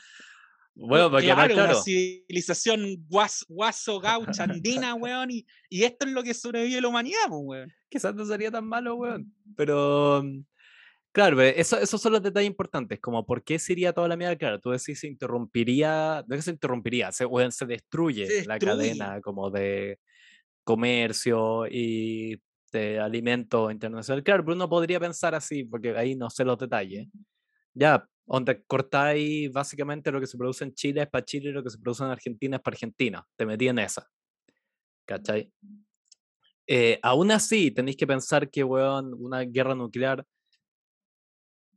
Bueno, 0.76 1.12
para 1.12 1.22
quedar 1.22 1.36
claro, 1.38 1.54
claro. 1.54 1.72
una 1.76 1.84
civilización 1.84 3.06
guas- 3.08 3.46
guaso 3.48 4.00
gaucha 4.00 4.44
andina, 4.64 4.96
weón, 4.96 5.30
y, 5.32 5.46
y 5.70 5.84
esto 5.84 6.06
es 6.08 6.12
lo 6.14 6.24
que 6.24 6.34
sobrevive 6.34 6.82
la 6.82 6.88
humanidad, 6.88 7.20
pues, 7.30 7.42
weón. 7.44 7.74
Quizás 7.90 8.16
no 8.16 8.26
sería 8.26 8.50
tan 8.52 8.66
malo, 8.66 8.96
weón. 8.96 9.34
Pero. 9.56 10.24
mm, 10.24 10.44
Claro, 11.16 11.40
eso, 11.44 11.78
esos 11.78 12.02
son 12.02 12.14
los 12.14 12.24
detalles 12.24 12.48
importantes, 12.50 13.00
como 13.00 13.24
por 13.24 13.44
qué 13.44 13.60
se 13.60 13.74
iría 13.74 13.94
toda 13.94 14.08
la 14.08 14.16
mierda. 14.18 14.36
Claro, 14.36 14.60
tú 14.60 14.72
decís 14.72 15.00
se 15.00 15.06
interrumpiría, 15.08 16.26
no 16.28 16.34
es 16.34 16.40
que 16.40 16.42
se 16.46 16.50
interrumpiría, 16.52 17.12
se, 17.12 17.24
weón, 17.28 17.52
se 17.52 17.68
destruye 17.68 18.26
Se 18.26 18.46
la 18.48 18.56
destruye. 18.56 18.76
cadena 18.78 19.22
como 19.22 19.52
de 19.52 20.00
comercio 20.64 21.68
y 21.70 22.42
de 22.72 23.00
alimento 23.00 23.70
internacional. 23.70 24.24
Claro, 24.24 24.44
pero 24.44 24.56
uno 24.56 24.68
podría 24.68 25.00
pensar 25.00 25.36
así, 25.36 25.64
porque 25.66 25.96
ahí 25.96 26.16
no 26.16 26.32
sé 26.32 26.44
los 26.46 26.58
detalles. 26.58 27.08
Ya, 27.76 28.08
donde 28.26 28.64
cortáis 28.64 29.52
básicamente 29.52 30.12
lo 30.12 30.20
que 30.20 30.28
se 30.28 30.38
produce 30.38 30.64
en 30.64 30.74
Chile 30.74 31.02
es 31.02 31.10
para 31.10 31.26
Chile 31.26 31.50
y 31.50 31.54
lo 31.54 31.64
que 31.64 31.70
se 31.70 31.78
produce 31.78 32.04
en 32.04 32.10
Argentina 32.12 32.58
es 32.58 32.62
para 32.64 32.76
Argentina. 32.76 33.26
Te 33.36 33.46
metí 33.46 33.68
en 33.68 33.80
esa. 33.80 34.10
¿Cachai? 35.06 35.52
Eh, 36.68 37.00
aún 37.04 37.32
así, 37.32 37.72
tenéis 37.72 37.98
que 37.98 38.08
pensar 38.08 38.50
que, 38.50 38.64
weón, 38.64 39.14
una 39.20 39.42
guerra 39.42 39.76
nuclear, 39.76 40.26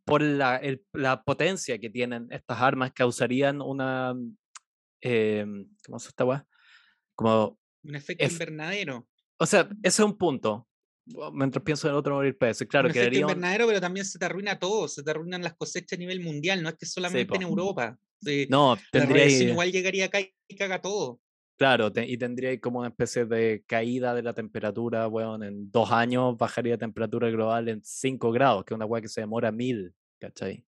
por 0.04 0.22
la, 0.22 0.56
el- 0.59 0.85
la 0.92 1.22
potencia 1.24 1.78
que 1.78 1.90
tienen 1.90 2.28
estas 2.30 2.61
armas, 2.61 2.92
causarían 2.92 3.61
una. 3.61 4.14
em, 5.00 5.68
¿Cómo 5.85 5.98
se 5.98 6.09
esta 6.09 6.24
weá? 6.24 6.46
Como. 7.16 7.59
Un 7.82 7.94
efecto 7.96 8.24
Ef- 8.24 8.32
invernadero. 8.32 9.09
O 9.38 9.46
sea, 9.46 9.68
ese 9.82 10.02
es 10.02 10.06
un 10.06 10.16
punto. 10.16 10.68
Mientras 11.32 11.62
pienso 11.62 11.88
en 11.88 11.94
otro 11.94 12.14
morir 12.16 12.36
peso. 12.36 12.66
Claro, 12.66 12.90
quedaría 12.90 13.24
un- 13.26 13.30
invernadero, 13.30 13.66
pero 13.68 13.80
también 13.80 14.04
se 14.04 14.18
te 14.18 14.24
arruina 14.24 14.58
todo, 14.58 14.88
se 14.88 15.02
te 15.04 15.10
arruinan 15.10 15.42
las 15.42 15.54
cosechas 15.54 15.96
a 15.96 16.00
nivel 16.00 16.20
mundial, 16.20 16.62
no 16.62 16.68
es 16.68 16.74
que 16.76 16.86
solamente 16.86 17.36
en 17.36 17.42
po. 17.42 17.48
Europa. 17.48 17.96
Sí, 18.20 18.46
No, 18.50 18.74
la 18.74 18.82
tendría 18.90 19.26
igual 19.28 19.70
llegaría 19.70 20.06
acá 20.06 20.18
y 20.20 20.56
caga 20.56 20.80
todo. 20.80 21.20
Claro, 21.58 21.92
te- 21.92 22.06
y 22.06 22.18
tendría 22.18 22.58
como 22.60 22.80
una 22.80 22.88
especie 22.88 23.24
de 23.24 23.62
caída 23.66 24.14
de 24.14 24.22
la 24.22 24.32
temperatura, 24.32 25.06
weón, 25.08 25.42
en 25.44 25.70
dos 25.70 25.90
años 25.92 26.36
bajaría 26.36 26.72
la 26.74 26.78
temperatura 26.78 27.30
global 27.30 27.68
en 27.68 27.80
5 27.84 28.32
grados, 28.32 28.64
que 28.64 28.74
es 28.74 28.76
una 28.76 28.84
weá 28.86 29.00
que 29.00 29.09
se 29.09 29.20
demora 29.20 29.52
mil, 29.52 29.94
¿cachai? 30.18 30.66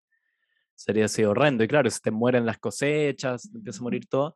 Sería 0.77 1.07
así 1.07 1.25
horrendo. 1.25 1.65
Y 1.65 1.69
claro, 1.69 1.91
se 1.91 2.01
te 2.01 2.11
mueren 2.11 2.47
las 2.47 2.59
cosechas, 2.59 3.51
empieza 3.53 3.81
a 3.81 3.83
morir 3.83 4.07
todo. 4.09 4.35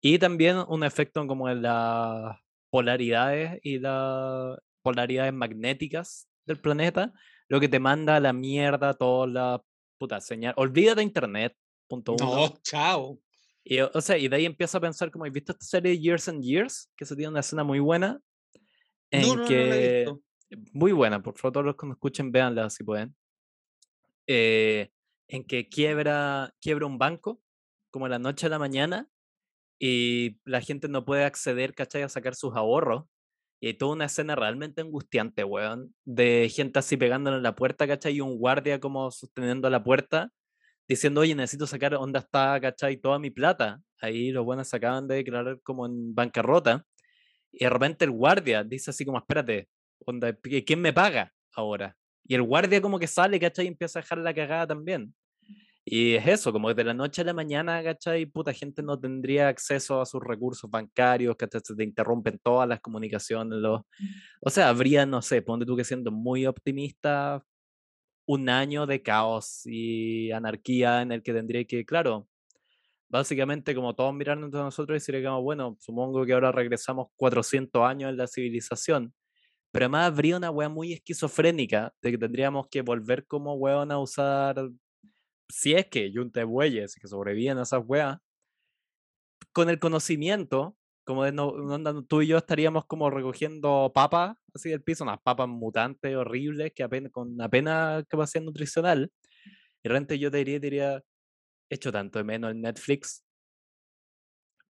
Y 0.00 0.18
también 0.18 0.56
un 0.68 0.82
efecto 0.82 1.24
como 1.26 1.48
en 1.50 1.62
las 1.62 2.36
polaridades 2.70 3.60
y 3.62 3.78
las 3.78 4.58
polaridades 4.82 5.32
magnéticas 5.32 6.28
del 6.46 6.60
planeta, 6.60 7.12
lo 7.48 7.60
que 7.60 7.68
te 7.68 7.78
manda 7.80 8.16
a 8.16 8.20
la 8.20 8.32
mierda 8.32 8.94
toda 8.94 9.26
la 9.26 9.62
puta 9.98 10.20
señal. 10.20 10.54
Olvídate 10.56 11.02
internet, 11.02 11.54
punto 11.88 12.12
uno. 12.14 12.34
No, 12.34 12.58
chao. 12.62 13.20
Y, 13.64 13.80
o 13.80 14.00
sea, 14.00 14.18
y 14.18 14.26
de 14.28 14.36
ahí 14.36 14.44
empiezo 14.44 14.78
a 14.78 14.80
pensar 14.80 15.10
como, 15.10 15.24
¿has 15.24 15.32
visto 15.32 15.52
esta 15.52 15.64
serie 15.64 15.98
Years 15.98 16.28
and 16.28 16.42
Years? 16.42 16.90
Que 16.96 17.04
se 17.04 17.14
tiene 17.14 17.30
una 17.30 17.40
escena 17.40 17.62
muy 17.62 17.78
buena. 17.78 18.20
En 19.12 19.22
No, 19.22 19.28
no, 19.28 19.34
no 19.36 19.44
he 19.44 19.48
que, 19.48 20.04
visto. 20.06 20.22
muy 20.72 20.92
buena, 20.92 21.22
por 21.22 21.38
favor, 21.38 21.52
todos 21.52 21.66
los 21.66 21.76
que 21.76 21.86
nos 21.86 21.96
escuchen, 21.96 22.32
véanla 22.32 22.70
si 22.70 22.82
pueden. 22.82 23.14
Eh, 24.26 24.90
en 25.28 25.44
que 25.44 25.68
quiebra, 25.68 26.52
quiebra 26.60 26.86
un 26.86 26.98
banco, 26.98 27.40
como 27.90 28.06
a 28.06 28.08
la 28.08 28.18
noche 28.18 28.46
a 28.46 28.50
la 28.50 28.58
mañana, 28.58 29.08
y 29.78 30.40
la 30.44 30.60
gente 30.60 30.88
no 30.88 31.04
puede 31.04 31.24
acceder, 31.24 31.74
¿cachai? 31.74 32.02
A 32.02 32.08
sacar 32.08 32.34
sus 32.34 32.54
ahorros. 32.54 33.04
Y 33.62 33.68
hay 33.68 33.74
toda 33.74 33.92
una 33.92 34.06
escena 34.06 34.34
realmente 34.34 34.80
angustiante, 34.80 35.44
weón, 35.44 35.94
de 36.04 36.50
gente 36.52 36.80
así 36.80 36.96
pegándole 36.96 37.36
en 37.36 37.44
la 37.44 37.54
puerta, 37.54 37.86
¿cachai? 37.86 38.16
Y 38.16 38.20
un 38.20 38.36
guardia 38.36 38.80
como 38.80 39.08
sosteniendo 39.12 39.70
la 39.70 39.84
puerta, 39.84 40.32
diciendo, 40.88 41.20
oye, 41.20 41.36
necesito 41.36 41.68
sacar, 41.68 41.92
¿dónde 41.92 42.18
está, 42.18 42.60
¿cachai? 42.60 42.96
Toda 42.96 43.20
mi 43.20 43.30
plata. 43.30 43.80
Ahí 44.00 44.32
los 44.32 44.44
buenos 44.44 44.66
se 44.66 44.76
acaban 44.78 45.06
de 45.06 45.14
declarar 45.16 45.60
como 45.62 45.86
en 45.86 46.12
bancarrota. 46.12 46.84
Y 47.52 47.62
de 47.64 47.70
repente 47.70 48.04
el 48.04 48.10
guardia 48.10 48.64
dice 48.64 48.90
así 48.90 49.04
como, 49.04 49.18
espérate, 49.18 49.68
onda, 50.06 50.36
¿quién 50.66 50.80
me 50.80 50.92
paga 50.92 51.32
ahora? 51.54 51.96
Y 52.26 52.34
el 52.34 52.42
guardia 52.42 52.82
como 52.82 52.98
que 52.98 53.06
sale, 53.06 53.38
¿cachai? 53.38 53.66
Y 53.66 53.68
empieza 53.68 54.00
a 54.00 54.02
dejar 54.02 54.18
la 54.18 54.34
cagada 54.34 54.66
también. 54.66 55.14
Y 55.84 56.14
es 56.14 56.26
eso, 56.28 56.52
como 56.52 56.68
que 56.68 56.74
de 56.74 56.84
la 56.84 56.94
noche 56.94 57.22
a 57.22 57.24
la 57.24 57.34
mañana, 57.34 57.82
¿cachai? 57.82 58.26
Puta 58.26 58.52
gente 58.52 58.82
no 58.82 58.98
tendría 59.00 59.48
acceso 59.48 60.00
a 60.00 60.06
sus 60.06 60.22
recursos 60.22 60.70
bancarios, 60.70 61.36
que 61.36 61.48
Se 61.64 61.74
te 61.74 61.84
interrumpen 61.84 62.38
todas 62.42 62.68
las 62.68 62.80
comunicaciones. 62.80 63.58
Los... 63.58 63.82
O 64.40 64.50
sea, 64.50 64.68
habría, 64.68 65.06
no 65.06 65.22
sé, 65.22 65.42
ponte 65.42 65.66
tú 65.66 65.76
que 65.76 65.84
siendo 65.84 66.12
muy 66.12 66.46
optimista, 66.46 67.44
un 68.26 68.48
año 68.48 68.86
de 68.86 69.02
caos 69.02 69.62
y 69.66 70.30
anarquía 70.32 71.02
en 71.02 71.12
el 71.12 71.22
que 71.22 71.32
tendría 71.32 71.64
que, 71.64 71.84
claro, 71.84 72.28
básicamente 73.08 73.74
como 73.74 73.94
todos 73.94 74.14
mirando 74.14 74.46
entre 74.46 74.60
nosotros 74.60 74.96
y 74.96 75.12
decir 75.12 75.28
bueno, 75.42 75.76
supongo 75.80 76.24
que 76.24 76.32
ahora 76.32 76.52
regresamos 76.52 77.08
400 77.16 77.82
años 77.84 78.10
en 78.10 78.16
la 78.16 78.26
civilización. 78.26 79.14
Pero 79.72 79.86
además 79.86 80.08
habría 80.08 80.36
una 80.36 80.50
wea 80.50 80.68
muy 80.68 80.92
esquizofrénica 80.92 81.94
de 82.02 82.12
que 82.12 82.18
tendríamos 82.18 82.68
que 82.68 82.82
volver 82.82 83.26
como 83.26 83.54
weón 83.54 83.90
a 83.92 83.98
usar 83.98 84.56
si 85.52 85.74
es 85.74 85.86
que 85.86 86.10
yunte 86.10 86.44
bueyes 86.44 86.94
que 86.94 87.06
sobreviven 87.06 87.58
a 87.58 87.62
esas 87.62 87.82
weas, 87.84 88.18
con 89.52 89.68
el 89.68 89.78
conocimiento, 89.78 90.76
como 91.04 91.24
de 91.24 91.32
no, 91.32 91.52
tú 92.04 92.22
y 92.22 92.28
yo 92.28 92.38
estaríamos 92.38 92.86
como 92.86 93.10
recogiendo 93.10 93.92
papas 93.94 94.36
así 94.54 94.70
del 94.70 94.82
piso, 94.82 95.04
unas 95.04 95.20
papas 95.20 95.48
mutantes 95.48 96.16
horribles 96.16 96.72
que 96.74 96.82
apenas, 96.82 97.12
con 97.12 97.38
apenas 97.40 98.04
capacidad 98.08 98.42
nutricional. 98.42 99.12
Y 99.82 99.88
realmente 99.88 100.18
yo 100.18 100.30
te 100.30 100.38
diría, 100.38 100.58
diría, 100.58 101.02
hecho 101.70 101.92
tanto 101.92 102.18
de 102.18 102.24
menos 102.24 102.52
en 102.52 102.62
Netflix. 102.62 103.22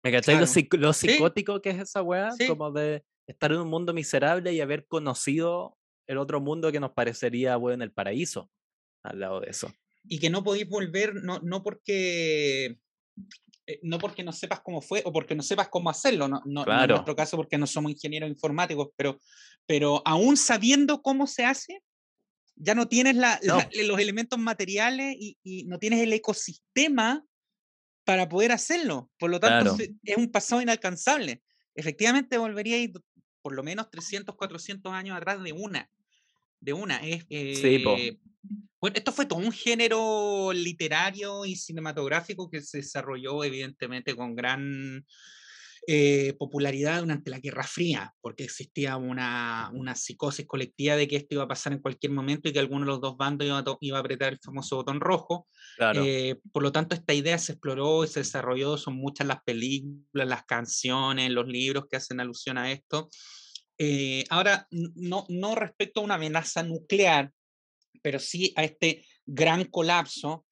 ¿Me 0.03 0.13
cachai 0.13 0.37
lo, 0.37 0.93
psicótico 0.93 1.61
que 1.61 1.71
es 1.71 1.79
esa 1.79 2.01
wea? 2.01 2.29
Como 2.47 2.71
de 2.71 3.03
estar 3.27 3.51
en 3.51 3.59
un 3.59 3.69
mundo 3.69 3.93
miserable 3.93 4.53
y 4.53 4.61
haber 4.61 4.87
conocido 4.87 5.77
el 6.07 6.17
otro 6.19 6.39
mundo 6.39 6.71
que 6.71 6.79
nos 6.79 6.91
parecería, 6.91 7.57
bueno, 7.57 7.83
el 7.83 7.91
paraíso 7.91 8.49
al 9.03 9.19
lado 9.19 9.41
de 9.41 9.49
eso 9.49 9.69
y 10.03 10.19
que 10.19 10.29
no 10.29 10.43
podéis 10.43 10.67
volver, 10.67 11.15
no, 11.15 11.39
no 11.39 11.61
porque 11.63 12.77
eh, 13.67 13.79
no 13.83 13.99
porque 13.99 14.23
no 14.23 14.31
sepas 14.31 14.61
cómo 14.61 14.81
fue 14.81 15.03
o 15.05 15.13
porque 15.13 15.35
no 15.35 15.43
sepas 15.43 15.69
cómo 15.69 15.89
hacerlo, 15.89 16.27
no, 16.27 16.41
no, 16.45 16.65
en 16.65 16.87
nuestro 16.87 17.15
caso 17.15 17.37
porque 17.37 17.57
no 17.57 17.67
somos 17.67 17.91
ingenieros 17.91 18.29
informáticos, 18.29 18.89
pero, 18.95 19.19
pero 19.67 20.01
aún 20.05 20.37
sabiendo 20.37 21.01
cómo 21.01 21.27
se 21.27 21.45
hace, 21.45 21.83
ya 22.55 22.73
no 22.73 22.87
tienes 22.87 23.15
la, 23.15 23.39
los 23.85 23.99
elementos 23.99 24.39
materiales 24.39 25.15
y, 25.19 25.37
y, 25.43 25.65
no 25.65 25.77
tienes 25.77 25.99
el 26.01 26.13
ecosistema 26.13 27.23
para 28.05 28.27
poder 28.27 28.51
hacerlo. 28.51 29.11
Por 29.19 29.29
lo 29.29 29.39
tanto, 29.39 29.77
es 30.03 30.17
un 30.17 30.31
pasado 30.31 30.63
inalcanzable. 30.63 31.43
Efectivamente, 31.75 32.39
volvería 32.39 32.75
a 32.75 32.79
ir 32.79 32.93
por 33.43 33.53
lo 33.53 33.61
menos 33.61 33.91
300, 33.91 34.35
400 34.35 34.91
años 34.91 35.15
atrás 35.15 35.43
de 35.43 35.53
una. 35.53 35.87
De 36.59 36.73
una. 36.73 36.97
Es, 36.97 37.25
eh, 37.29 38.17
bueno, 38.81 38.95
esto 38.95 39.11
fue 39.11 39.25
todo 39.25 39.39
un 39.39 39.51
género 39.51 40.51
literario 40.53 41.45
y 41.45 41.55
cinematográfico 41.55 42.49
que 42.49 42.61
se 42.61 42.79
desarrolló 42.79 43.43
evidentemente 43.43 44.15
con 44.15 44.35
gran 44.35 45.05
eh, 45.87 46.35
popularidad 46.37 47.01
durante 47.01 47.31
la 47.31 47.39
Guerra 47.39 47.63
Fría, 47.63 48.13
porque 48.21 48.43
existía 48.43 48.97
una, 48.97 49.71
una, 49.73 49.95
psicosis 49.95 50.45
colectiva 50.45 50.95
de 50.95 51.07
que 51.07 51.15
esto 51.15 51.35
iba 51.35 51.43
a 51.43 51.47
pasar 51.47 51.73
en 51.73 51.79
cualquier 51.79 52.11
momento 52.11 52.47
y 52.47 52.53
que 52.53 52.59
alguno 52.59 52.81
de 52.81 52.91
los 52.91 53.01
dos 53.01 53.17
bandos 53.17 53.47
iba 53.47 53.57
a, 53.57 53.77
iba 53.81 53.97
a 53.97 54.01
apretar 54.01 54.33
el 54.33 54.39
famoso 54.39 54.75
botón 54.75 54.99
rojo. 54.99 55.47
Eh, 55.95 56.35
por 56.51 56.63
lo 56.63 56.71
tanto, 56.71 56.95
esta 56.95 57.13
idea 57.13 57.37
se 57.37 57.53
exploró 57.53 58.03
y 58.03 58.07
se 58.07 58.19
desarrolló, 58.19 58.77
son 58.77 58.95
muchas 58.95 59.25
las 59.25 59.41
películas, 59.43 60.27
las 60.27 60.43
canciones, 60.43 61.31
los 61.31 61.47
libros 61.47 61.85
que 61.89 61.97
hacen 61.97 62.19
alusión 62.19 62.57
a 62.57 62.71
esto. 62.71 63.09
Eh, 63.79 64.25
ahora, 64.29 64.67
no, 64.71 65.25
no 65.29 65.55
respecto 65.55 66.01
a 66.01 66.03
una 66.03 66.15
amenaza 66.15 66.63
nuclear, 66.63 67.31
pero 68.01 68.19
sí 68.19 68.53
a 68.55 68.63
este 68.63 69.05
gran 69.25 69.65
colapso 69.65 70.45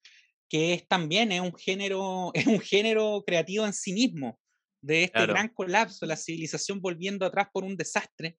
que 0.48 0.72
es 0.72 0.88
también 0.88 1.30
es 1.30 1.40
un 1.40 1.54
género, 1.54 2.30
es 2.34 2.46
un 2.46 2.60
género 2.60 3.22
creativo 3.26 3.66
en 3.66 3.72
sí 3.72 3.92
mismo, 3.92 4.38
de 4.80 5.04
este 5.04 5.26
gran 5.26 5.48
colapso, 5.48 6.06
la 6.06 6.16
civilización 6.16 6.80
volviendo 6.80 7.26
atrás 7.26 7.48
por 7.52 7.64
un 7.64 7.76
desastre. 7.76 8.38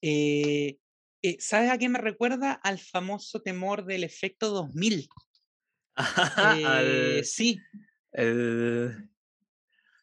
Eh, 0.00 0.78
eh, 1.22 1.36
¿Sabes 1.38 1.70
a 1.70 1.78
qué 1.78 1.88
me 1.88 1.98
recuerda? 1.98 2.52
Al 2.52 2.78
famoso 2.78 3.40
temor 3.40 3.84
del 3.84 4.04
efecto 4.04 4.50
2000. 4.50 5.08
Eh, 6.58 7.22
sí. 7.22 7.60
El, 8.10 9.08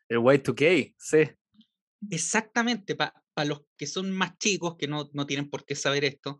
el 0.07 0.17
Y2K, 0.17 0.95
sí. 0.97 1.17
Exactamente, 2.09 2.95
para 3.41 3.49
los 3.49 3.63
que 3.75 3.87
son 3.87 4.11
más 4.11 4.37
chicos, 4.37 4.75
que 4.77 4.87
no, 4.87 5.09
no 5.13 5.25
tienen 5.25 5.49
por 5.49 5.65
qué 5.65 5.75
saber 5.75 6.05
esto, 6.05 6.37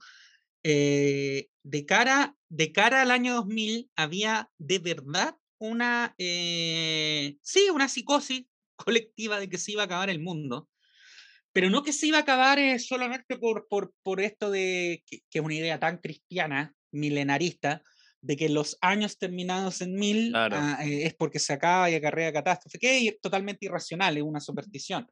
eh, 0.64 1.48
de, 1.64 1.86
cara, 1.88 2.36
de 2.48 2.72
cara 2.72 3.02
al 3.02 3.10
año 3.10 3.34
2000 3.34 3.90
había 3.96 4.52
de 4.60 4.78
verdad 4.78 5.36
una, 5.58 6.14
eh, 6.20 7.38
sí, 7.42 7.70
una 7.74 7.90
psicosis 7.90 8.46
colectiva 8.76 9.40
de 9.40 9.50
que 9.50 9.58
se 9.58 9.72
iba 9.72 9.82
a 9.82 9.86
acabar 9.86 10.12
el 10.12 10.22
mundo, 10.22 10.70
pero 11.52 11.72
no 11.72 11.82
que 11.82 11.92
se 11.92 12.06
iba 12.06 12.20
a 12.20 12.22
acabar 12.22 12.60
eh, 12.60 12.78
solamente 12.78 13.36
por, 13.38 13.68
por, 13.68 13.96
por, 14.04 14.22
esto 14.22 14.52
de 14.52 15.04
que, 15.08 15.24
es 15.34 15.42
una 15.42 15.56
idea 15.56 15.80
tan 15.80 15.98
cristiana, 15.98 16.76
milenarista, 16.92 17.82
de 18.22 18.38
que 18.38 18.48
los 18.50 18.78
años 18.82 19.18
terminados 19.18 19.82
en 19.82 19.96
mil 19.96 20.34
ah, 20.36 20.78
es 20.84 21.16
porque 21.16 21.40
se 21.40 21.54
acaba 21.54 21.90
y 21.90 21.96
acarrea 21.96 22.32
catástrofe, 22.32 22.78
que 22.78 23.08
es 23.08 23.20
totalmente 23.20 23.66
irracional, 23.66 24.18
es 24.18 24.24
una 24.24 24.40
superstición 24.40 25.08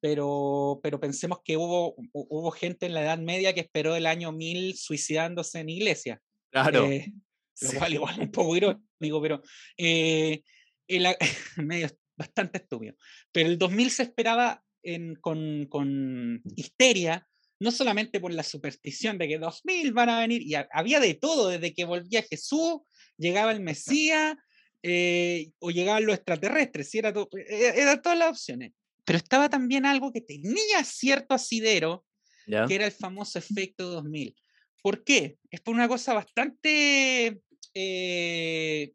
pero, 0.00 0.80
pero 0.82 0.98
pensemos 0.98 1.40
que 1.44 1.56
hubo, 1.56 1.94
hubo 2.12 2.50
gente 2.50 2.86
en 2.86 2.94
la 2.94 3.02
Edad 3.02 3.18
Media 3.18 3.52
que 3.52 3.60
esperó 3.60 3.96
el 3.96 4.06
año 4.06 4.32
1000 4.32 4.76
suicidándose 4.76 5.60
en 5.60 5.68
iglesia. 5.68 6.20
Claro. 6.50 6.86
Eh, 6.86 7.12
lo 7.60 7.78
cual 7.78 7.92
igual 7.92 8.20
un 8.20 8.30
poco 8.30 8.56
irónico, 8.56 9.22
pero 9.22 9.42
eh, 9.76 10.42
el, 10.88 11.06
medio 11.56 11.88
bastante 12.16 12.58
estúpido. 12.58 12.94
Pero 13.32 13.48
el 13.48 13.58
2000 13.58 13.90
se 13.90 14.02
esperaba 14.04 14.62
en, 14.82 15.14
con, 15.16 15.66
con, 15.66 16.42
histeria, 16.56 17.26
no 17.60 17.70
solamente 17.70 18.20
por 18.20 18.32
la 18.32 18.42
superstición 18.42 19.18
de 19.18 19.28
que 19.28 19.38
2000 19.38 19.92
van 19.92 20.08
a 20.08 20.20
venir, 20.20 20.42
y 20.42 20.54
había 20.54 21.00
de 21.00 21.14
todo, 21.14 21.48
desde 21.48 21.74
que 21.74 21.84
volvía 21.84 22.22
Jesús, 22.22 22.80
llegaba 23.18 23.52
el 23.52 23.60
Mesías, 23.60 24.36
eh, 24.82 25.50
o 25.58 25.70
llegaban 25.70 26.06
los 26.06 26.16
extraterrestres, 26.16 26.94
era 26.94 27.12
todo, 27.12 27.28
e-, 27.32 27.74
eran 27.76 28.00
todas 28.00 28.18
las 28.18 28.30
opciones. 28.30 28.72
Pero 29.04 29.16
estaba 29.18 29.48
también 29.48 29.86
algo 29.86 30.12
que 30.12 30.20
tenía 30.20 30.84
cierto 30.84 31.34
asidero, 31.34 32.04
que 32.46 32.74
era 32.74 32.86
el 32.86 32.92
famoso 32.92 33.38
efecto 33.38 33.88
2000. 33.90 34.34
¿Por 34.82 35.04
qué? 35.04 35.38
Es 35.50 35.60
por 35.60 35.74
una 35.74 35.88
cosa 35.88 36.14
bastante 36.14 37.42
eh, 37.74 38.92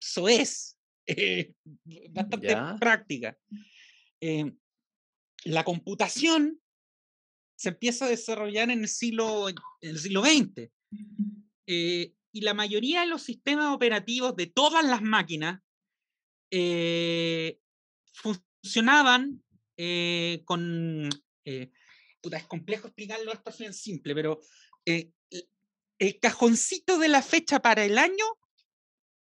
soez, 0.00 0.78
eh, 1.06 1.52
bastante 2.10 2.56
práctica. 2.80 3.36
Eh, 4.20 4.52
la 5.44 5.64
computación 5.64 6.60
se 7.56 7.68
empieza 7.70 8.06
a 8.06 8.08
desarrollar 8.08 8.70
en 8.70 8.80
el 8.80 8.88
siglo, 8.88 9.48
en 9.48 9.56
el 9.80 9.98
siglo 9.98 10.22
XX. 10.24 10.70
y 11.66 12.40
la 12.40 12.54
mayoría 12.54 13.02
de 13.02 13.06
los 13.06 13.22
sistemas 13.22 13.72
operativos 13.74 14.34
de 14.34 14.46
todas 14.46 14.84
las 14.84 15.02
máquinas 15.02 15.60
funcionaban 18.64 19.42
eh, 19.76 20.42
con... 20.46 21.10
Eh, 21.44 21.70
puta, 22.22 22.38
es 22.38 22.46
complejo 22.46 22.86
explicarlo 22.86 23.30
esto 23.30 23.50
así 23.50 23.66
en 23.66 23.74
simple, 23.74 24.14
pero 24.14 24.40
eh, 24.86 25.10
el 25.98 26.18
cajoncito 26.18 26.98
de 26.98 27.08
la 27.08 27.20
fecha 27.20 27.60
para 27.60 27.84
el 27.84 27.98
año 27.98 28.24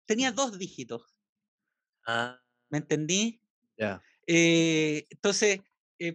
tenía 0.04 0.32
dos 0.32 0.58
dígitos. 0.58 1.18
Ah. 2.06 2.38
¿Me 2.68 2.78
entendí? 2.78 3.40
Ya. 3.78 4.02
entonces, 4.26 5.60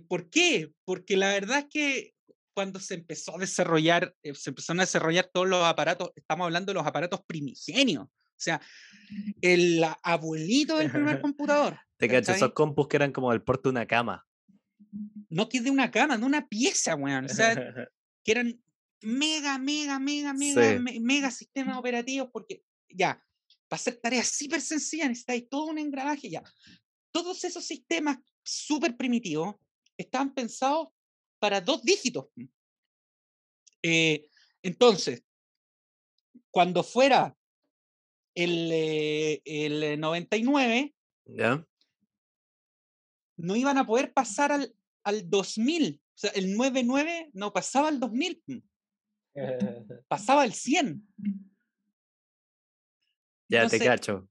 ¿por 0.07 0.30
qué? 0.30 0.72
Porque 0.86 1.18
la 1.18 1.30
verdad 1.30 1.59
es 1.59 1.65
que 1.65 2.15
cuando 2.53 2.80
se 2.80 2.95
empezó 2.95 3.36
a 3.36 3.39
desarrollar, 3.39 4.15
se 4.34 4.49
empezaron 4.49 4.80
a 4.80 4.84
desarrollar 4.84 5.30
todos 5.34 5.47
los 5.47 5.63
aparatos, 5.63 6.11
estamos 6.15 6.45
hablando 6.45 6.72
de 6.72 6.76
los 6.76 6.88
aparatos 6.88 7.22
primigenios, 7.28 8.05
o 8.05 8.39
sea, 8.39 8.61
el 9.41 9.84
abuelito 10.03 10.78
del 10.78 10.91
primer 10.91 11.22
computador. 11.22 11.80
Te 11.97 12.07
cacho, 12.07 12.31
esos 12.31 12.53
compus 12.53 12.87
que 12.87 12.97
eran 12.97 13.11
como 13.11 13.33
el 13.33 13.41
porte 13.41 13.63
de 13.63 13.69
una 13.69 13.87
cama. 13.87 14.25
No 15.29 15.49
que 15.49 15.61
de 15.61 15.71
una 15.71 15.89
cama, 15.89 16.17
de 16.17 16.25
una 16.25 16.47
pieza, 16.47 16.95
weón. 16.95 17.25
O 17.25 17.29
sea, 17.29 17.55
que 18.23 18.31
eran 18.31 18.61
mega, 19.01 19.57
mega, 19.57 19.99
mega, 19.99 20.33
mega, 20.33 20.79
mega 20.79 21.31
sistemas 21.31 21.77
operativos, 21.77 22.29
porque 22.31 22.63
ya, 22.89 23.23
para 23.67 23.79
hacer 23.79 23.97
tareas 23.97 24.27
súper 24.27 24.61
sencillas 24.61 25.09
necesitáis 25.09 25.49
todo 25.49 25.65
un 25.65 25.79
engranaje, 25.79 26.29
ya. 26.29 26.43
todos 27.11 27.43
esos 27.43 27.65
sistemas 27.65 28.17
súper 28.43 28.95
primitivos 28.95 29.55
estaban 29.97 30.33
pensados 30.33 30.89
para 31.39 31.61
dos 31.61 31.83
dígitos. 31.83 32.27
Eh, 33.83 34.29
entonces, 34.61 35.23
cuando 36.51 36.83
fuera 36.83 37.35
el, 38.35 38.69
eh, 38.71 39.41
el 39.45 39.99
99, 39.99 40.93
¿Ya? 41.25 41.67
No 43.38 43.55
iban 43.55 43.77
a 43.77 43.85
poder 43.85 44.13
pasar 44.13 44.51
al, 44.51 44.73
al 45.03 45.29
2000. 45.29 46.01
O 46.03 46.17
sea, 46.17 46.31
el 46.31 46.55
99 46.55 47.29
no 47.33 47.53
pasaba 47.53 47.88
al 47.89 47.99
2000, 47.99 48.63
pasaba 50.07 50.41
al 50.41 50.53
100. 50.53 51.07
Ya 53.49 53.59
Entonces, 53.59 53.79
te 53.79 53.85
cacho. 53.85 54.27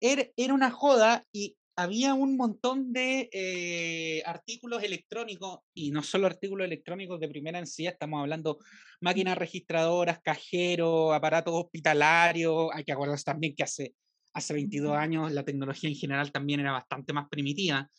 Era, 0.00 0.26
era 0.36 0.54
una 0.54 0.70
joda 0.70 1.26
y 1.32 1.56
había 1.76 2.14
un 2.14 2.36
montón 2.36 2.92
de 2.92 3.28
eh, 3.32 4.22
artículos 4.26 4.82
electrónicos, 4.82 5.60
y 5.72 5.90
no 5.90 6.02
solo 6.02 6.26
artículos 6.26 6.66
electrónicos 6.66 7.18
de 7.18 7.28
primera 7.28 7.58
en 7.58 7.66
sí, 7.66 7.86
estamos 7.86 8.20
hablando 8.20 8.58
máquinas 9.00 9.36
registradoras, 9.36 10.20
cajeros, 10.20 11.12
aparatos 11.12 11.54
hospitalarios. 11.54 12.68
Hay 12.72 12.84
que 12.84 12.92
acordarse 12.92 13.24
también 13.24 13.54
que 13.56 13.64
hace, 13.64 13.94
hace 14.32 14.54
22 14.54 14.96
años 14.96 15.32
la 15.32 15.44
tecnología 15.44 15.90
en 15.90 15.96
general 15.96 16.30
también 16.30 16.60
era 16.60 16.72
bastante 16.72 17.12
más 17.12 17.28
primitiva. 17.28 17.90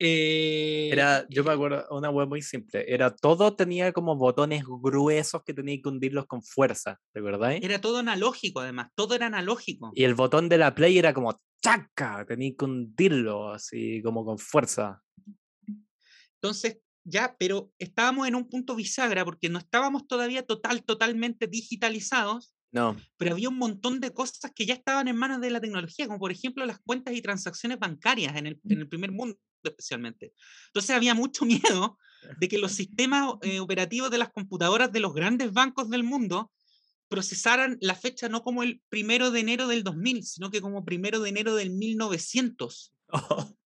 Eh, 0.00 0.90
Era, 0.92 1.26
yo 1.28 1.42
me 1.42 1.52
acuerdo, 1.52 1.84
una 1.90 2.10
web 2.10 2.28
muy 2.28 2.42
simple. 2.42 2.84
Era 2.86 3.14
todo 3.14 3.56
tenía 3.56 3.92
como 3.92 4.16
botones 4.16 4.64
gruesos 4.64 5.42
que 5.44 5.54
tenía 5.54 5.76
que 5.82 5.88
hundirlos 5.88 6.26
con 6.26 6.42
fuerza, 6.42 7.00
¿te 7.12 7.20
acordáis? 7.20 7.62
era 7.62 7.80
todo 7.80 7.98
analógico, 7.98 8.60
además, 8.60 8.90
todo 8.94 9.14
era 9.14 9.26
analógico. 9.26 9.90
Y 9.94 10.04
el 10.04 10.14
botón 10.14 10.48
de 10.48 10.58
la 10.58 10.74
play 10.74 10.98
era 10.98 11.12
como 11.12 11.40
chaca, 11.62 12.24
tenía 12.26 12.52
que 12.56 12.64
hundirlo 12.64 13.52
así 13.52 14.00
como 14.02 14.24
con 14.24 14.38
fuerza. 14.38 15.02
Entonces, 16.34 16.78
ya, 17.04 17.34
pero 17.38 17.72
estábamos 17.78 18.28
en 18.28 18.36
un 18.36 18.48
punto 18.48 18.76
bisagra 18.76 19.24
porque 19.24 19.48
no 19.48 19.58
estábamos 19.58 20.06
todavía 20.06 20.44
total, 20.46 20.84
totalmente 20.84 21.48
digitalizados, 21.48 22.54
No, 22.70 22.96
pero 23.16 23.32
había 23.32 23.48
un 23.48 23.56
montón 23.56 23.98
de 24.00 24.12
cosas 24.12 24.52
que 24.54 24.66
ya 24.66 24.74
estaban 24.74 25.08
en 25.08 25.16
manos 25.16 25.40
de 25.40 25.50
la 25.50 25.60
tecnología, 25.60 26.06
como 26.06 26.18
por 26.18 26.30
ejemplo 26.30 26.66
las 26.66 26.78
cuentas 26.80 27.14
y 27.14 27.22
transacciones 27.22 27.78
bancarias 27.78 28.36
en 28.36 28.46
el, 28.46 28.60
en 28.68 28.80
el 28.80 28.88
primer 28.88 29.10
mundo 29.10 29.38
especialmente. 29.62 30.32
Entonces 30.66 30.94
había 30.94 31.14
mucho 31.14 31.44
miedo 31.46 31.98
de 32.38 32.48
que 32.48 32.58
los 32.58 32.72
sistemas 32.72 33.34
eh, 33.42 33.60
operativos 33.60 34.10
de 34.10 34.18
las 34.18 34.30
computadoras 34.30 34.92
de 34.92 35.00
los 35.00 35.14
grandes 35.14 35.52
bancos 35.52 35.88
del 35.88 36.04
mundo 36.04 36.52
procesaran 37.08 37.78
la 37.80 37.94
fecha 37.94 38.28
no 38.28 38.42
como 38.42 38.62
el 38.62 38.82
primero 38.90 39.30
de 39.30 39.40
enero 39.40 39.66
del 39.66 39.82
2000, 39.82 40.24
sino 40.24 40.50
que 40.50 40.60
como 40.60 40.84
primero 40.84 41.20
de 41.20 41.30
enero 41.30 41.54
del 41.54 41.70
1900 41.70 42.92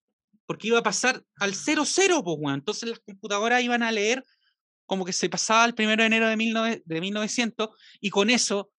porque 0.47 0.69
iba 0.69 0.79
a 0.79 0.83
pasar 0.83 1.25
al 1.37 1.55
00, 1.55 2.23
pues, 2.23 2.37
weón. 2.39 2.55
Entonces 2.55 2.89
las 2.89 3.01
computadoras 3.01 3.63
iban 3.63 3.83
a 3.83 3.93
leer 3.93 4.25
como 4.87 5.05
que 5.05 5.13
se 5.13 5.29
pasaba 5.29 5.65
el 5.65 5.75
primero 5.75 6.03
de 6.03 6.09
enero 6.09 6.29
de, 6.29 6.37
19 6.37 6.83
de 6.85 7.01
1900 7.01 7.71
y 8.01 8.11
con 8.11 8.31
eso 8.31 8.71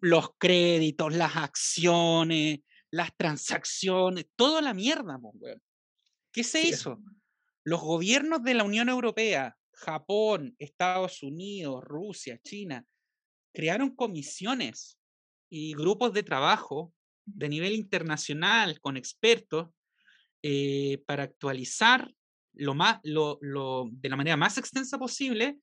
los 0.00 0.30
créditos, 0.38 1.14
las 1.14 1.36
acciones, 1.36 2.60
las 2.90 3.14
transacciones, 3.16 4.26
toda 4.36 4.62
la 4.62 4.74
mierda, 4.74 5.18
pues, 5.20 5.34
weón. 5.38 5.62
¿Qué 6.32 6.44
se 6.44 6.62
Sí. 6.62 6.68
hizo? 6.70 6.98
Los 7.64 7.80
gobiernos 7.80 8.42
de 8.42 8.54
la 8.54 8.64
Unión 8.64 8.88
Europea, 8.88 9.56
Japón, 9.72 10.56
Estados 10.58 11.22
Unidos, 11.22 11.82
Rusia, 11.84 12.38
China, 12.42 12.84
crearon 13.54 13.94
comisiones 13.94 14.98
y 15.50 15.74
grupos 15.74 16.12
de 16.12 16.22
trabajo 16.22 16.94
de 17.26 17.48
nivel 17.48 17.74
internacional 17.74 18.80
con 18.80 18.96
expertos 18.96 19.68
eh, 20.42 21.02
para 21.06 21.24
actualizar 21.24 22.12
lo 22.54 22.74
más, 22.74 23.00
lo, 23.04 23.38
lo- 23.42 23.88
de 23.90 24.08
la 24.08 24.16
manera 24.16 24.36
más 24.36 24.58
extensa 24.58 24.98
posible 24.98 25.58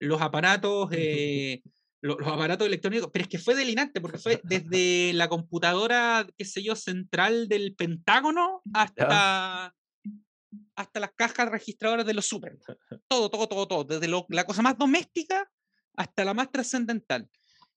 los 0.00 0.20
aparatos, 0.22 0.88
eh, 0.92 1.62
lo- 2.00 2.18
los, 2.18 2.28
aparatos 2.28 2.66
electrónicos. 2.66 3.10
Pero 3.12 3.22
es 3.24 3.28
que 3.28 3.38
fue 3.38 3.54
delinante 3.54 4.00
porque 4.00 4.18
fue 4.18 4.40
desde 4.44 5.12
la 5.14 5.28
computadora, 5.28 6.26
qué 6.36 6.44
sé 6.44 6.62
yo, 6.62 6.76
central 6.76 7.48
del 7.48 7.74
Pentágono 7.74 8.62
hasta, 8.74 9.74
hasta 10.76 11.00
las 11.00 11.12
cajas 11.12 11.50
registradoras 11.50 12.06
de 12.06 12.14
los 12.14 12.26
super. 12.26 12.58
Todo, 13.08 13.30
todo, 13.30 13.48
todo, 13.48 13.66
todo. 13.68 13.84
Desde 13.84 14.08
lo- 14.08 14.26
la 14.28 14.44
cosa 14.44 14.62
más 14.62 14.76
doméstica 14.76 15.50
hasta 15.96 16.24
la 16.24 16.34
más 16.34 16.50
trascendental. 16.52 17.28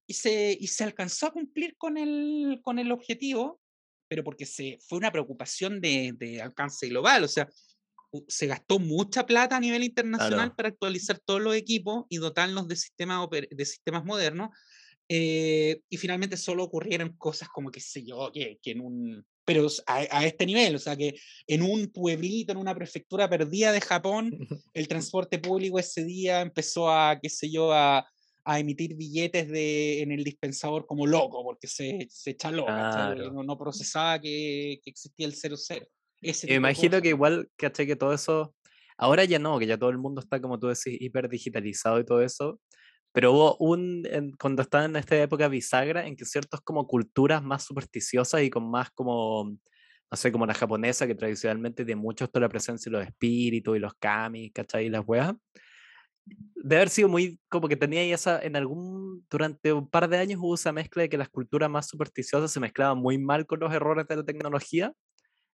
Y 0.08 0.14
se, 0.14 0.58
y 0.60 0.68
se 0.68 0.84
alcanzó 0.84 1.28
a 1.28 1.32
cumplir 1.32 1.76
con 1.78 1.98
el, 1.98 2.60
con 2.64 2.80
el 2.80 2.92
objetivo, 2.92 3.62
pero 4.10 4.24
porque 4.24 4.46
se, 4.46 4.78
fue 4.88 4.98
una 4.98 5.12
preocupación 5.12 5.80
de, 5.80 6.14
de 6.18 6.42
alcance 6.42 6.88
global. 6.90 7.24
O 7.24 7.28
sea, 7.30 7.48
se 8.28 8.48
gastó 8.48 8.80
mucha 8.80 9.26
plata 9.26 9.56
a 9.56 9.60
nivel 9.60 9.84
internacional 9.84 10.38
Claro. 10.50 10.56
para 10.56 10.70
actualizar 10.70 11.20
todos 11.20 11.42
los 11.42 11.56
equipos 11.56 12.06
y 12.10 12.18
dotarlos 12.18 12.68
de 12.68 12.76
sistemas, 12.76 13.28
de 13.30 13.66
sistemas 13.66 14.04
modernos. 14.06 14.50
eh, 15.14 15.82
y 15.90 15.98
finalmente 15.98 16.38
solo 16.38 16.64
ocurrieron 16.64 17.16
cosas 17.18 17.50
como, 17.50 17.70
qué 17.70 17.82
sé 17.82 18.04
yo, 18.06 18.32
que, 18.34 18.60
que 18.62 18.72
en 18.72 18.82
un... 18.82 19.26
Pero 19.44 19.68
a, 19.88 19.96
a 20.10 20.26
este 20.26 20.46
nivel, 20.46 20.76
o 20.76 20.80
sea, 20.80 20.96
que 20.96 21.16
en 21.48 21.64
un 21.64 21.88
pueblito, 21.88 22.52
en 22.54 22.58
una 22.60 22.76
prefectura 22.76 23.28
perdida 23.30 23.72
de 23.74 23.82
Japón, 23.82 24.32
el 24.74 24.88
transporte 24.88 25.40
público 25.40 25.80
ese 25.80 26.06
día 26.06 26.40
empezó 26.42 26.90
a, 26.90 27.20
qué 27.22 27.28
sé 27.30 27.50
yo, 27.52 27.74
a, 27.74 28.08
a 28.46 28.60
emitir 28.60 28.96
billetes 28.96 29.50
de, 29.50 30.02
en 30.02 30.12
el 30.12 30.24
dispensador 30.24 30.86
como 30.86 31.06
loco, 31.06 31.44
porque 31.44 31.68
se, 31.68 32.08
se 32.10 32.30
echaló, 32.32 32.66
Claro. 32.66 33.32
no, 33.34 33.44
no 33.44 33.58
procesaba 33.58 34.22
que, 34.22 34.80
que 34.84 34.90
existía 34.92 35.26
el 35.28 35.34
00. 35.36 35.58
Me 36.48 36.56
de 36.56 36.56
imagino 36.56 37.02
que 37.02 37.10
igual, 37.10 37.50
caché 37.58 37.86
que 37.88 37.96
todo 37.96 38.14
eso, 38.14 38.56
ahora 38.98 39.26
ya 39.26 39.40
no, 39.40 39.60
que 39.60 39.68
ya 39.68 39.78
todo 39.78 39.90
el 39.90 39.98
mundo 39.98 40.22
está, 40.22 40.42
como 40.42 40.60
tú 40.60 40.68
decís, 40.68 40.98
hiper 41.00 41.30
digitalizado 41.30 42.00
y 42.00 42.06
todo 42.06 42.22
eso, 42.22 42.60
pero 43.14 43.32
hubo 43.34 43.58
un, 43.60 44.04
en- 44.08 44.32
cuando 44.34 44.62
estaba 44.64 44.86
en 44.86 44.96
esta 44.98 45.22
época 45.22 45.48
bisagra, 45.50 46.08
en 46.08 46.16
que 46.16 46.26
ciertas 46.26 46.62
como 46.62 46.88
culturas 46.88 47.44
más 47.44 47.64
supersticiosas 47.66 48.42
y 48.44 48.50
con 48.50 48.70
más 48.72 48.92
como, 48.92 49.46
no 50.12 50.18
sé, 50.18 50.32
como 50.32 50.46
la 50.46 50.54
japonesa, 50.56 51.08
que 51.08 51.16
tradicionalmente 51.16 51.86
tiene 51.86 52.02
mucho 52.02 52.26
esto 52.26 52.40
de 52.40 52.46
la 52.46 52.50
presencia 52.50 52.92
de 52.92 52.98
los 53.00 53.08
espíritus 53.08 53.78
y 53.78 53.80
los 53.80 53.94
kami, 54.00 54.52
¿cachai? 54.52 54.88
Y 54.88 54.90
las 54.90 55.04
weas, 55.08 55.34
de 56.56 56.76
haber 56.76 56.90
sido 56.90 57.10
muy, 57.10 57.40
como 57.50 57.68
que 57.68 57.76
tenía 57.76 58.02
ahí 58.02 58.12
esa, 58.14 58.40
en 58.42 58.56
algún, 58.56 59.26
durante 59.30 59.74
un 59.74 59.90
par 59.90 60.08
de 60.10 60.18
años 60.18 60.40
hubo 60.42 60.56
esa 60.56 60.72
mezcla 60.72 61.02
de 61.04 61.10
que 61.10 61.18
las 61.18 61.30
culturas 61.30 61.70
más 61.70 61.88
supersticiosas 61.88 62.52
se 62.52 62.60
mezclaban 62.60 62.98
muy 63.00 63.18
mal 63.18 63.46
con 63.46 63.60
los 63.60 63.74
errores 63.74 64.08
de 64.08 64.16
la 64.18 64.24
tecnología, 64.26 64.94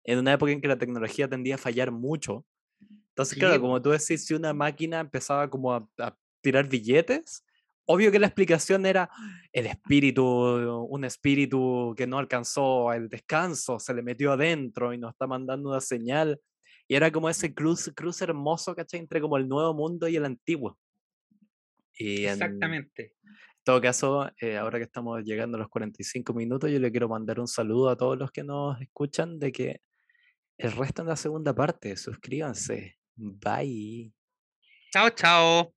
en 0.04 0.18
una 0.18 0.32
época 0.32 0.52
en 0.52 0.60
que 0.60 0.68
la 0.68 0.78
tecnología 0.78 1.28
tendía 1.28 1.56
a 1.56 1.58
fallar 1.58 1.90
mucho. 1.90 2.44
Entonces, 3.10 3.34
Sí, 3.34 3.40
claro, 3.40 3.60
como 3.60 3.80
tú 3.80 3.90
decís, 3.90 4.24
si 4.24 4.34
una 4.34 4.52
máquina 4.52 5.00
empezaba 5.00 5.48
como 5.50 5.72
a, 5.72 5.88
a 5.98 6.16
tirar 6.40 6.68
billetes, 6.68 7.44
obvio 7.84 8.10
que 8.10 8.18
la 8.18 8.26
explicación 8.26 8.86
era 8.86 9.10
el 9.52 9.66
espíritu, 9.66 10.24
un 10.24 11.04
espíritu 11.04 11.94
que 11.96 12.06
no 12.06 12.18
alcanzó 12.18 12.92
el 12.92 13.08
descanso, 13.08 13.78
se 13.78 13.94
le 13.94 14.02
metió 14.02 14.32
adentro 14.32 14.92
y 14.92 14.98
nos 14.98 15.12
está 15.12 15.26
mandando 15.26 15.70
una 15.70 15.80
señal. 15.80 16.40
Y 16.88 16.94
era 16.94 17.10
como 17.10 17.28
ese 17.28 17.54
cruce, 17.54 17.94
cruce 17.94 18.24
hermoso, 18.24 18.74
¿cachai? 18.74 19.00
Entre 19.00 19.20
como 19.20 19.36
el 19.36 19.48
nuevo 19.48 19.74
mundo 19.74 20.08
y 20.08 20.16
el 20.16 20.24
antiguo. 20.24 20.78
Y 21.96 22.24
en 22.24 22.32
Exactamente. 22.32 23.14
todo 23.62 23.80
caso, 23.80 24.30
eh, 24.40 24.56
ahora 24.56 24.78
que 24.78 24.84
estamos 24.84 25.22
llegando 25.22 25.56
a 25.56 25.60
los 25.60 25.68
45 25.68 26.32
minutos, 26.34 26.70
yo 26.70 26.78
le 26.78 26.90
quiero 26.90 27.08
mandar 27.08 27.38
un 27.40 27.48
saludo 27.48 27.90
a 27.90 27.96
todos 27.96 28.18
los 28.18 28.30
que 28.30 28.42
nos 28.42 28.80
escuchan 28.80 29.38
de 29.38 29.52
que 29.52 29.80
el 30.58 30.72
resto 30.72 31.02
en 31.02 31.08
la 31.08 31.16
segunda 31.16 31.54
parte, 31.54 31.96
suscríbanse. 31.96 32.98
Bye. 33.16 34.12
Chao, 34.92 35.10
chao. 35.10 35.74